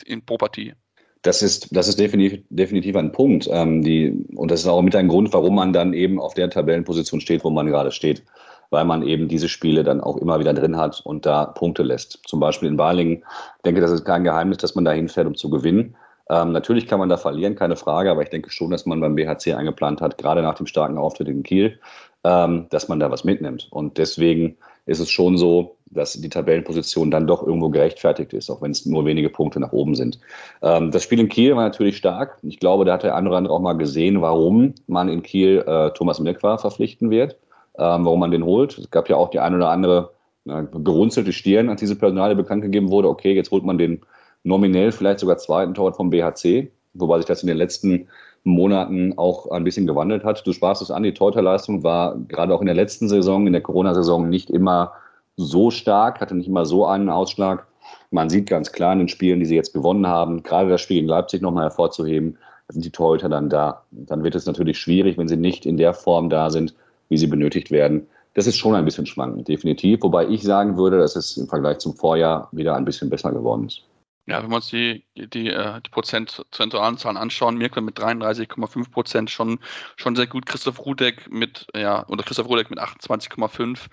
in 0.03 0.25
pro 0.25 0.35
Partie. 0.35 0.73
Das 1.21 1.41
ist, 1.41 1.73
das 1.73 1.87
ist 1.87 1.97
definitiv, 1.97 2.43
definitiv 2.49 2.97
ein 2.97 3.13
Punkt. 3.13 3.47
Ähm, 3.49 3.81
die, 3.81 4.11
und 4.35 4.51
das 4.51 4.59
ist 4.59 4.67
auch 4.67 4.81
mit 4.81 4.93
ein 4.93 5.07
Grund, 5.07 5.31
warum 5.31 5.55
man 5.55 5.71
dann 5.71 5.93
eben 5.93 6.19
auf 6.19 6.33
der 6.33 6.49
Tabellenposition 6.49 7.21
steht, 7.21 7.45
wo 7.45 7.49
man 7.49 7.67
gerade 7.67 7.93
steht. 7.93 8.25
Weil 8.71 8.85
man 8.85 9.03
eben 9.03 9.27
diese 9.27 9.49
Spiele 9.49 9.83
dann 9.83 10.01
auch 10.01 10.17
immer 10.17 10.39
wieder 10.39 10.53
drin 10.53 10.77
hat 10.77 11.01
und 11.03 11.25
da 11.25 11.45
Punkte 11.45 11.83
lässt. 11.83 12.19
Zum 12.25 12.39
Beispiel 12.39 12.69
in 12.69 12.77
Balingen. 12.77 13.17
Ich 13.57 13.63
denke, 13.63 13.81
das 13.81 13.91
ist 13.91 14.05
kein 14.05 14.23
Geheimnis, 14.23 14.57
dass 14.57 14.73
man 14.73 14.85
da 14.85 14.91
hinfährt, 14.91 15.27
um 15.27 15.35
zu 15.35 15.49
gewinnen. 15.49 15.95
Ähm, 16.29 16.53
natürlich 16.53 16.87
kann 16.87 16.99
man 16.99 17.09
da 17.09 17.17
verlieren, 17.17 17.55
keine 17.55 17.75
Frage, 17.75 18.09
aber 18.09 18.23
ich 18.23 18.29
denke 18.29 18.49
schon, 18.49 18.71
dass 18.71 18.85
man 18.85 19.01
beim 19.01 19.15
BHC 19.15 19.53
eingeplant 19.53 20.01
hat, 20.01 20.17
gerade 20.17 20.41
nach 20.41 20.55
dem 20.55 20.65
starken 20.65 20.97
Auftritt 20.97 21.27
in 21.27 21.43
Kiel, 21.43 21.77
ähm, 22.23 22.67
dass 22.69 22.87
man 22.87 22.99
da 22.99 23.11
was 23.11 23.25
mitnimmt. 23.25 23.67
Und 23.71 23.97
deswegen 23.97 24.55
ist 24.85 24.99
es 24.99 25.11
schon 25.11 25.37
so, 25.37 25.75
dass 25.87 26.13
die 26.13 26.29
Tabellenposition 26.29 27.11
dann 27.11 27.27
doch 27.27 27.45
irgendwo 27.45 27.69
gerechtfertigt 27.69 28.31
ist, 28.31 28.49
auch 28.49 28.61
wenn 28.61 28.71
es 28.71 28.85
nur 28.85 29.05
wenige 29.05 29.29
Punkte 29.29 29.59
nach 29.59 29.73
oben 29.73 29.95
sind. 29.95 30.19
Ähm, 30.61 30.91
das 30.91 31.03
Spiel 31.03 31.19
in 31.19 31.27
Kiel 31.27 31.55
war 31.57 31.63
natürlich 31.63 31.97
stark. 31.97 32.37
Ich 32.43 32.59
glaube, 32.59 32.85
da 32.85 32.93
hat 32.93 33.03
der 33.03 33.15
andere 33.15 33.49
auch 33.49 33.59
mal 33.59 33.73
gesehen, 33.73 34.21
warum 34.21 34.73
man 34.87 35.09
in 35.09 35.23
Kiel 35.23 35.63
äh, 35.67 35.89
Thomas 35.91 36.21
Mirkwa 36.21 36.57
verpflichten 36.57 37.09
wird, 37.09 37.37
ähm, 37.77 38.05
warum 38.05 38.19
man 38.19 38.31
den 38.31 38.45
holt. 38.45 38.77
Es 38.77 38.89
gab 38.91 39.09
ja 39.09 39.15
auch 39.15 39.29
die 39.29 39.39
eine 39.39 39.57
oder 39.57 39.69
andere 39.69 40.11
na, 40.43 40.61
gerunzelte 40.61 41.33
Stirn, 41.33 41.69
als 41.69 41.79
diese 41.79 41.95
Personale 41.95 42.35
bekannt 42.35 42.63
gegeben 42.63 42.89
wurde. 42.89 43.09
Okay, 43.09 43.33
jetzt 43.33 43.51
holt 43.51 43.63
man 43.63 43.77
den 43.77 44.01
nominell 44.43 44.91
vielleicht 44.91 45.19
sogar 45.19 45.37
zweiten 45.37 45.73
Torwart 45.73 45.95
vom 45.95 46.09
BHC, 46.09 46.71
wobei 46.93 47.17
sich 47.17 47.25
das 47.25 47.43
in 47.43 47.47
den 47.47 47.57
letzten 47.57 48.07
Monaten 48.43 49.17
auch 49.17 49.51
ein 49.51 49.63
bisschen 49.63 49.85
gewandelt 49.85 50.23
hat. 50.23 50.45
Du 50.45 50.51
sprachst 50.51 50.81
es 50.81 50.89
an, 50.89 51.03
die 51.03 51.13
Torhüterleistung 51.13 51.83
war 51.83 52.17
gerade 52.27 52.53
auch 52.53 52.61
in 52.61 52.65
der 52.65 52.75
letzten 52.75 53.07
Saison, 53.07 53.45
in 53.45 53.53
der 53.53 53.61
Corona-Saison 53.61 54.29
nicht 54.29 54.49
immer 54.49 54.93
so 55.37 55.69
stark, 55.69 56.19
hatte 56.19 56.35
nicht 56.35 56.47
immer 56.47 56.65
so 56.65 56.85
einen 56.85 57.09
Ausschlag. 57.09 57.67
Man 58.09 58.29
sieht 58.29 58.49
ganz 58.49 58.71
klar 58.71 58.93
in 58.93 58.99
den 58.99 59.07
Spielen, 59.07 59.39
die 59.39 59.45
sie 59.45 59.55
jetzt 59.55 59.73
gewonnen 59.73 60.07
haben, 60.07 60.43
gerade 60.43 60.69
das 60.69 60.81
Spiel 60.81 60.97
in 60.97 61.07
Leipzig 61.07 61.41
nochmal 61.41 61.65
hervorzuheben, 61.65 62.37
sind 62.67 62.83
die 62.83 62.91
Torhüter 62.91 63.29
dann 63.29 63.49
da. 63.49 63.83
Dann 63.91 64.23
wird 64.23 64.35
es 64.35 64.45
natürlich 64.45 64.79
schwierig, 64.79 65.17
wenn 65.17 65.27
sie 65.27 65.37
nicht 65.37 65.65
in 65.65 65.77
der 65.77 65.93
Form 65.93 66.29
da 66.29 66.49
sind, 66.49 66.73
wie 67.11 67.17
sie 67.17 67.27
benötigt 67.27 67.71
werden. 67.71 68.07
Das 68.33 68.47
ist 68.47 68.57
schon 68.57 68.73
ein 68.73 68.85
bisschen 68.85 69.05
schwankend, 69.05 69.49
definitiv. 69.49 70.01
Wobei 70.01 70.25
ich 70.27 70.43
sagen 70.43 70.77
würde, 70.77 70.97
dass 70.97 71.17
es 71.17 71.35
im 71.35 71.47
Vergleich 71.47 71.79
zum 71.79 71.93
Vorjahr 71.93 72.47
wieder 72.53 72.75
ein 72.75 72.85
bisschen 72.85 73.09
besser 73.09 73.33
geworden 73.33 73.65
ist. 73.65 73.83
Ja, 74.27 74.41
wenn 74.41 74.49
wir 74.49 74.57
uns 74.57 74.69
die, 74.69 75.03
die, 75.17 75.49
äh, 75.49 75.81
die 75.85 75.89
prozentualen 75.89 76.97
Zahlen 76.97 77.17
anschauen, 77.17 77.57
Mirko 77.57 77.81
mit 77.81 77.99
33,5 77.99 78.91
Prozent 78.91 79.29
schon, 79.29 79.59
schon 79.97 80.15
sehr 80.15 80.27
gut. 80.27 80.45
Christoph 80.45 80.85
Rudek 80.85 81.29
mit, 81.29 81.67
ja, 81.75 82.07
oder 82.07 82.23
Christoph 82.23 82.47
Rudek 82.47 82.69
mit 82.69 82.79
28,5. 82.79 83.87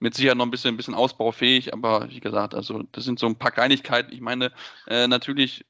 Mit 0.00 0.14
Sicherheit 0.14 0.36
noch 0.36 0.46
ein 0.46 0.50
bisschen, 0.50 0.74
ein 0.74 0.76
bisschen 0.76 0.94
ausbaufähig, 0.94 1.72
aber 1.72 2.08
wie 2.10 2.20
gesagt, 2.20 2.54
also 2.54 2.84
das 2.92 3.04
sind 3.04 3.18
so 3.18 3.26
ein 3.26 3.36
paar 3.36 3.50
Kleinigkeiten. 3.50 4.12
Ich 4.12 4.20
meine, 4.20 4.52
äh, 4.86 5.08
natürlich, 5.08 5.64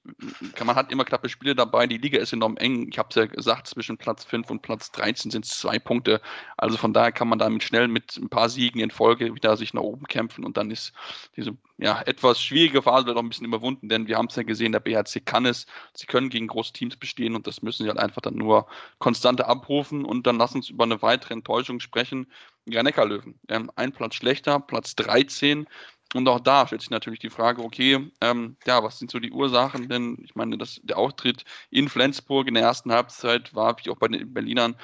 kann, 0.55 0.67
man 0.67 0.77
hat 0.77 0.93
immer 0.93 1.05
knappe 1.05 1.29
Spiele 1.29 1.55
dabei. 1.55 1.87
Die 1.87 1.99
Liga 1.99 2.19
ist 2.19 2.33
enorm 2.33 2.57
eng. 2.59 2.89
Ich 2.91 2.99
habe 2.99 3.09
es 3.11 3.17
ja 3.17 3.27
gesagt, 3.27 3.69
zwischen 3.69 3.97
Platz 3.97 4.25
5 4.25 4.51
und 4.51 4.63
Platz 4.63 4.93
13 4.93 5.31
sind 5.31 5.45
es 5.47 5.59
zwei 5.59 5.79
Punkte. 5.79 6.21
Also 6.57 6.77
von 6.77 6.93
daher 6.93 7.13
kann 7.13 7.29
man 7.29 7.39
damit 7.39 7.63
schnell 7.63 7.89
mit 7.89 8.17
ein 8.17 8.29
paar 8.29 8.49
Siegen 8.49 8.81
in 8.81 8.91
Folge 8.91 9.35
wieder 9.35 9.57
sich 9.57 9.73
nach 9.73 9.83
oben 9.83 10.07
kämpfen 10.07 10.45
und 10.45 10.57
dann 10.57 10.71
ist 10.71 10.93
diese 11.37 11.57
ja, 11.79 12.03
etwas 12.03 12.43
schwierige 12.43 12.83
Phase 12.83 13.07
wird 13.07 13.17
auch 13.17 13.23
ein 13.23 13.29
bisschen 13.29 13.47
überwunden, 13.47 13.89
denn 13.89 14.09
wir 14.09 14.17
haben 14.17 14.27
es 14.27 14.35
ja 14.35 14.43
gesehen, 14.43 14.73
der 14.73 14.81
BHC 14.81 15.21
kann 15.25 15.47
es. 15.47 15.67
Sie 15.95 16.07
können 16.07 16.29
gegen 16.29 16.49
große 16.49 16.73
Teams 16.73 16.97
bestehen 16.97 17.37
und 17.37 17.47
das 17.47 17.63
müssen 17.63 17.85
sie 17.85 17.89
halt 17.89 18.01
einfach 18.01 18.21
dann 18.21 18.35
nur 18.35 18.67
konstante 18.99 19.47
abrufen 19.47 20.05
und 20.05 20.27
dann 20.27 20.39
lass 20.39 20.57
uns 20.57 20.71
über 20.71 20.85
eine 20.85 21.01
weitere 21.03 21.35
Enttäuschung 21.35 21.79
sprechen. 21.79 22.27
Ja, 22.71 22.83
Neckarlöwen. 22.83 23.39
Ähm, 23.49 23.71
ein 23.77 23.93
Platz 23.93 24.15
schlechter, 24.15 24.61
Platz 24.61 24.95
13. 24.97 25.67
Und 26.15 26.29
auch 26.29 26.41
da 26.41 26.67
stellt 26.67 26.81
sich 26.83 26.91
natürlich 26.91 27.19
die 27.19 27.31
Frage, 27.31 27.63
okay, 27.63 28.11
ähm, 28.21 28.57
ja, 28.67 28.83
was 28.83 28.99
sind 28.99 29.11
so 29.11 29.19
die 29.19 29.31
Ursachen? 29.31 29.89
Denn 29.89 30.19
ich 30.23 30.35
meine, 30.35 30.57
das, 30.59 30.81
der 30.83 30.99
Auftritt 30.99 31.45
in 31.71 31.89
Flensburg 31.89 32.49
in 32.49 32.55
der 32.55 32.63
ersten 32.63 32.93
Halbzeit 32.93 33.55
war, 33.55 33.77
wie 33.83 33.91
auch 33.91 33.99
bei 33.99 34.09
den 34.09 34.33
Berlinern, 34.33 34.77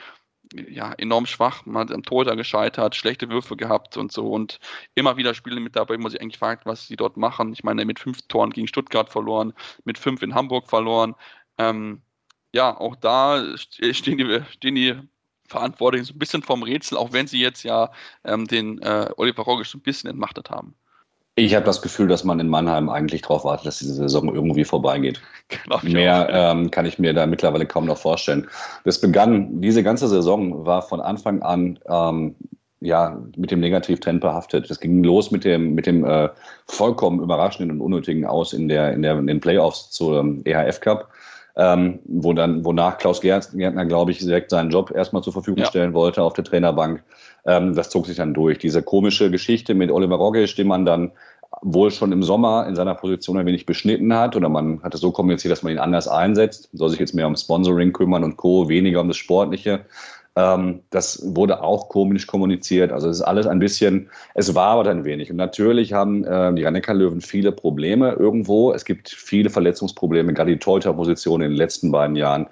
ja, 0.52 0.92
enorm 0.92 1.26
schwach. 1.26 1.64
Man 1.66 1.88
hat 1.88 1.94
am 1.94 2.02
Torhüter 2.02 2.36
gescheitert, 2.36 2.94
schlechte 2.94 3.28
Würfe 3.30 3.56
gehabt 3.56 3.96
und 3.96 4.12
so. 4.12 4.30
Und 4.30 4.60
immer 4.94 5.16
wieder 5.16 5.34
Spiele 5.34 5.60
mit 5.60 5.76
dabei, 5.76 5.96
wo 5.96 6.02
man 6.02 6.10
sich 6.10 6.20
eigentlich 6.20 6.38
fragt, 6.38 6.66
was 6.66 6.86
sie 6.86 6.96
dort 6.96 7.16
machen. 7.16 7.52
Ich 7.52 7.64
meine, 7.64 7.84
mit 7.84 7.98
fünf 7.98 8.22
Toren 8.28 8.50
gegen 8.50 8.68
Stuttgart 8.68 9.10
verloren, 9.10 9.54
mit 9.84 9.98
fünf 9.98 10.22
in 10.22 10.34
Hamburg 10.34 10.68
verloren. 10.68 11.14
Ähm, 11.58 12.02
ja, 12.54 12.76
auch 12.78 12.96
da 12.96 13.56
stehen 13.58 14.18
die, 14.18 14.42
stehen 14.50 14.74
die 14.74 15.00
Verantwortlichen 15.48 16.06
so 16.06 16.14
ein 16.14 16.18
bisschen 16.18 16.42
vom 16.42 16.62
Rätsel, 16.62 16.98
auch 16.98 17.12
wenn 17.12 17.26
sie 17.26 17.40
jetzt 17.40 17.62
ja 17.62 17.90
ähm, 18.24 18.46
den 18.46 18.80
äh, 18.82 19.10
Oliver 19.16 19.42
Rogisch 19.42 19.70
so 19.70 19.78
ein 19.78 19.82
bisschen 19.82 20.10
entmachtet 20.10 20.50
haben. 20.50 20.74
Ich 21.36 21.54
habe 21.54 21.66
das 21.66 21.82
Gefühl, 21.82 22.06
dass 22.06 22.22
man 22.22 22.38
in 22.38 22.48
Mannheim 22.48 22.88
eigentlich 22.88 23.22
darauf 23.22 23.44
wartet, 23.44 23.66
dass 23.66 23.80
diese 23.80 23.94
Saison 23.94 24.32
irgendwie 24.32 24.64
vorbeigeht. 24.64 25.20
Genau, 25.48 25.78
Mehr 25.82 26.28
ähm, 26.32 26.70
kann 26.70 26.86
ich 26.86 26.98
mir 26.98 27.12
da 27.12 27.26
mittlerweile 27.26 27.66
kaum 27.66 27.84
noch 27.84 27.98
vorstellen. 27.98 28.48
Das 28.84 28.98
begann, 28.98 29.60
diese 29.60 29.82
ganze 29.82 30.08
Saison 30.08 30.64
war 30.64 30.80
von 30.80 31.02
Anfang 31.02 31.42
an 31.42 31.78
ähm, 31.86 32.34
ja, 32.80 33.18
mit 33.36 33.50
dem 33.50 33.60
Negativtrend 33.60 34.20
behaftet. 34.20 34.70
Das 34.70 34.80
ging 34.80 35.04
los 35.04 35.30
mit 35.30 35.44
dem, 35.44 35.74
mit 35.74 35.86
dem 35.86 36.04
äh, 36.04 36.28
vollkommen 36.66 37.20
überraschenden 37.20 37.78
und 37.78 37.84
unnötigen 37.84 38.24
Aus 38.24 38.52
in, 38.52 38.68
der, 38.68 38.92
in, 38.92 39.02
der, 39.02 39.18
in 39.18 39.26
den 39.26 39.40
Playoffs 39.40 39.90
zum 39.90 40.42
EHF 40.44 40.80
Cup. 40.80 41.08
Ähm, 41.56 42.00
wo 42.06 42.32
dann, 42.32 42.64
wonach 42.64 42.98
Klaus 42.98 43.20
Gärtner, 43.20 43.84
glaube 43.84 44.10
ich, 44.10 44.18
direkt 44.18 44.50
seinen 44.50 44.70
Job 44.70 44.90
erstmal 44.90 45.22
zur 45.22 45.32
Verfügung 45.32 45.62
ja. 45.62 45.66
stellen 45.66 45.94
wollte 45.94 46.22
auf 46.22 46.32
der 46.32 46.42
Trainerbank. 46.42 47.04
Ähm, 47.46 47.74
das 47.74 47.90
zog 47.90 48.06
sich 48.06 48.16
dann 48.16 48.34
durch. 48.34 48.58
Diese 48.58 48.82
komische 48.82 49.30
Geschichte 49.30 49.74
mit 49.74 49.90
Oliver 49.92 50.16
Rogisch, 50.16 50.56
den 50.56 50.66
man 50.66 50.84
dann 50.84 51.12
wohl 51.62 51.90
schon 51.90 52.12
im 52.12 52.22
Sommer 52.22 52.66
in 52.66 52.74
seiner 52.74 52.94
Position 52.94 53.38
ein 53.38 53.46
wenig 53.46 53.66
beschnitten 53.66 54.14
hat 54.14 54.36
oder 54.36 54.48
man 54.48 54.82
hat 54.82 54.94
es 54.94 55.00
so 55.00 55.12
kommuniziert, 55.12 55.52
dass 55.52 55.62
man 55.62 55.72
ihn 55.72 55.78
anders 55.78 56.08
einsetzt, 56.08 56.68
soll 56.72 56.88
sich 56.88 56.98
jetzt 56.98 57.14
mehr 57.14 57.26
um 57.26 57.36
Sponsoring 57.36 57.92
kümmern 57.92 58.24
und 58.24 58.36
Co., 58.36 58.68
weniger 58.68 59.00
um 59.00 59.08
das 59.08 59.16
Sportliche. 59.16 59.84
Ähm, 60.36 60.80
das 60.90 61.22
wurde 61.34 61.62
auch 61.62 61.88
komisch 61.88 62.26
kommuniziert. 62.26 62.92
Also 62.92 63.08
es 63.08 63.18
ist 63.18 63.22
alles 63.22 63.46
ein 63.46 63.60
bisschen, 63.60 64.10
es 64.34 64.54
war 64.54 64.78
aber 64.78 64.90
ein 64.90 65.04
wenig. 65.04 65.30
Und 65.30 65.36
natürlich 65.36 65.92
haben 65.92 66.24
äh, 66.24 66.52
die 66.54 66.64
rhein 66.64 66.82
löwen 66.88 67.20
viele 67.20 67.52
Probleme 67.52 68.12
irgendwo. 68.12 68.72
Es 68.72 68.84
gibt 68.84 69.08
viele 69.10 69.50
Verletzungsprobleme, 69.50 70.34
gerade 70.34 70.52
die 70.52 70.58
Torhüter-Position 70.58 71.42
in 71.42 71.50
den 71.50 71.56
letzten 71.56 71.92
beiden 71.92 72.16
Jahren. 72.16 72.46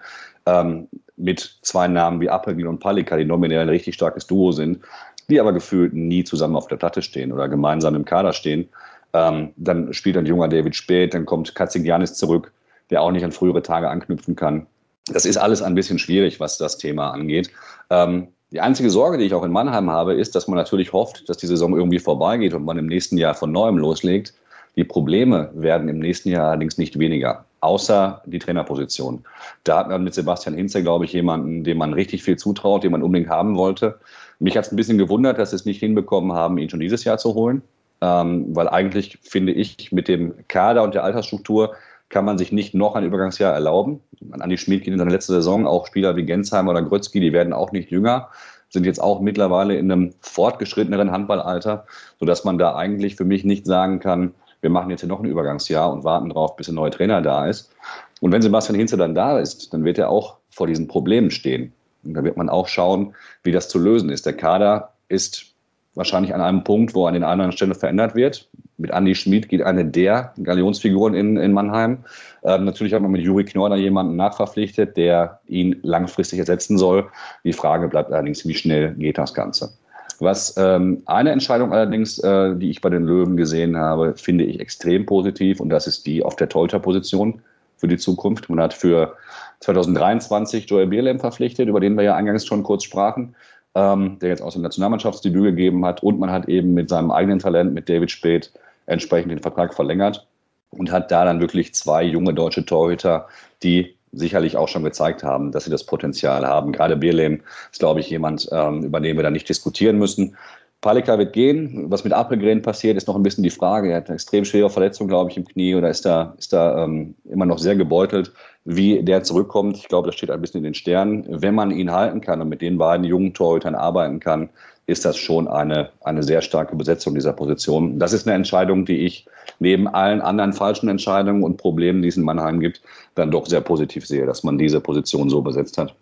Ähm, 0.46 0.88
mit 1.16 1.58
zwei 1.62 1.88
Namen 1.88 2.20
wie 2.20 2.30
Appelgin 2.30 2.66
und 2.66 2.80
Palika, 2.80 3.16
die 3.16 3.24
nominell 3.24 3.60
ein 3.60 3.68
richtig 3.68 3.94
starkes 3.94 4.26
Duo 4.26 4.52
sind, 4.52 4.80
die 5.28 5.40
aber 5.40 5.52
gefühlt 5.52 5.92
nie 5.92 6.24
zusammen 6.24 6.56
auf 6.56 6.66
der 6.66 6.76
Platte 6.76 7.02
stehen 7.02 7.32
oder 7.32 7.48
gemeinsam 7.48 7.94
im 7.94 8.04
Kader 8.04 8.32
stehen. 8.32 8.68
Ähm, 9.12 9.50
dann 9.56 9.92
spielt 9.92 10.16
ein 10.16 10.26
junger 10.26 10.48
David 10.48 10.74
Spät, 10.74 11.14
dann 11.14 11.26
kommt 11.26 11.54
Katzigianis 11.54 12.14
zurück, 12.14 12.52
der 12.90 13.02
auch 13.02 13.10
nicht 13.10 13.24
an 13.24 13.32
frühere 13.32 13.62
Tage 13.62 13.88
anknüpfen 13.88 14.36
kann. 14.36 14.66
Das 15.06 15.24
ist 15.24 15.36
alles 15.36 15.62
ein 15.62 15.74
bisschen 15.74 15.98
schwierig, 15.98 16.40
was 16.40 16.58
das 16.58 16.78
Thema 16.78 17.10
angeht. 17.10 17.50
Ähm, 17.90 18.28
die 18.52 18.60
einzige 18.60 18.90
Sorge, 18.90 19.18
die 19.18 19.24
ich 19.24 19.34
auch 19.34 19.44
in 19.44 19.50
Mannheim 19.50 19.90
habe, 19.90 20.14
ist, 20.14 20.34
dass 20.34 20.46
man 20.46 20.58
natürlich 20.58 20.92
hofft, 20.92 21.28
dass 21.28 21.38
die 21.38 21.46
Saison 21.46 21.74
irgendwie 21.74 21.98
vorbeigeht 21.98 22.54
und 22.54 22.64
man 22.64 22.78
im 22.78 22.86
nächsten 22.86 23.16
Jahr 23.16 23.34
von 23.34 23.50
neuem 23.50 23.78
loslegt. 23.78 24.34
Die 24.76 24.84
Probleme 24.84 25.50
werden 25.54 25.88
im 25.88 25.98
nächsten 25.98 26.28
Jahr 26.28 26.50
allerdings 26.50 26.78
nicht 26.78 26.98
weniger, 26.98 27.44
außer 27.60 28.22
die 28.26 28.38
Trainerposition. 28.38 29.24
Da 29.64 29.78
hat 29.78 29.88
man 29.88 30.04
mit 30.04 30.14
Sebastian 30.14 30.54
Hinze, 30.54 30.82
glaube 30.82 31.04
ich, 31.04 31.12
jemanden, 31.12 31.64
dem 31.64 31.78
man 31.78 31.92
richtig 31.92 32.22
viel 32.22 32.36
zutraut, 32.36 32.84
den 32.84 32.92
man 32.92 33.02
unbedingt 33.02 33.30
haben 33.30 33.56
wollte. 33.56 33.98
Mich 34.38 34.56
hat 34.56 34.66
es 34.66 34.72
ein 34.72 34.76
bisschen 34.76 34.98
gewundert, 34.98 35.38
dass 35.38 35.50
sie 35.50 35.56
es 35.56 35.64
nicht 35.64 35.80
hinbekommen 35.80 36.32
haben, 36.32 36.58
ihn 36.58 36.70
schon 36.70 36.80
dieses 36.80 37.04
Jahr 37.04 37.18
zu 37.18 37.34
holen 37.34 37.62
ähm, 38.02 38.54
weil 38.54 38.68
eigentlich 38.68 39.18
finde 39.22 39.52
ich, 39.52 39.92
mit 39.92 40.08
dem 40.08 40.34
Kader 40.48 40.82
und 40.82 40.94
der 40.94 41.04
Altersstruktur 41.04 41.76
kann 42.12 42.24
man 42.24 42.38
sich 42.38 42.52
nicht 42.52 42.74
noch 42.74 42.94
ein 42.94 43.04
Übergangsjahr 43.04 43.52
erlauben. 43.52 44.00
Andi 44.30 44.58
Schmid 44.58 44.84
geht 44.84 44.92
in 44.92 44.98
seiner 44.98 45.10
letzten 45.10 45.32
Saison, 45.32 45.66
auch 45.66 45.86
Spieler 45.86 46.14
wie 46.14 46.24
Gensheim 46.24 46.68
oder 46.68 46.82
Grötzky, 46.82 47.18
die 47.18 47.32
werden 47.32 47.52
auch 47.52 47.72
nicht 47.72 47.90
jünger, 47.90 48.28
sind 48.68 48.86
jetzt 48.86 49.02
auch 49.02 49.20
mittlerweile 49.20 49.76
in 49.76 49.90
einem 49.90 50.12
fortgeschritteneren 50.20 51.10
Handballalter, 51.10 51.86
sodass 52.20 52.44
man 52.44 52.58
da 52.58 52.76
eigentlich 52.76 53.16
für 53.16 53.24
mich 53.24 53.44
nicht 53.44 53.66
sagen 53.66 53.98
kann, 53.98 54.34
wir 54.60 54.70
machen 54.70 54.90
jetzt 54.90 55.00
hier 55.00 55.08
noch 55.08 55.18
ein 55.18 55.26
Übergangsjahr 55.26 55.92
und 55.92 56.04
warten 56.04 56.28
darauf, 56.28 56.54
bis 56.54 56.68
ein 56.68 56.76
neuer 56.76 56.92
Trainer 56.92 57.20
da 57.20 57.46
ist. 57.46 57.72
Und 58.20 58.30
wenn 58.30 58.42
Sebastian 58.42 58.78
Hinze 58.78 58.96
dann 58.96 59.14
da 59.14 59.40
ist, 59.40 59.74
dann 59.74 59.84
wird 59.84 59.98
er 59.98 60.08
auch 60.08 60.36
vor 60.50 60.68
diesen 60.68 60.86
Problemen 60.86 61.32
stehen. 61.32 61.72
Und 62.04 62.14
da 62.14 62.22
wird 62.22 62.36
man 62.36 62.48
auch 62.48 62.68
schauen, 62.68 63.14
wie 63.42 63.50
das 63.50 63.68
zu 63.68 63.78
lösen 63.80 64.10
ist. 64.10 64.24
Der 64.24 64.36
Kader 64.36 64.92
ist 65.08 65.51
wahrscheinlich 65.94 66.34
an 66.34 66.40
einem 66.40 66.64
Punkt, 66.64 66.94
wo 66.94 67.06
an 67.06 67.14
den 67.14 67.24
anderen 67.24 67.52
Stelle 67.52 67.74
verändert 67.74 68.14
wird. 68.14 68.48
Mit 68.78 68.90
Andy 68.90 69.14
Schmid 69.14 69.48
geht 69.48 69.62
eine 69.62 69.84
der 69.84 70.32
Galionsfiguren 70.42 71.14
in, 71.14 71.36
in 71.36 71.52
Mannheim. 71.52 71.98
Ähm, 72.42 72.64
natürlich 72.64 72.94
hat 72.94 73.02
man 73.02 73.10
mit 73.10 73.22
Juri 73.22 73.44
Knorr 73.44 73.76
jemanden 73.76 74.16
nachverpflichtet, 74.16 74.96
der 74.96 75.40
ihn 75.46 75.76
langfristig 75.82 76.38
ersetzen 76.38 76.78
soll. 76.78 77.06
Die 77.44 77.52
Frage 77.52 77.88
bleibt 77.88 78.10
allerdings, 78.10 78.46
wie 78.46 78.54
schnell 78.54 78.94
geht 78.94 79.18
das 79.18 79.34
Ganze? 79.34 79.72
Was 80.18 80.54
ähm, 80.56 81.02
eine 81.06 81.30
Entscheidung 81.30 81.72
allerdings, 81.72 82.18
äh, 82.18 82.54
die 82.56 82.70
ich 82.70 82.80
bei 82.80 82.90
den 82.90 83.04
Löwen 83.04 83.36
gesehen 83.36 83.76
habe, 83.76 84.14
finde 84.16 84.44
ich 84.44 84.60
extrem 84.60 85.04
positiv 85.04 85.60
und 85.60 85.68
das 85.68 85.86
ist 85.86 86.06
die 86.06 86.22
auf 86.22 86.36
der 86.36 86.48
Torhüter-Position 86.48 87.42
für 87.76 87.88
die 87.88 87.96
Zukunft. 87.96 88.48
Man 88.48 88.60
hat 88.60 88.72
für 88.72 89.16
2023 89.60 90.68
Joel 90.70 90.86
Bierlem 90.86 91.18
verpflichtet, 91.18 91.68
über 91.68 91.80
den 91.80 91.96
wir 91.96 92.04
ja 92.04 92.14
eingangs 92.14 92.46
schon 92.46 92.62
kurz 92.62 92.84
sprachen 92.84 93.34
ähm, 93.74 94.18
der 94.20 94.30
jetzt 94.30 94.42
auch 94.42 94.52
so 94.52 94.58
ein 94.58 94.62
Nationalmannschaftsdebüt 94.62 95.44
gegeben 95.44 95.84
hat. 95.84 96.02
Und 96.02 96.18
man 96.18 96.30
hat 96.30 96.48
eben 96.48 96.74
mit 96.74 96.88
seinem 96.88 97.10
eigenen 97.10 97.38
Talent, 97.38 97.74
mit 97.74 97.88
David 97.88 98.10
Speth, 98.10 98.52
entsprechend 98.86 99.30
den 99.30 99.38
Vertrag 99.38 99.74
verlängert 99.74 100.26
und 100.70 100.90
hat 100.90 101.10
da 101.10 101.24
dann 101.24 101.40
wirklich 101.40 101.74
zwei 101.74 102.02
junge 102.02 102.34
deutsche 102.34 102.64
Torhüter, 102.64 103.28
die 103.62 103.94
sicherlich 104.12 104.56
auch 104.56 104.68
schon 104.68 104.84
gezeigt 104.84 105.22
haben, 105.22 105.52
dass 105.52 105.64
sie 105.64 105.70
das 105.70 105.86
Potenzial 105.86 106.46
haben. 106.46 106.72
Gerade 106.72 106.96
Bierlehm 106.96 107.40
ist, 107.70 107.78
glaube 107.78 108.00
ich, 108.00 108.10
jemand, 108.10 108.48
ähm, 108.52 108.82
über 108.84 109.00
den 109.00 109.16
wir 109.16 109.22
da 109.22 109.30
nicht 109.30 109.48
diskutieren 109.48 109.98
müssen. 109.98 110.36
Palika 110.82 111.16
wird 111.16 111.32
gehen. 111.32 111.86
Was 111.90 112.02
mit 112.02 112.12
Apelgren 112.12 112.60
passiert, 112.60 112.96
ist 112.96 113.06
noch 113.06 113.14
ein 113.14 113.22
bisschen 113.22 113.44
die 113.44 113.50
Frage. 113.50 113.90
Er 113.90 113.98
hat 113.98 114.08
eine 114.08 114.16
extrem 114.16 114.44
schwere 114.44 114.68
Verletzung, 114.68 115.06
glaube 115.06 115.30
ich, 115.30 115.36
im 115.36 115.46
Knie 115.46 115.76
oder 115.76 115.88
ist 115.88 116.04
da, 116.04 116.34
ist 116.38 116.52
da 116.52 116.84
ähm, 116.84 117.14
immer 117.24 117.46
noch 117.46 117.58
sehr 117.58 117.76
gebeutelt. 117.76 118.32
Wie 118.64 119.02
der 119.02 119.22
zurückkommt, 119.22 119.76
ich 119.76 119.88
glaube, 119.88 120.08
das 120.08 120.16
steht 120.16 120.30
ein 120.30 120.40
bisschen 120.40 120.58
in 120.58 120.64
den 120.64 120.74
Sternen. 120.74 121.24
Wenn 121.28 121.54
man 121.54 121.70
ihn 121.70 121.92
halten 121.92 122.20
kann 122.20 122.40
und 122.40 122.48
mit 122.48 122.62
den 122.62 122.78
beiden 122.78 123.04
jungen 123.04 123.32
Torhütern 123.32 123.76
arbeiten 123.76 124.18
kann, 124.18 124.50
ist 124.86 125.04
das 125.04 125.16
schon 125.16 125.46
eine, 125.46 125.90
eine 126.00 126.24
sehr 126.24 126.42
starke 126.42 126.74
Besetzung 126.74 127.14
dieser 127.14 127.32
Position. 127.32 128.00
Das 128.00 128.12
ist 128.12 128.26
eine 128.26 128.34
Entscheidung, 128.34 128.84
die 128.84 129.06
ich 129.06 129.26
neben 129.60 129.86
allen 129.86 130.20
anderen 130.20 130.52
falschen 130.52 130.88
Entscheidungen 130.88 131.44
und 131.44 131.58
Problemen, 131.58 132.02
die 132.02 132.08
es 132.08 132.16
in 132.16 132.24
Mannheim 132.24 132.58
gibt, 132.58 132.82
dann 133.14 133.30
doch 133.30 133.46
sehr 133.46 133.60
positiv 133.60 134.04
sehe, 134.04 134.26
dass 134.26 134.42
man 134.42 134.58
diese 134.58 134.80
Position 134.80 135.30
so 135.30 135.42
besetzt 135.42 135.78
hat. 135.78 135.94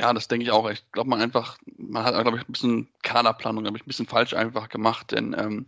Ja, 0.00 0.12
das 0.12 0.28
denke 0.28 0.44
ich 0.44 0.52
auch. 0.52 0.68
Ich 0.70 0.90
glaube, 0.92 1.10
man 1.10 1.20
einfach, 1.20 1.58
man 1.76 2.04
hat, 2.04 2.14
glaube 2.22 2.38
ich, 2.38 2.48
ein 2.48 2.52
bisschen 2.52 2.88
Kaderplanung, 3.02 3.64
glaube 3.64 3.78
ich, 3.78 3.82
ein 3.84 3.88
bisschen 3.88 4.06
falsch 4.06 4.32
einfach 4.32 4.68
gemacht, 4.68 5.10
denn 5.10 5.34
ähm, 5.36 5.66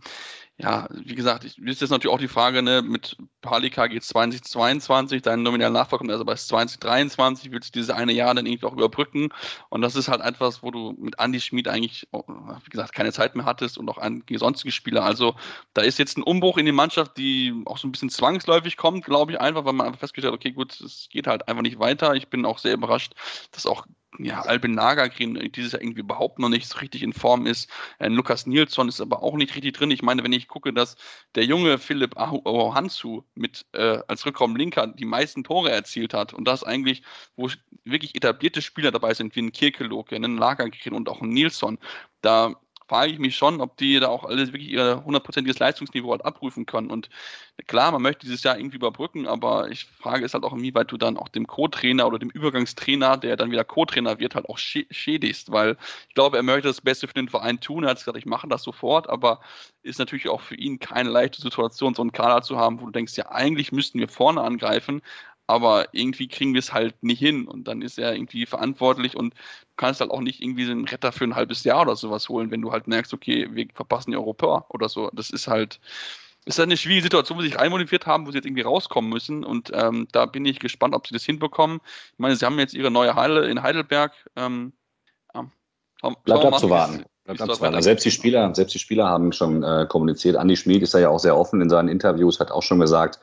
ja, 0.62 0.88
wie 0.90 1.14
gesagt, 1.14 1.44
ich, 1.44 1.58
ist 1.58 1.80
jetzt 1.80 1.90
natürlich 1.90 2.14
auch 2.14 2.20
die 2.20 2.28
Frage, 2.28 2.62
ne, 2.62 2.82
mit 2.82 3.16
Palika 3.40 3.86
geht 3.86 4.02
es 4.02 4.08
2022, 4.08 5.22
dein 5.22 5.42
nominaler 5.42 5.72
Nachfolger 5.72 6.00
kommt 6.00 6.10
also 6.10 6.24
bei 6.24 6.34
2023, 6.34 7.50
willst 7.50 7.74
du 7.74 7.80
diese 7.80 7.96
eine 7.96 8.12
Jahr 8.12 8.34
dann 8.34 8.44
irgendwie 8.44 8.66
auch 8.66 8.74
überbrücken? 8.74 9.30
Und 9.70 9.80
das 9.80 9.96
ist 9.96 10.08
halt 10.08 10.20
etwas, 10.20 10.62
wo 10.62 10.70
du 10.70 10.94
mit 10.98 11.18
Andy 11.18 11.40
Schmid 11.40 11.66
eigentlich, 11.66 12.08
oh, 12.12 12.24
wie 12.26 12.70
gesagt, 12.70 12.92
keine 12.92 13.12
Zeit 13.12 13.36
mehr 13.36 13.46
hattest 13.46 13.78
und 13.78 13.88
auch 13.88 13.96
einige 13.96 14.38
sonstige 14.38 14.72
Spieler. 14.72 15.02
Also 15.02 15.34
da 15.72 15.80
ist 15.80 15.98
jetzt 15.98 16.18
ein 16.18 16.22
Umbruch 16.22 16.58
in 16.58 16.66
die 16.66 16.72
Mannschaft, 16.72 17.16
die 17.16 17.54
auch 17.64 17.78
so 17.78 17.88
ein 17.88 17.92
bisschen 17.92 18.10
zwangsläufig 18.10 18.76
kommt, 18.76 19.04
glaube 19.04 19.32
ich, 19.32 19.40
einfach, 19.40 19.64
weil 19.64 19.72
man 19.72 19.86
einfach 19.86 20.00
festgestellt 20.00 20.34
hat, 20.34 20.40
okay, 20.40 20.52
gut, 20.52 20.78
es 20.80 21.08
geht 21.10 21.26
halt 21.26 21.48
einfach 21.48 21.62
nicht 21.62 21.78
weiter. 21.78 22.14
Ich 22.14 22.28
bin 22.28 22.44
auch 22.44 22.58
sehr 22.58 22.74
überrascht, 22.74 23.14
dass 23.52 23.64
auch 23.64 23.86
ja, 24.18 24.42
Albin 24.42 24.72
Nagagrin 24.72 25.50
dieses 25.54 25.72
Jahr 25.72 25.82
irgendwie 25.82 26.00
überhaupt 26.00 26.38
noch 26.38 26.48
nicht 26.48 26.68
so 26.68 26.78
richtig 26.78 27.02
in 27.02 27.12
Form 27.12 27.46
ist. 27.46 27.70
Äh, 27.98 28.08
Lukas 28.08 28.46
Nilsson 28.46 28.88
ist 28.88 29.00
aber 29.00 29.22
auch 29.22 29.36
nicht 29.36 29.54
richtig 29.54 29.74
drin. 29.74 29.90
Ich 29.90 30.02
meine, 30.02 30.24
wenn 30.24 30.32
ich 30.32 30.48
gucke, 30.50 30.74
dass 30.74 30.96
der 31.34 31.44
junge 31.44 31.78
Philipp 31.78 32.16
Hansu 32.16 33.22
mit 33.34 33.64
äh, 33.72 34.00
als 34.06 34.26
Rückraumlinker 34.26 34.88
die 34.88 35.06
meisten 35.06 35.44
Tore 35.44 35.70
erzielt 35.70 36.12
hat 36.12 36.34
und 36.34 36.44
das 36.44 36.62
eigentlich, 36.62 37.02
wo 37.36 37.48
wirklich 37.84 38.14
etablierte 38.14 38.60
Spieler 38.60 38.90
dabei 38.90 39.14
sind, 39.14 39.34
wie 39.34 39.42
ein 39.42 39.52
Kirkeloke, 39.52 40.14
ein 40.14 40.36
Lagergrin 40.36 40.92
und 40.92 41.08
auch 41.08 41.22
ein 41.22 41.30
Nilsson, 41.30 41.78
da 42.20 42.54
frage 42.90 43.12
ich 43.12 43.20
mich 43.20 43.36
schon, 43.36 43.60
ob 43.60 43.76
die 43.76 44.00
da 44.00 44.08
auch 44.08 44.24
alles 44.24 44.52
wirklich 44.52 44.68
ihr 44.68 45.04
hundertprozentiges 45.04 45.60
Leistungsniveau 45.60 46.10
halt 46.10 46.24
abrufen 46.24 46.66
können. 46.66 46.90
Und 46.90 47.08
klar, 47.68 47.92
man 47.92 48.02
möchte 48.02 48.26
dieses 48.26 48.42
Jahr 48.42 48.58
irgendwie 48.58 48.78
überbrücken, 48.78 49.28
aber 49.28 49.70
ich 49.70 49.84
frage 49.84 50.24
es 50.24 50.34
halt 50.34 50.42
auch, 50.42 50.52
inwieweit 50.52 50.90
du 50.90 50.96
dann 50.96 51.16
auch 51.16 51.28
dem 51.28 51.46
Co-Trainer 51.46 52.04
oder 52.08 52.18
dem 52.18 52.30
Übergangstrainer, 52.30 53.16
der 53.16 53.36
dann 53.36 53.52
wieder 53.52 53.62
Co-Trainer 53.62 54.18
wird, 54.18 54.34
halt 54.34 54.48
auch 54.48 54.58
schädigst, 54.58 55.52
weil 55.52 55.76
ich 56.08 56.14
glaube, 56.14 56.36
er 56.36 56.42
möchte 56.42 56.66
das 56.66 56.80
Beste 56.80 57.06
für 57.06 57.14
den 57.14 57.28
Verein 57.28 57.60
tun. 57.60 57.84
Er 57.84 57.90
hat 57.90 57.98
gesagt, 57.98 58.18
ich 58.18 58.26
mache 58.26 58.48
das 58.48 58.64
sofort, 58.64 59.08
aber 59.08 59.38
ist 59.84 60.00
natürlich 60.00 60.28
auch 60.28 60.40
für 60.40 60.56
ihn 60.56 60.80
keine 60.80 61.10
leichte 61.10 61.40
Situation, 61.40 61.94
so 61.94 62.02
einen 62.02 62.10
Kader 62.10 62.42
zu 62.42 62.58
haben, 62.58 62.80
wo 62.80 62.86
du 62.86 62.90
denkst, 62.90 63.16
ja, 63.16 63.30
eigentlich 63.30 63.70
müssten 63.70 64.00
wir 64.00 64.08
vorne 64.08 64.40
angreifen, 64.40 65.00
aber 65.46 65.94
irgendwie 65.94 66.26
kriegen 66.26 66.54
wir 66.54 66.58
es 66.58 66.72
halt 66.72 67.02
nicht 67.04 67.20
hin 67.20 67.46
und 67.46 67.68
dann 67.68 67.82
ist 67.82 67.98
er 67.98 68.14
irgendwie 68.14 68.46
verantwortlich 68.46 69.16
und 69.16 69.34
kannst 69.80 70.00
halt 70.00 70.10
auch 70.10 70.20
nicht 70.20 70.42
irgendwie 70.42 70.66
so 70.66 70.72
einen 70.72 70.86
Retter 70.86 71.10
für 71.10 71.24
ein 71.24 71.34
halbes 71.34 71.64
Jahr 71.64 71.80
oder 71.80 71.96
sowas 71.96 72.28
holen, 72.28 72.50
wenn 72.50 72.60
du 72.60 72.70
halt 72.70 72.86
merkst, 72.86 73.14
okay, 73.14 73.48
wir 73.50 73.66
verpassen 73.74 74.10
die 74.10 74.16
Europäer 74.18 74.66
oder 74.68 74.90
so. 74.90 75.10
Das 75.14 75.30
ist 75.30 75.48
halt, 75.48 75.80
ist 76.44 76.58
halt 76.58 76.68
eine 76.68 76.76
schwierige 76.76 77.04
Situation, 77.04 77.38
wo 77.38 77.42
sie 77.42 77.48
sich 77.48 77.58
reinmotiviert 77.58 78.06
haben, 78.06 78.26
wo 78.26 78.30
sie 78.30 78.36
jetzt 78.36 78.44
irgendwie 78.46 78.62
rauskommen 78.62 79.10
müssen 79.10 79.42
und 79.42 79.70
ähm, 79.72 80.06
da 80.12 80.26
bin 80.26 80.44
ich 80.44 80.58
gespannt, 80.58 80.94
ob 80.94 81.06
sie 81.06 81.14
das 81.14 81.24
hinbekommen. 81.24 81.80
Ich 82.12 82.18
meine, 82.18 82.36
sie 82.36 82.44
haben 82.44 82.58
jetzt 82.58 82.74
ihre 82.74 82.90
neue 82.90 83.14
Halle 83.14 83.48
in 83.48 83.62
Heidelberg. 83.62 84.12
Ähm, 84.36 84.74
ja, 85.34 85.46
Bleibt 86.24 86.44
abzuwarten. 86.44 87.04
Selbst 87.82 88.04
die 88.04 88.10
Spieler, 88.10 88.54
selbst 88.54 88.74
die 88.74 88.78
Spieler 88.78 89.06
haben 89.06 89.32
schon 89.32 89.62
äh, 89.62 89.86
kommuniziert. 89.88 90.36
Andi 90.36 90.56
Schmid 90.56 90.82
ist 90.82 90.94
da 90.94 90.98
ja 90.98 91.08
auch 91.08 91.20
sehr 91.20 91.36
offen 91.36 91.60
in 91.60 91.70
seinen 91.70 91.88
Interviews, 91.88 92.40
hat 92.40 92.50
auch 92.50 92.62
schon 92.62 92.80
gesagt, 92.80 93.20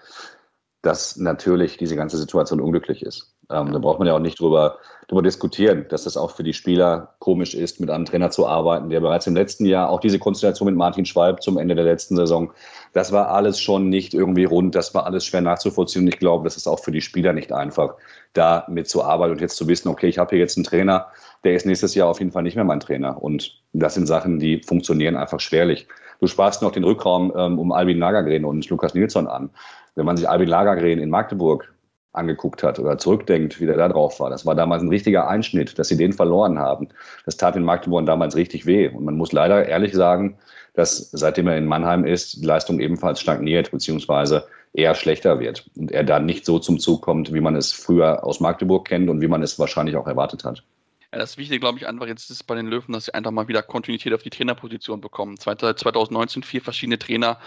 dass 0.87 1.17
natürlich 1.17 1.75
diese 1.75 1.97
ganze 1.97 2.17
Situation 2.17 2.61
unglücklich 2.61 3.03
ist. 3.03 3.33
Ähm, 3.51 3.73
da 3.73 3.79
braucht 3.79 3.99
man 3.99 4.07
ja 4.07 4.15
auch 4.15 4.21
nicht 4.21 4.39
drüber, 4.39 4.77
drüber 5.09 5.21
diskutieren, 5.21 5.85
dass 5.89 6.05
das 6.05 6.15
auch 6.15 6.31
für 6.31 6.43
die 6.43 6.53
Spieler 6.53 7.13
komisch 7.19 7.55
ist, 7.55 7.81
mit 7.81 7.89
einem 7.89 8.05
Trainer 8.05 8.29
zu 8.29 8.47
arbeiten, 8.47 8.89
der 8.89 9.01
bereits 9.01 9.27
im 9.27 9.35
letzten 9.35 9.65
Jahr 9.65 9.89
auch 9.89 9.99
diese 9.99 10.17
Konstellation 10.17 10.67
mit 10.67 10.77
Martin 10.77 11.03
Schwalb 11.03 11.43
zum 11.43 11.57
Ende 11.57 11.75
der 11.75 11.83
letzten 11.83 12.15
Saison, 12.15 12.53
das 12.93 13.11
war 13.11 13.31
alles 13.31 13.59
schon 13.59 13.89
nicht 13.89 14.13
irgendwie 14.13 14.45
rund, 14.45 14.75
das 14.75 14.93
war 14.93 15.05
alles 15.05 15.25
schwer 15.25 15.41
nachzuvollziehen. 15.41 16.03
Und 16.03 16.07
ich 16.07 16.19
glaube, 16.19 16.45
das 16.45 16.55
ist 16.55 16.67
auch 16.67 16.79
für 16.79 16.91
die 16.91 17.01
Spieler 17.01 17.33
nicht 17.33 17.51
einfach, 17.51 17.95
da 18.31 18.65
mitzuarbeiten 18.69 19.33
und 19.33 19.41
jetzt 19.41 19.57
zu 19.57 19.67
wissen, 19.67 19.89
okay, 19.89 20.07
ich 20.07 20.19
habe 20.19 20.29
hier 20.29 20.39
jetzt 20.39 20.55
einen 20.55 20.63
Trainer, 20.63 21.07
der 21.43 21.53
ist 21.53 21.65
nächstes 21.65 21.95
Jahr 21.95 22.07
auf 22.07 22.19
jeden 22.19 22.31
Fall 22.31 22.43
nicht 22.43 22.55
mehr 22.55 22.65
mein 22.65 22.79
Trainer. 22.79 23.21
Und 23.21 23.61
das 23.73 23.93
sind 23.93 24.07
Sachen, 24.07 24.39
die 24.39 24.61
funktionieren 24.63 25.15
einfach 25.15 25.39
schwerlich. 25.39 25.87
Du 26.19 26.27
sprachst 26.27 26.61
noch 26.61 26.71
den 26.71 26.83
Rückraum 26.83 27.31
ähm, 27.35 27.59
um 27.59 27.71
Albin 27.71 27.99
Lagergren 27.99 28.45
und 28.45 28.67
Lukas 28.69 28.93
Nilsson 28.93 29.27
an. 29.27 29.49
Wenn 29.95 30.05
man 30.05 30.17
sich 30.17 30.27
Albin 30.27 30.49
Lagergren 30.49 30.99
in 30.99 31.09
Magdeburg 31.09 31.73
angeguckt 32.13 32.63
hat 32.63 32.79
oder 32.79 32.97
zurückdenkt, 32.97 33.61
wie 33.61 33.65
der 33.65 33.77
da 33.77 33.87
drauf 33.87 34.19
war. 34.19 34.29
Das 34.29 34.45
war 34.45 34.55
damals 34.55 34.81
ein 34.81 34.89
richtiger 34.89 35.27
Einschnitt, 35.27 35.77
dass 35.77 35.87
sie 35.87 35.97
den 35.97 36.13
verloren 36.13 36.57
haben. 36.57 36.89
Das 37.25 37.37
tat 37.37 37.55
in 37.55 37.63
Magdeburg 37.63 38.05
damals 38.05 38.35
richtig 38.35 38.65
weh. 38.65 38.87
Und 38.87 39.05
man 39.05 39.15
muss 39.15 39.31
leider 39.31 39.67
ehrlich 39.67 39.93
sagen, 39.93 40.37
dass 40.73 41.11
seitdem 41.11 41.47
er 41.47 41.57
in 41.57 41.65
Mannheim 41.65 42.05
ist, 42.05 42.41
die 42.41 42.45
Leistung 42.45 42.79
ebenfalls 42.79 43.21
stagniert 43.21 43.71
beziehungsweise 43.71 44.47
eher 44.73 44.93
schlechter 44.95 45.39
wird 45.39 45.69
und 45.75 45.91
er 45.91 46.03
da 46.03 46.19
nicht 46.19 46.45
so 46.45 46.59
zum 46.59 46.77
Zug 46.79 47.01
kommt, 47.01 47.33
wie 47.33 47.41
man 47.41 47.55
es 47.55 47.71
früher 47.71 48.23
aus 48.23 48.39
Magdeburg 48.39 48.87
kennt 48.87 49.09
und 49.09 49.21
wie 49.21 49.27
man 49.27 49.41
es 49.41 49.57
wahrscheinlich 49.57 49.95
auch 49.95 50.07
erwartet 50.07 50.43
hat. 50.43 50.63
Ja, 51.13 51.19
das 51.19 51.37
Wichtige, 51.37 51.59
glaube 51.59 51.77
ich, 51.77 51.87
einfach 51.87 52.07
jetzt 52.07 52.29
ist 52.29 52.43
bei 52.43 52.55
den 52.55 52.67
Löwen, 52.67 52.91
dass 52.93 53.05
sie 53.05 53.13
einfach 53.13 53.31
mal 53.31 53.47
wieder 53.47 53.63
Kontinuität 53.63 54.13
auf 54.13 54.23
die 54.23 54.29
Trainerposition 54.29 54.99
bekommen. 55.01 55.37
2019 55.37 56.43
vier 56.43 56.61
verschiedene 56.61 56.99
Trainer 56.99 57.39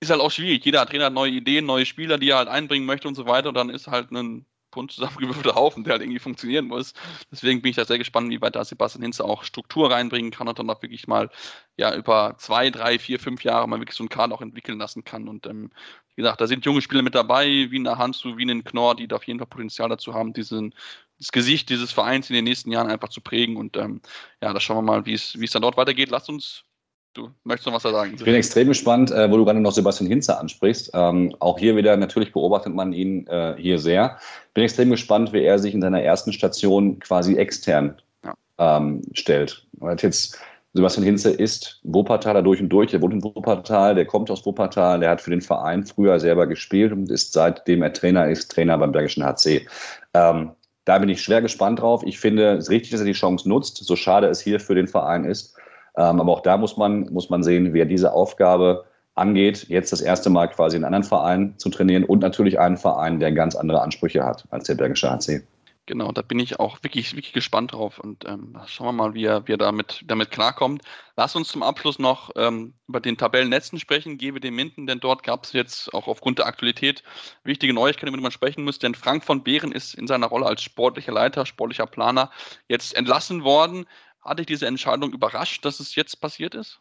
ist 0.00 0.10
halt 0.10 0.20
auch 0.20 0.30
schwierig. 0.30 0.64
Jeder 0.64 0.86
Trainer 0.86 1.06
hat 1.06 1.12
neue 1.12 1.32
Ideen, 1.32 1.66
neue 1.66 1.86
Spieler, 1.86 2.18
die 2.18 2.30
er 2.30 2.38
halt 2.38 2.48
einbringen 2.48 2.86
möchte 2.86 3.08
und 3.08 3.14
so 3.14 3.26
weiter. 3.26 3.50
Und 3.50 3.54
dann 3.56 3.70
ist 3.70 3.86
halt 3.88 4.10
ein 4.12 4.46
bunt 4.70 4.92
zusammengewürfelter 4.92 5.54
Haufen, 5.54 5.84
der 5.84 5.92
halt 5.92 6.02
irgendwie 6.02 6.20
funktionieren 6.20 6.66
muss. 6.66 6.94
Deswegen 7.30 7.62
bin 7.62 7.70
ich 7.70 7.76
da 7.76 7.84
sehr 7.84 7.98
gespannt, 7.98 8.30
wie 8.30 8.40
weit 8.40 8.56
da 8.56 8.64
Sebastian 8.64 9.02
Hinze 9.02 9.24
auch 9.24 9.44
Struktur 9.44 9.90
reinbringen 9.90 10.30
kann 10.30 10.48
und 10.48 10.58
dann 10.58 10.70
auch 10.70 10.82
wirklich 10.82 11.08
mal 11.08 11.30
ja 11.76 11.94
über 11.94 12.36
zwei, 12.38 12.70
drei, 12.70 12.98
vier, 12.98 13.18
fünf 13.18 13.44
Jahre 13.44 13.68
mal 13.68 13.80
wirklich 13.80 13.96
so 13.96 14.02
einen 14.02 14.08
Kader 14.08 14.34
auch 14.34 14.42
entwickeln 14.42 14.78
lassen 14.78 15.04
kann. 15.04 15.28
Und 15.28 15.46
ähm, 15.46 15.70
wie 16.14 16.22
gesagt, 16.22 16.40
da 16.40 16.46
sind 16.46 16.64
junge 16.64 16.82
Spieler 16.82 17.02
mit 17.02 17.14
dabei, 17.14 17.46
wie 17.70 17.78
ein 17.78 17.98
Hansu, 17.98 18.36
wie 18.36 18.50
ein 18.50 18.64
Knorr, 18.64 18.94
die 18.96 19.08
da 19.08 19.16
auf 19.16 19.24
jeden 19.24 19.38
Fall 19.38 19.48
Potenzial 19.48 19.88
dazu 19.88 20.14
haben, 20.14 20.32
diesen, 20.32 20.74
das 21.20 21.30
Gesicht 21.30 21.68
dieses 21.68 21.92
Vereins 21.92 22.28
in 22.30 22.34
den 22.34 22.44
nächsten 22.44 22.72
Jahren 22.72 22.90
einfach 22.90 23.10
zu 23.10 23.20
prägen. 23.20 23.56
Und 23.56 23.76
ähm, 23.76 24.00
ja, 24.42 24.52
da 24.52 24.58
schauen 24.58 24.78
wir 24.78 24.82
mal, 24.92 25.06
wie 25.06 25.14
es 25.14 25.50
dann 25.52 25.62
dort 25.62 25.76
weitergeht. 25.76 26.10
Lasst 26.10 26.28
uns 26.28 26.64
Du 27.12 27.28
möchtest 27.42 27.66
noch 27.66 27.74
was 27.74 27.82
da 27.82 27.90
sagen? 27.90 28.12
Ich 28.16 28.24
bin 28.24 28.34
extrem 28.34 28.68
gespannt, 28.68 29.10
äh, 29.10 29.28
wo 29.30 29.36
du 29.36 29.44
gerade 29.44 29.58
noch 29.58 29.72
Sebastian 29.72 30.08
Hinze 30.08 30.38
ansprichst. 30.38 30.92
Ähm, 30.94 31.34
auch 31.40 31.58
hier 31.58 31.74
wieder, 31.74 31.96
natürlich 31.96 32.32
beobachtet 32.32 32.72
man 32.72 32.92
ihn 32.92 33.26
äh, 33.26 33.56
hier 33.58 33.80
sehr. 33.80 34.18
Bin 34.54 34.62
extrem 34.62 34.90
gespannt, 34.90 35.32
wie 35.32 35.42
er 35.42 35.58
sich 35.58 35.74
in 35.74 35.82
seiner 35.82 36.02
ersten 36.02 36.32
Station 36.32 37.00
quasi 37.00 37.34
extern 37.34 38.00
ja. 38.24 38.34
ähm, 38.58 39.02
stellt. 39.14 39.66
jetzt 40.00 40.38
Sebastian 40.72 41.04
Hinze 41.04 41.30
ist 41.30 41.80
Wuppertaler 41.82 42.42
durch 42.42 42.60
und 42.60 42.68
durch. 42.68 42.92
Der 42.92 43.02
wohnt 43.02 43.14
in 43.14 43.24
Wuppertal, 43.24 43.96
der 43.96 44.06
kommt 44.06 44.30
aus 44.30 44.46
Wuppertal, 44.46 45.00
der 45.00 45.10
hat 45.10 45.20
für 45.20 45.30
den 45.30 45.40
Verein 45.40 45.84
früher 45.84 46.20
selber 46.20 46.46
gespielt 46.46 46.92
und 46.92 47.10
ist 47.10 47.32
seitdem 47.32 47.82
er 47.82 47.92
Trainer 47.92 48.28
ist, 48.28 48.52
Trainer 48.52 48.78
beim 48.78 48.92
Bergischen 48.92 49.24
HC. 49.24 49.66
Ähm, 50.14 50.52
da 50.90 50.98
bin 50.98 51.08
ich 51.08 51.22
schwer 51.22 51.40
gespannt 51.40 51.80
drauf. 51.80 52.02
Ich 52.04 52.18
finde 52.18 52.56
es 52.56 52.68
richtig, 52.68 52.90
dass 52.90 52.98
er 52.98 53.06
die 53.06 53.12
Chance 53.12 53.48
nutzt, 53.48 53.76
so 53.76 53.94
schade 53.94 54.26
es 54.26 54.40
hier 54.40 54.58
für 54.58 54.74
den 54.74 54.88
Verein 54.88 55.24
ist. 55.24 55.54
Ähm, 55.96 56.20
aber 56.20 56.32
auch 56.32 56.40
da 56.40 56.56
muss 56.56 56.76
man, 56.76 57.02
muss 57.12 57.30
man 57.30 57.44
sehen, 57.44 57.72
wer 57.72 57.84
diese 57.84 58.12
Aufgabe 58.12 58.84
angeht, 59.14 59.66
jetzt 59.68 59.92
das 59.92 60.00
erste 60.00 60.30
Mal 60.30 60.48
quasi 60.48 60.74
einen 60.74 60.84
anderen 60.84 61.04
Verein 61.04 61.54
zu 61.58 61.70
trainieren 61.70 62.02
und 62.02 62.18
natürlich 62.18 62.58
einen 62.58 62.76
Verein, 62.76 63.20
der 63.20 63.30
ganz 63.30 63.54
andere 63.54 63.82
Ansprüche 63.82 64.24
hat 64.24 64.44
als 64.50 64.66
der 64.66 64.74
Bergische 64.74 65.08
HC. 65.08 65.42
Genau, 65.90 66.12
da 66.12 66.22
bin 66.22 66.38
ich 66.38 66.60
auch 66.60 66.84
wirklich, 66.84 67.16
wirklich 67.16 67.32
gespannt 67.32 67.72
drauf 67.72 67.98
und 67.98 68.24
ähm, 68.24 68.56
schauen 68.68 68.86
wir 68.86 68.92
mal, 68.92 69.14
wie 69.14 69.24
er, 69.24 69.48
wie 69.48 69.54
er 69.54 69.58
damit, 69.58 70.04
damit 70.06 70.30
klarkommt. 70.30 70.82
Lass 71.16 71.34
uns 71.34 71.48
zum 71.48 71.64
Abschluss 71.64 71.98
noch 71.98 72.30
ähm, 72.36 72.74
über 72.86 73.00
den 73.00 73.16
Tabellennetzen 73.16 73.76
sprechen, 73.80 74.16
gebe 74.16 74.38
dem 74.38 74.54
Minden, 74.54 74.86
denn 74.86 75.00
dort 75.00 75.24
gab 75.24 75.42
es 75.42 75.52
jetzt 75.52 75.92
auch 75.92 76.06
aufgrund 76.06 76.38
der 76.38 76.46
Aktualität 76.46 77.02
wichtige 77.42 77.74
Neuigkeiten, 77.74 78.06
über 78.06 78.18
die 78.18 78.22
man 78.22 78.30
sprechen 78.30 78.62
muss, 78.62 78.78
denn 78.78 78.94
Frank 78.94 79.24
von 79.24 79.42
Behren 79.42 79.72
ist 79.72 79.94
in 79.94 80.06
seiner 80.06 80.28
Rolle 80.28 80.46
als 80.46 80.62
sportlicher 80.62 81.10
Leiter, 81.10 81.44
sportlicher 81.44 81.86
Planer 81.86 82.30
jetzt 82.68 82.94
entlassen 82.94 83.42
worden. 83.42 83.86
Hat 84.20 84.38
dich 84.38 84.46
diese 84.46 84.68
Entscheidung 84.68 85.12
überrascht, 85.12 85.64
dass 85.64 85.80
es 85.80 85.96
jetzt 85.96 86.20
passiert 86.20 86.54
ist? 86.54 86.78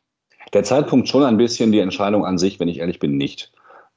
Der 0.53 0.63
Zeitpunkt 0.63 1.09
schon 1.09 1.23
ein 1.23 1.37
bisschen, 1.37 1.71
die 1.71 1.79
Entscheidung 1.79 2.27
an 2.27 2.37
sich, 2.37 2.59
wenn 2.59 2.67
ich 2.67 2.77
ehrlich 2.77 2.99
bin, 2.99 3.17
nicht. 3.17 3.51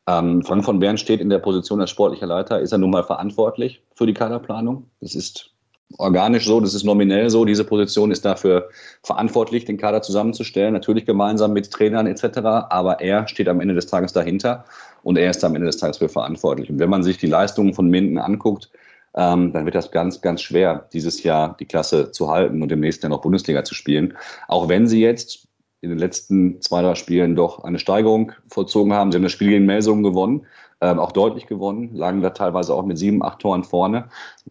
Ähm, 0.09 0.43
Frank 0.43 0.65
von 0.65 0.81
Bern 0.81 0.99
steht 0.99 1.21
in 1.21 1.31
der 1.31 1.39
Position 1.39 1.81
als 1.81 1.91
sportlicher 1.91 2.27
Leiter, 2.27 2.61
ist 2.61 2.73
er 2.73 2.79
nun 2.79 2.91
mal 2.91 3.05
verantwortlich 3.05 3.83
für 3.95 4.07
die 4.07 4.15
Kaderplanung. 4.15 4.91
Das 5.01 5.15
ist 5.15 5.53
organisch 5.99 6.47
so, 6.47 6.61
das 6.61 6.75
ist 6.75 6.85
nominell 6.85 7.31
so. 7.31 7.45
Diese 7.45 7.65
Position 7.65 8.11
ist 8.11 8.25
dafür 8.25 8.69
verantwortlich, 9.03 9.65
den 9.65 9.77
Kader 9.77 10.03
zusammenzustellen, 10.03 10.73
natürlich 10.73 11.07
gemeinsam 11.07 11.53
mit 11.53 11.71
Trainern 11.71 12.07
etc. 12.07 12.39
Aber 12.71 13.01
er 13.01 13.29
steht 13.29 13.49
am 13.49 13.61
Ende 13.61 13.75
des 13.75 13.87
Tages 13.87 14.13
dahinter 14.13 14.65
und 15.03 15.19
er 15.19 15.31
ist 15.31 15.45
am 15.45 15.55
Ende 15.55 15.67
des 15.67 15.77
Tages 15.77 15.99
für 15.99 16.09
verantwortlich. 16.09 16.71
Und 16.71 16.79
wenn 16.79 16.91
man 16.91 17.03
sich 17.03 17.19
die 17.19 17.27
Leistungen 17.27 17.75
von 17.75 17.89
Minden 17.89 18.19
anguckt, 18.19 18.71
ähm, 19.15 19.53
dann 19.53 19.67
wird 19.67 19.75
das 19.75 19.91
ganz, 19.91 20.21
ganz 20.21 20.41
schwer, 20.41 20.89
dieses 20.93 21.23
Jahr 21.23 21.57
die 21.61 21.67
Klasse 21.67 22.11
zu 22.13 22.31
halten 22.31 22.63
und 22.63 22.73
im 22.73 22.81
nächsten 22.81 23.05
Jahr 23.05 23.11
noch 23.11 23.21
Bundesliga 23.23 23.63
zu 23.63 23.75
spielen. 23.75 24.17
Auch 24.49 24.69
wenn 24.69 24.87
sie 24.87 25.01
jetzt 25.01 25.49
in 25.83 25.91
den 25.91 25.99
letzten 25.99 26.61
zwei, 26.61 26.81
drei 26.81 26.95
Spielen 26.95 27.37
doch 27.37 27.65
eine 27.65 27.79
Steigerung 27.79 28.33
vollzogen 28.49 28.93
haben. 28.93 29.11
Sie 29.11 29.17
haben 29.17 29.25
das 29.25 29.33
Spiel 29.33 29.51
gegen 29.51 29.67
Melsungen 29.67 30.05
gewonnen, 30.05 30.47
ähm, 30.81 31.01
auch 31.01 31.11
deutlich 31.13 31.47
gewonnen, 31.47 31.91
lagen 31.93 32.23
da 32.23 32.31
teilweise 32.31 32.73
auch 32.73 32.87
mit 32.87 32.99
sieben, 32.99 33.23
acht 33.23 33.41
Toren 33.41 33.65
vorne. 33.65 34.05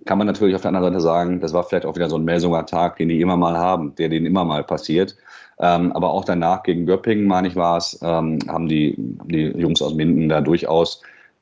Kann 0.06 0.18
man 0.18 0.28
natürlich 0.28 0.56
auf 0.56 0.62
der 0.62 0.70
anderen 0.70 0.94
Seite 0.94 1.02
sagen, 1.02 1.40
das 1.40 1.54
war 1.54 1.64
vielleicht 1.64 1.86
auch 1.86 1.96
wieder 1.96 2.10
so 2.10 2.18
ein 2.18 2.26
Melsunger 2.26 2.66
Tag, 2.66 2.98
den 2.98 3.10
die 3.10 3.22
immer 3.22 3.38
mal 3.38 3.58
haben, 3.58 3.96
der 3.96 4.10
denen 4.10 4.26
immer 4.26 4.44
mal 4.44 4.64
passiert. 4.64 5.16
Ähm, 5.60 5.94
aber 5.94 6.12
auch 6.12 6.26
danach 6.26 6.64
gegen 6.64 6.86
Göppingen, 6.86 7.26
meine 7.26 7.48
ich, 7.48 7.56
war 7.56 7.78
es, 7.78 7.98
ähm, 8.02 8.40
haben 8.50 8.68
die, 8.68 8.96
die 8.98 9.54
Jungs 9.58 9.82
aus 9.82 9.94
Minden 9.94 10.28
da 10.28 10.42
durchaus 10.42 11.02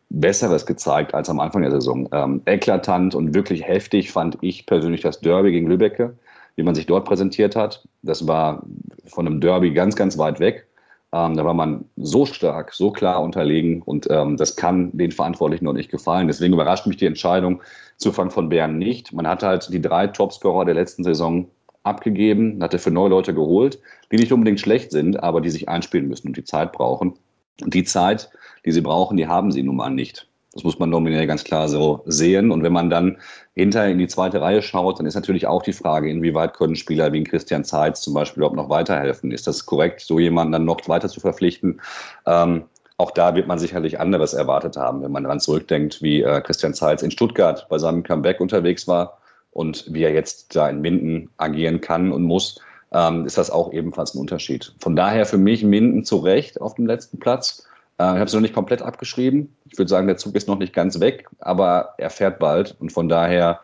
Besseres 0.09 0.65
gezeigt 0.65 1.13
als 1.15 1.29
am 1.29 1.39
Anfang 1.39 1.63
der 1.63 1.71
Saison. 1.71 2.07
Ähm, 2.11 2.41
eklatant 2.45 3.15
und 3.15 3.33
wirklich 3.33 3.63
heftig 3.65 4.11
fand 4.11 4.37
ich 4.41 4.65
persönlich 4.67 5.01
das 5.01 5.19
Derby 5.19 5.51
gegen 5.51 5.67
Lübecke, 5.67 6.15
wie 6.59 6.63
man 6.63 6.75
sich 6.75 6.87
dort 6.87 7.05
präsentiert 7.05 7.55
hat. 7.55 7.87
Das 8.01 8.27
war 8.27 8.63
von 9.05 9.25
einem 9.25 9.39
Derby 9.39 9.71
ganz, 9.71 9.95
ganz 9.95 10.17
weit 10.17 10.41
weg. 10.41 10.67
Ähm, 11.13 11.37
da 11.37 11.45
war 11.45 11.53
man 11.53 11.85
so 11.95 12.25
stark, 12.25 12.73
so 12.73 12.91
klar 12.91 13.23
unterlegen 13.23 13.81
und 13.81 14.07
ähm, 14.11 14.35
das 14.35 14.57
kann 14.57 14.91
den 14.91 15.13
Verantwortlichen 15.13 15.63
noch 15.63 15.73
nicht 15.73 15.89
gefallen. 15.89 16.27
Deswegen 16.27 16.53
überrascht 16.53 16.85
mich 16.85 16.97
die 16.97 17.05
Entscheidung 17.05 17.61
zu 17.95 18.11
Frank 18.11 18.33
von 18.33 18.49
Bern 18.49 18.77
nicht. 18.77 19.13
Man 19.13 19.25
hat 19.25 19.41
halt 19.41 19.73
die 19.73 19.81
drei 19.81 20.07
Topscorer 20.07 20.65
der 20.65 20.75
letzten 20.75 21.05
Saison 21.05 21.47
abgegeben, 21.83 22.61
hatte 22.61 22.77
für 22.77 22.91
neue 22.91 23.09
Leute 23.09 23.33
geholt, 23.33 23.79
die 24.11 24.17
nicht 24.17 24.33
unbedingt 24.33 24.59
schlecht 24.59 24.91
sind, 24.91 25.23
aber 25.23 25.39
die 25.39 25.49
sich 25.49 25.69
einspielen 25.69 26.09
müssen 26.09 26.27
und 26.27 26.37
die 26.37 26.43
Zeit 26.43 26.73
brauchen. 26.73 27.13
Und 27.61 27.73
die 27.73 27.85
Zeit, 27.85 28.29
die 28.65 28.73
sie 28.73 28.81
brauchen, 28.81 29.15
die 29.15 29.27
haben 29.27 29.53
sie 29.53 29.63
nun 29.63 29.77
mal 29.77 29.89
nicht. 29.89 30.28
Das 30.53 30.63
muss 30.63 30.79
man 30.79 30.89
nominell 30.89 31.27
ganz 31.27 31.43
klar 31.43 31.69
so 31.69 32.01
sehen. 32.05 32.51
Und 32.51 32.63
wenn 32.63 32.73
man 32.73 32.89
dann 32.89 33.17
hinterher 33.53 33.91
in 33.91 33.99
die 33.99 34.07
zweite 34.07 34.41
Reihe 34.41 34.61
schaut, 34.61 34.99
dann 34.99 35.05
ist 35.05 35.15
natürlich 35.15 35.45
auch 35.45 35.61
die 35.61 35.73
Frage, 35.73 36.09
inwieweit 36.09 36.55
können 36.55 36.75
Spieler 36.75 37.13
wie 37.13 37.23
Christian 37.23 37.63
Zeitz 37.63 38.01
zum 38.01 38.15
Beispiel 38.15 38.41
überhaupt 38.41 38.55
noch 38.55 38.69
weiterhelfen? 38.69 39.31
Ist 39.31 39.45
das 39.45 39.65
korrekt, 39.65 40.01
so 40.01 40.19
jemanden 40.19 40.53
dann 40.53 40.65
noch 40.65 40.87
weiter 40.87 41.07
zu 41.07 41.19
verpflichten? 41.19 41.81
Ähm, 42.25 42.63
auch 42.97 43.11
da 43.11 43.35
wird 43.35 43.47
man 43.47 43.59
sicherlich 43.59 43.99
anderes 43.99 44.33
erwartet 44.33 44.75
haben, 44.75 45.03
wenn 45.03 45.11
man 45.11 45.23
daran 45.23 45.39
zurückdenkt, 45.39 46.01
wie 46.01 46.21
äh, 46.21 46.41
Christian 46.41 46.73
Zeitz 46.73 47.01
in 47.01 47.11
Stuttgart 47.11 47.67
bei 47.69 47.77
seinem 47.77 48.03
Comeback 48.03 48.41
unterwegs 48.41 48.87
war 48.87 49.19
und 49.51 49.85
wie 49.93 50.03
er 50.03 50.11
jetzt 50.11 50.55
da 50.55 50.69
in 50.69 50.81
Minden 50.81 51.29
agieren 51.37 51.79
kann 51.79 52.11
und 52.11 52.23
muss, 52.23 52.59
ähm, 52.91 53.25
ist 53.25 53.37
das 53.37 53.51
auch 53.51 53.71
ebenfalls 53.71 54.15
ein 54.15 54.19
Unterschied. 54.19 54.73
Von 54.79 54.95
daher 54.95 55.25
für 55.25 55.37
mich 55.37 55.63
Minden 55.63 56.03
zu 56.03 56.17
Recht 56.17 56.59
auf 56.59 56.75
dem 56.75 56.87
letzten 56.87 57.19
Platz. 57.19 57.65
Äh, 57.99 58.03
ich 58.03 58.09
habe 58.09 58.23
es 58.23 58.33
noch 58.33 58.41
nicht 58.41 58.55
komplett 58.55 58.81
abgeschrieben. 58.81 59.53
Ich 59.69 59.77
würde 59.77 59.89
sagen, 59.89 60.07
der 60.07 60.17
Zug 60.17 60.35
ist 60.35 60.47
noch 60.47 60.57
nicht 60.57 60.73
ganz 60.73 60.99
weg, 60.99 61.27
aber 61.39 61.93
er 61.97 62.09
fährt 62.09 62.39
bald 62.39 62.75
und 62.79 62.91
von 62.91 63.09
daher 63.09 63.59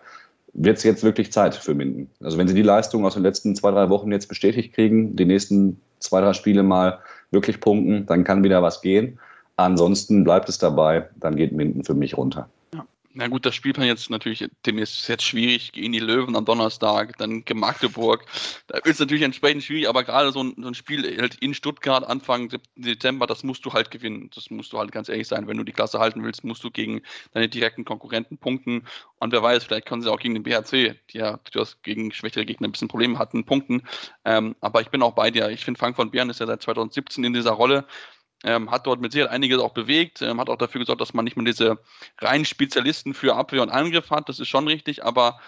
wird 0.53 0.77
es 0.77 0.83
jetzt 0.83 1.03
wirklich 1.03 1.31
Zeit 1.31 1.55
für 1.55 1.73
Minden. 1.73 2.09
Also 2.21 2.37
wenn 2.37 2.47
sie 2.47 2.53
die 2.53 2.61
Leistung 2.61 3.05
aus 3.05 3.15
den 3.15 3.23
letzten 3.23 3.55
zwei, 3.55 3.71
drei 3.71 3.89
Wochen 3.89 4.11
jetzt 4.11 4.27
bestätigt 4.27 4.73
kriegen, 4.73 5.15
die 5.15 5.25
nächsten 5.25 5.81
zwei, 5.99 6.21
drei 6.21 6.33
Spiele 6.33 6.63
mal 6.63 6.99
wirklich 7.31 7.59
punkten, 7.59 8.05
dann 8.05 8.23
kann 8.23 8.43
wieder 8.43 8.61
was 8.61 8.81
gehen. 8.81 9.19
Ansonsten 9.57 10.23
bleibt 10.23 10.49
es 10.49 10.57
dabei, 10.57 11.09
dann 11.17 11.35
geht 11.35 11.51
Minden 11.51 11.83
für 11.83 11.93
mich 11.93 12.17
runter. 12.17 12.49
Na 13.17 13.29
gut, 13.29 13.45
das 13.45 13.55
spielt 13.55 13.77
man 13.77 13.87
jetzt 13.87 14.09
natürlich, 14.09 14.45
dem 14.65 14.77
ist 14.77 15.07
jetzt 15.07 15.23
schwierig, 15.23 15.71
gegen 15.71 15.93
die 15.93 15.99
Löwen 15.99 16.35
am 16.35 16.43
Donnerstag, 16.43 17.17
dann 17.17 17.45
gegen 17.45 17.61
Magdeburg. 17.61 18.25
Da 18.67 18.77
ist 18.79 18.99
natürlich 18.99 19.23
entsprechend 19.23 19.63
schwierig, 19.63 19.87
aber 19.87 20.03
gerade 20.03 20.33
so 20.33 20.43
ein, 20.43 20.53
so 20.57 20.67
ein 20.67 20.73
Spiel 20.73 21.17
halt 21.17 21.35
in 21.35 21.53
Stuttgart 21.53 22.03
Anfang 22.03 22.51
Dezember, 22.75 23.25
das 23.25 23.43
musst 23.43 23.65
du 23.65 23.71
halt 23.71 23.89
gewinnen. 23.89 24.29
Das 24.35 24.49
musst 24.49 24.73
du 24.73 24.79
halt 24.79 24.91
ganz 24.91 25.07
ehrlich 25.07 25.29
sein. 25.29 25.47
Wenn 25.47 25.55
du 25.55 25.63
die 25.63 25.71
Klasse 25.71 25.99
halten 25.99 26.25
willst, 26.25 26.43
musst 26.43 26.61
du 26.65 26.71
gegen 26.71 27.03
deine 27.31 27.47
direkten 27.47 27.85
Konkurrenten 27.85 28.37
punkten. 28.37 28.85
Und 29.17 29.31
wer 29.31 29.41
weiß, 29.41 29.63
vielleicht 29.63 29.85
können 29.85 30.01
sie 30.01 30.11
auch 30.11 30.19
gegen 30.19 30.33
den 30.33 30.43
BHC, 30.43 30.99
die 31.11 31.17
ja 31.17 31.39
durchaus 31.49 31.81
gegen 31.83 32.11
schwächere 32.11 32.45
Gegner 32.45 32.67
ein 32.67 32.73
bisschen 32.73 32.89
Probleme 32.89 33.17
hatten, 33.17 33.45
punkten. 33.45 33.83
Ähm, 34.25 34.57
aber 34.59 34.81
ich 34.81 34.89
bin 34.89 35.01
auch 35.01 35.13
bei 35.13 35.31
dir. 35.31 35.49
Ich 35.51 35.63
finde, 35.63 35.79
Frank 35.79 35.95
von 35.95 36.11
Bern 36.11 36.29
ist 36.29 36.41
ja 36.41 36.47
seit 36.47 36.61
2017 36.61 37.23
in 37.23 37.31
dieser 37.31 37.51
Rolle 37.51 37.85
ähm, 38.45 38.71
hat 38.71 38.85
dort 38.87 39.01
mit 39.01 39.11
Sicherheit 39.11 39.31
einiges 39.31 39.59
auch 39.59 39.73
bewegt, 39.73 40.21
ähm, 40.21 40.39
hat 40.39 40.49
auch 40.49 40.57
dafür 40.57 40.79
gesorgt, 40.79 41.01
dass 41.01 41.13
man 41.13 41.25
nicht 41.25 41.35
mehr 41.35 41.45
diese 41.45 41.79
reinen 42.19 42.45
Spezialisten 42.45 43.13
für 43.13 43.35
Abwehr 43.35 43.63
und 43.63 43.69
Angriff 43.69 44.11
hat. 44.11 44.29
Das 44.29 44.39
ist 44.39 44.47
schon 44.47 44.67
richtig, 44.67 45.03
aber 45.03 45.39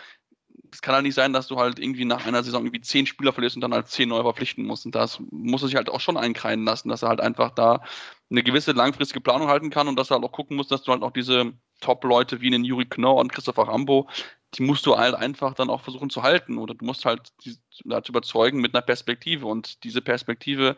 es 0.71 0.81
kann 0.81 0.95
halt 0.95 1.03
nicht 1.03 1.15
sein, 1.15 1.31
dass 1.31 1.47
du 1.47 1.57
halt 1.57 1.79
irgendwie 1.79 2.05
nach 2.05 2.25
einer 2.25 2.43
Saison 2.43 2.63
irgendwie 2.63 2.81
zehn 2.81 3.05
Spieler 3.05 3.31
verlierst 3.31 3.55
und 3.55 3.61
dann 3.61 3.73
halt 3.73 3.87
zehn 3.87 4.09
neu 4.09 4.21
verpflichten 4.23 4.65
musst. 4.65 4.85
Und 4.85 4.95
das 4.95 5.19
muss 5.31 5.61
er 5.61 5.67
sich 5.67 5.75
halt 5.75 5.89
auch 5.89 6.01
schon 6.01 6.17
einkreiden 6.17 6.65
lassen, 6.65 6.89
dass 6.89 7.03
er 7.03 7.09
halt 7.09 7.21
einfach 7.21 7.51
da 7.51 7.83
eine 8.29 8.43
gewisse 8.43 8.71
langfristige 8.71 9.21
Planung 9.21 9.47
halten 9.47 9.69
kann 9.69 9.87
und 9.87 9.95
dass 9.95 10.11
er 10.11 10.15
halt 10.15 10.25
auch 10.25 10.31
gucken 10.31 10.57
muss, 10.57 10.67
dass 10.67 10.83
du 10.83 10.91
halt 10.91 11.03
auch 11.03 11.11
diese 11.11 11.53
Top-Leute 11.81 12.41
wie 12.41 12.47
einen 12.47 12.65
Juri 12.65 12.85
Knorr 12.85 13.17
und 13.17 13.31
Christopher 13.31 13.67
Rambo, 13.67 14.09
die 14.55 14.63
musst 14.63 14.85
du 14.85 14.97
halt 14.97 15.13
einfach 15.15 15.53
dann 15.53 15.69
auch 15.69 15.81
versuchen 15.81 16.09
zu 16.09 16.23
halten. 16.23 16.57
Oder 16.57 16.73
du 16.73 16.83
musst 16.83 17.05
halt 17.05 17.31
die, 17.45 17.57
dazu 17.85 18.11
überzeugen 18.11 18.59
mit 18.59 18.73
einer 18.73 18.81
Perspektive. 18.81 19.45
Und 19.45 19.83
diese 19.83 20.01
Perspektive 20.01 20.77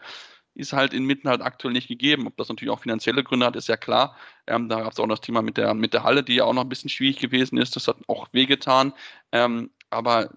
ist 0.59 0.73
halt 0.73 0.93
in 0.93 1.05
Mitten 1.05 1.29
halt 1.29 1.41
aktuell 1.41 1.73
nicht 1.73 1.87
gegeben. 1.87 2.27
Ob 2.27 2.37
das 2.37 2.49
natürlich 2.49 2.71
auch 2.71 2.81
finanzielle 2.81 3.23
Gründe 3.23 3.45
hat, 3.45 3.55
ist 3.55 3.67
ja 3.69 3.77
klar. 3.77 4.15
Ähm, 4.47 4.69
da 4.69 4.81
gab 4.81 4.91
es 4.91 4.99
auch 4.99 5.07
das 5.07 5.21
Thema 5.21 5.41
mit 5.41 5.57
der, 5.57 5.73
mit 5.73 5.93
der 5.93 6.03
Halle, 6.03 6.23
die 6.23 6.35
ja 6.35 6.45
auch 6.45 6.53
noch 6.53 6.63
ein 6.63 6.69
bisschen 6.69 6.89
schwierig 6.89 7.19
gewesen 7.19 7.57
ist. 7.57 7.75
Das 7.75 7.87
hat 7.87 7.97
auch 8.07 8.27
wehgetan. 8.33 8.93
Ähm, 9.31 9.71
aber 9.89 10.29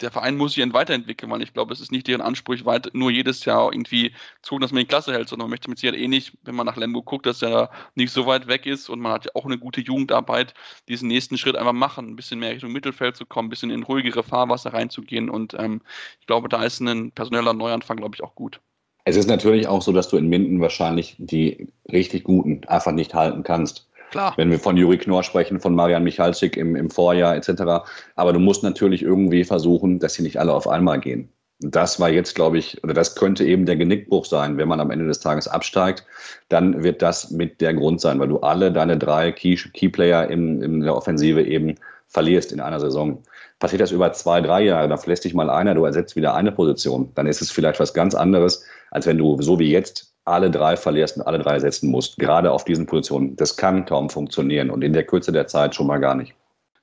der 0.00 0.10
Verein 0.10 0.36
muss 0.36 0.54
sich 0.54 0.72
weiterentwickeln, 0.72 1.30
weil 1.30 1.42
ich 1.42 1.52
glaube, 1.52 1.72
es 1.72 1.80
ist 1.80 1.92
nicht 1.92 2.06
deren 2.06 2.20
Anspruch, 2.20 2.64
weit, 2.64 2.90
nur 2.94 3.10
jedes 3.10 3.44
Jahr 3.44 3.72
irgendwie 3.72 4.14
zu 4.42 4.58
dass 4.58 4.72
man 4.72 4.80
die 4.80 4.86
Klasse 4.86 5.12
hält, 5.12 5.28
sondern 5.28 5.46
man 5.46 5.50
möchte 5.50 5.68
mit 5.68 5.78
Sicherheit 5.78 6.00
eh 6.00 6.08
nicht, 6.08 6.36
wenn 6.42 6.54
man 6.54 6.66
nach 6.66 6.76
Lemgo 6.76 7.02
guckt, 7.02 7.26
dass 7.26 7.42
er 7.42 7.70
nicht 7.94 8.12
so 8.12 8.26
weit 8.26 8.46
weg 8.46 8.66
ist 8.66 8.88
und 8.88 9.00
man 9.00 9.12
hat 9.12 9.26
ja 9.26 9.30
auch 9.34 9.44
eine 9.44 9.58
gute 9.58 9.80
Jugendarbeit, 9.80 10.54
diesen 10.88 11.08
nächsten 11.08 11.38
Schritt 11.38 11.56
einfach 11.56 11.72
machen, 11.72 12.08
ein 12.08 12.16
bisschen 12.16 12.40
mehr 12.40 12.52
Richtung 12.52 12.72
Mittelfeld 12.72 13.16
zu 13.16 13.26
kommen, 13.26 13.46
ein 13.46 13.50
bisschen 13.50 13.70
in 13.70 13.82
ruhigere 13.82 14.22
Fahrwasser 14.22 14.72
reinzugehen 14.72 15.30
und 15.30 15.54
ähm, 15.54 15.82
ich 16.20 16.26
glaube, 16.26 16.48
da 16.48 16.64
ist 16.64 16.80
ein 16.80 17.12
personeller 17.12 17.54
Neuanfang, 17.54 17.96
glaube 17.98 18.16
ich, 18.16 18.22
auch 18.22 18.34
gut. 18.34 18.60
Es 19.04 19.16
ist 19.16 19.28
natürlich 19.28 19.66
auch 19.66 19.82
so, 19.82 19.92
dass 19.92 20.08
du 20.08 20.16
in 20.16 20.28
Minden 20.28 20.60
wahrscheinlich 20.60 21.16
die 21.18 21.68
richtig 21.90 22.24
Guten 22.24 22.62
einfach 22.66 22.92
nicht 22.92 23.14
halten 23.14 23.42
kannst. 23.42 23.88
Klar. 24.10 24.34
Wenn 24.36 24.50
wir 24.50 24.58
von 24.58 24.76
Juri 24.76 24.98
Knorr 24.98 25.22
sprechen, 25.22 25.60
von 25.60 25.74
Marian 25.74 26.02
Michalczyk 26.02 26.56
im, 26.56 26.74
im 26.74 26.90
Vorjahr 26.90 27.36
etc. 27.36 27.86
Aber 28.16 28.32
du 28.32 28.40
musst 28.40 28.62
natürlich 28.62 29.02
irgendwie 29.02 29.44
versuchen, 29.44 30.00
dass 30.00 30.14
sie 30.14 30.22
nicht 30.22 30.38
alle 30.38 30.52
auf 30.52 30.66
einmal 30.66 30.98
gehen. 30.98 31.28
Das 31.60 32.00
war 32.00 32.08
jetzt, 32.08 32.34
glaube 32.34 32.58
ich, 32.58 32.82
oder 32.82 32.94
das 32.94 33.14
könnte 33.14 33.44
eben 33.44 33.66
der 33.66 33.76
Genickbruch 33.76 34.24
sein, 34.24 34.56
wenn 34.56 34.66
man 34.66 34.80
am 34.80 34.90
Ende 34.90 35.06
des 35.06 35.20
Tages 35.20 35.46
absteigt, 35.46 36.06
dann 36.48 36.82
wird 36.82 37.02
das 37.02 37.30
mit 37.30 37.60
der 37.60 37.74
Grund 37.74 38.00
sein, 38.00 38.18
weil 38.18 38.28
du 38.28 38.38
alle 38.38 38.72
deine 38.72 38.96
drei 38.96 39.30
Key, 39.30 39.56
Keyplayer 39.56 40.28
in, 40.28 40.62
in 40.62 40.80
der 40.80 40.96
Offensive 40.96 41.42
eben 41.42 41.74
verlierst 42.08 42.52
in 42.52 42.60
einer 42.60 42.80
Saison. 42.80 43.22
Passiert 43.60 43.82
das 43.82 43.92
über 43.92 44.12
zwei, 44.12 44.40
drei 44.40 44.62
Jahre, 44.62 44.88
da 44.88 44.96
verlässt 44.96 45.24
dich 45.24 45.34
mal 45.34 45.50
einer, 45.50 45.74
du 45.74 45.84
ersetzt 45.84 46.16
wieder 46.16 46.34
eine 46.34 46.50
Position, 46.50 47.12
dann 47.14 47.26
ist 47.26 47.42
es 47.42 47.50
vielleicht 47.50 47.78
was 47.78 47.94
ganz 47.94 48.14
anderes, 48.14 48.64
als 48.90 49.06
wenn 49.06 49.18
du 49.18 49.40
so 49.40 49.58
wie 49.58 49.70
jetzt 49.70 50.14
alle 50.24 50.50
drei 50.50 50.76
verlierst 50.76 51.18
und 51.18 51.22
alle 51.22 51.38
drei 51.38 51.58
setzen 51.60 51.90
musst, 51.90 52.18
gerade 52.18 52.50
auf 52.52 52.64
diesen 52.64 52.86
Positionen. 52.86 53.36
Das 53.36 53.56
kann 53.56 53.84
kaum 53.84 54.08
funktionieren 54.10 54.70
und 54.70 54.82
in 54.82 54.94
der 54.94 55.04
Kürze 55.04 55.30
der 55.30 55.46
Zeit 55.46 55.74
schon 55.74 55.86
mal 55.86 55.98
gar 55.98 56.14
nicht. 56.14 56.34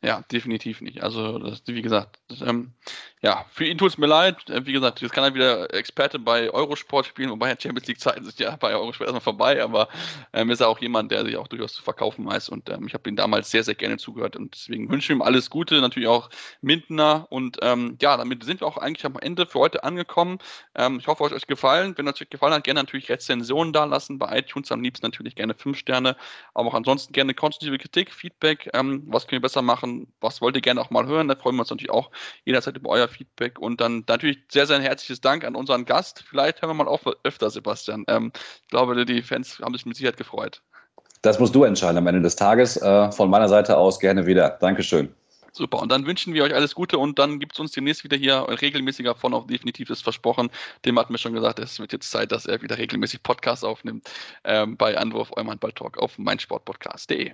Ja, 0.04 0.22
definitiv 0.32 0.82
nicht. 0.82 1.02
Also, 1.02 1.40
das, 1.40 1.64
wie 1.66 1.82
gesagt, 1.82 2.20
das, 2.28 2.42
ähm, 2.42 2.74
ja, 3.24 3.46
für 3.50 3.66
ihn 3.66 3.80
tut 3.80 3.90
es 3.90 3.98
mir 3.98 4.06
leid. 4.06 4.48
Äh, 4.48 4.64
wie 4.68 4.72
gesagt, 4.72 5.02
jetzt 5.02 5.12
kann 5.12 5.24
er 5.24 5.34
wieder 5.34 5.74
Experte 5.74 6.20
bei 6.20 6.52
Eurosport 6.52 7.08
spielen, 7.08 7.32
wobei 7.32 7.50
Champions 7.60 7.88
League-Zeiten 7.88 8.24
sind 8.24 8.40
ja 8.40 8.56
bei 8.58 8.76
Eurosport 8.76 9.08
erstmal 9.08 9.22
vorbei, 9.22 9.64
aber 9.64 9.90
ähm, 10.34 10.52
ist 10.52 10.62
er 10.62 10.70
auch 10.70 10.80
jemand, 10.80 11.12
der 11.12 11.26
sich 11.26 11.36
auch 11.36 11.48
durchaus 11.48 11.74
zu 11.74 11.82
verkaufen 11.82 12.28
weiß 12.28 12.50
und 12.50 12.70
ähm, 12.70 12.86
ich 12.86 12.94
habe 12.94 13.10
ihn 13.10 13.16
damals 13.16 13.50
sehr, 13.50 13.64
sehr 13.64 13.74
gerne 13.74 13.98
zugehört 13.98 14.36
und 14.36 14.54
deswegen 14.54 14.88
wünsche 14.92 15.12
ich 15.12 15.18
ihm 15.18 15.24
alles 15.24 15.50
Gute, 15.50 15.82
natürlich 15.82 16.08
auch 16.08 16.30
Mindener 16.62 17.26
und 17.32 17.58
ähm, 17.64 17.98
ja, 18.00 18.16
damit 18.18 18.44
sind 18.44 18.62
wir 18.62 18.68
auch 18.68 18.78
eigentlich 18.78 19.06
am 19.06 19.18
Ende 19.20 19.48
für 19.48 19.58
heute 19.58 19.84
angekommen. 19.84 20.38
Ähm, 20.76 21.00
ich 21.00 21.08
hoffe, 21.08 21.24
euch 21.24 21.34
hat 21.34 21.48
gefallen. 21.48 21.98
Wenn 21.98 22.08
euch 22.08 22.30
gefallen 22.30 22.54
hat, 22.54 22.64
gerne 22.64 22.82
natürlich 22.82 23.10
Rezensionen 23.10 23.74
da 23.74 23.86
lassen, 23.86 24.20
bei 24.20 24.38
iTunes 24.38 24.72
am 24.72 24.82
liebsten 24.82 25.06
natürlich 25.08 25.34
gerne 25.36 25.56
5 25.56 25.76
Sterne, 25.76 26.16
aber 26.54 26.70
auch 26.70 26.76
ansonsten 26.76 27.14
gerne 27.14 27.34
konstruktive 27.34 27.80
Kritik, 27.80 28.14
Feedback, 28.14 28.70
ähm, 28.74 29.04
was 29.08 29.26
können 29.26 29.42
wir 29.42 29.48
besser 29.48 29.64
machen, 29.64 29.87
was 30.22 30.42
wollt 30.42 30.56
ihr 30.56 30.62
gerne 30.62 30.82
auch 30.82 30.90
mal 30.90 31.06
hören, 31.06 31.28
da 31.28 31.36
freuen 31.36 31.56
wir 31.56 31.62
uns 31.62 31.70
natürlich 31.70 31.92
auch 31.92 32.12
jederzeit 32.46 32.76
über 32.78 32.90
euer 32.90 33.08
Feedback 33.08 33.60
und 33.60 33.82
dann 33.82 34.04
natürlich 34.08 34.40
sehr, 34.52 34.68
sehr 34.68 34.78
ein 34.78 34.82
herzliches 34.82 35.22
Dank 35.22 35.44
an 35.44 35.56
unseren 35.56 35.86
Gast. 35.86 36.24
Vielleicht 36.28 36.62
hören 36.62 36.70
wir 36.70 36.84
mal 36.84 36.88
auf 36.88 37.02
öfter, 37.24 37.50
Sebastian. 37.50 38.06
Ähm, 38.08 38.32
ich 38.64 38.70
glaube, 38.70 39.06
die 39.06 39.22
Fans 39.22 39.60
haben 39.60 39.74
sich 39.74 39.86
mit 39.86 39.96
Sicherheit 39.96 40.18
gefreut. 40.18 40.62
Das 41.22 41.40
musst 41.40 41.56
du 41.56 41.64
entscheiden 41.64 41.98
am 41.98 42.08
Ende 42.08 42.22
des 42.22 42.36
Tages. 42.36 42.78
Äh, 42.78 43.12
von 43.12 43.30
meiner 43.30 43.50
Seite 43.50 43.78
aus 43.78 44.00
gerne 44.00 44.26
wieder. 44.26 44.58
Dankeschön. 44.62 45.14
Super, 45.58 45.82
und 45.82 45.92
dann 45.92 46.06
wünschen 46.06 46.36
wir 46.36 46.44
euch 46.44 46.54
alles 46.54 46.76
Gute 46.76 47.00
und 47.00 47.18
dann 47.18 47.40
gibt 47.40 47.54
es 47.54 47.60
uns 47.60 47.72
demnächst 47.72 48.04
wieder 48.04 48.16
hier 48.16 48.46
regelmäßiger 48.62 49.16
von 49.16 49.34
auch 49.34 49.48
definitiv 49.48 49.90
ist 49.90 50.04
versprochen. 50.04 50.52
Dem 50.86 51.00
hat 51.00 51.10
mir 51.10 51.18
schon 51.18 51.34
gesagt, 51.34 51.58
es 51.58 51.80
wird 51.80 51.92
jetzt 51.94 52.12
Zeit, 52.12 52.32
dass 52.32 52.46
er 52.46 52.62
wieder 52.62 52.78
regelmäßig 52.78 53.24
Podcasts 53.24 53.64
aufnimmt 53.64 54.08
ähm, 54.44 54.78
bei 54.78 54.96
Anwurf 54.96 55.32
eurem 55.36 55.50
Handball-Talk 55.50 55.98
auf 55.98 56.20
meinsportpodcast.de. 56.20 57.34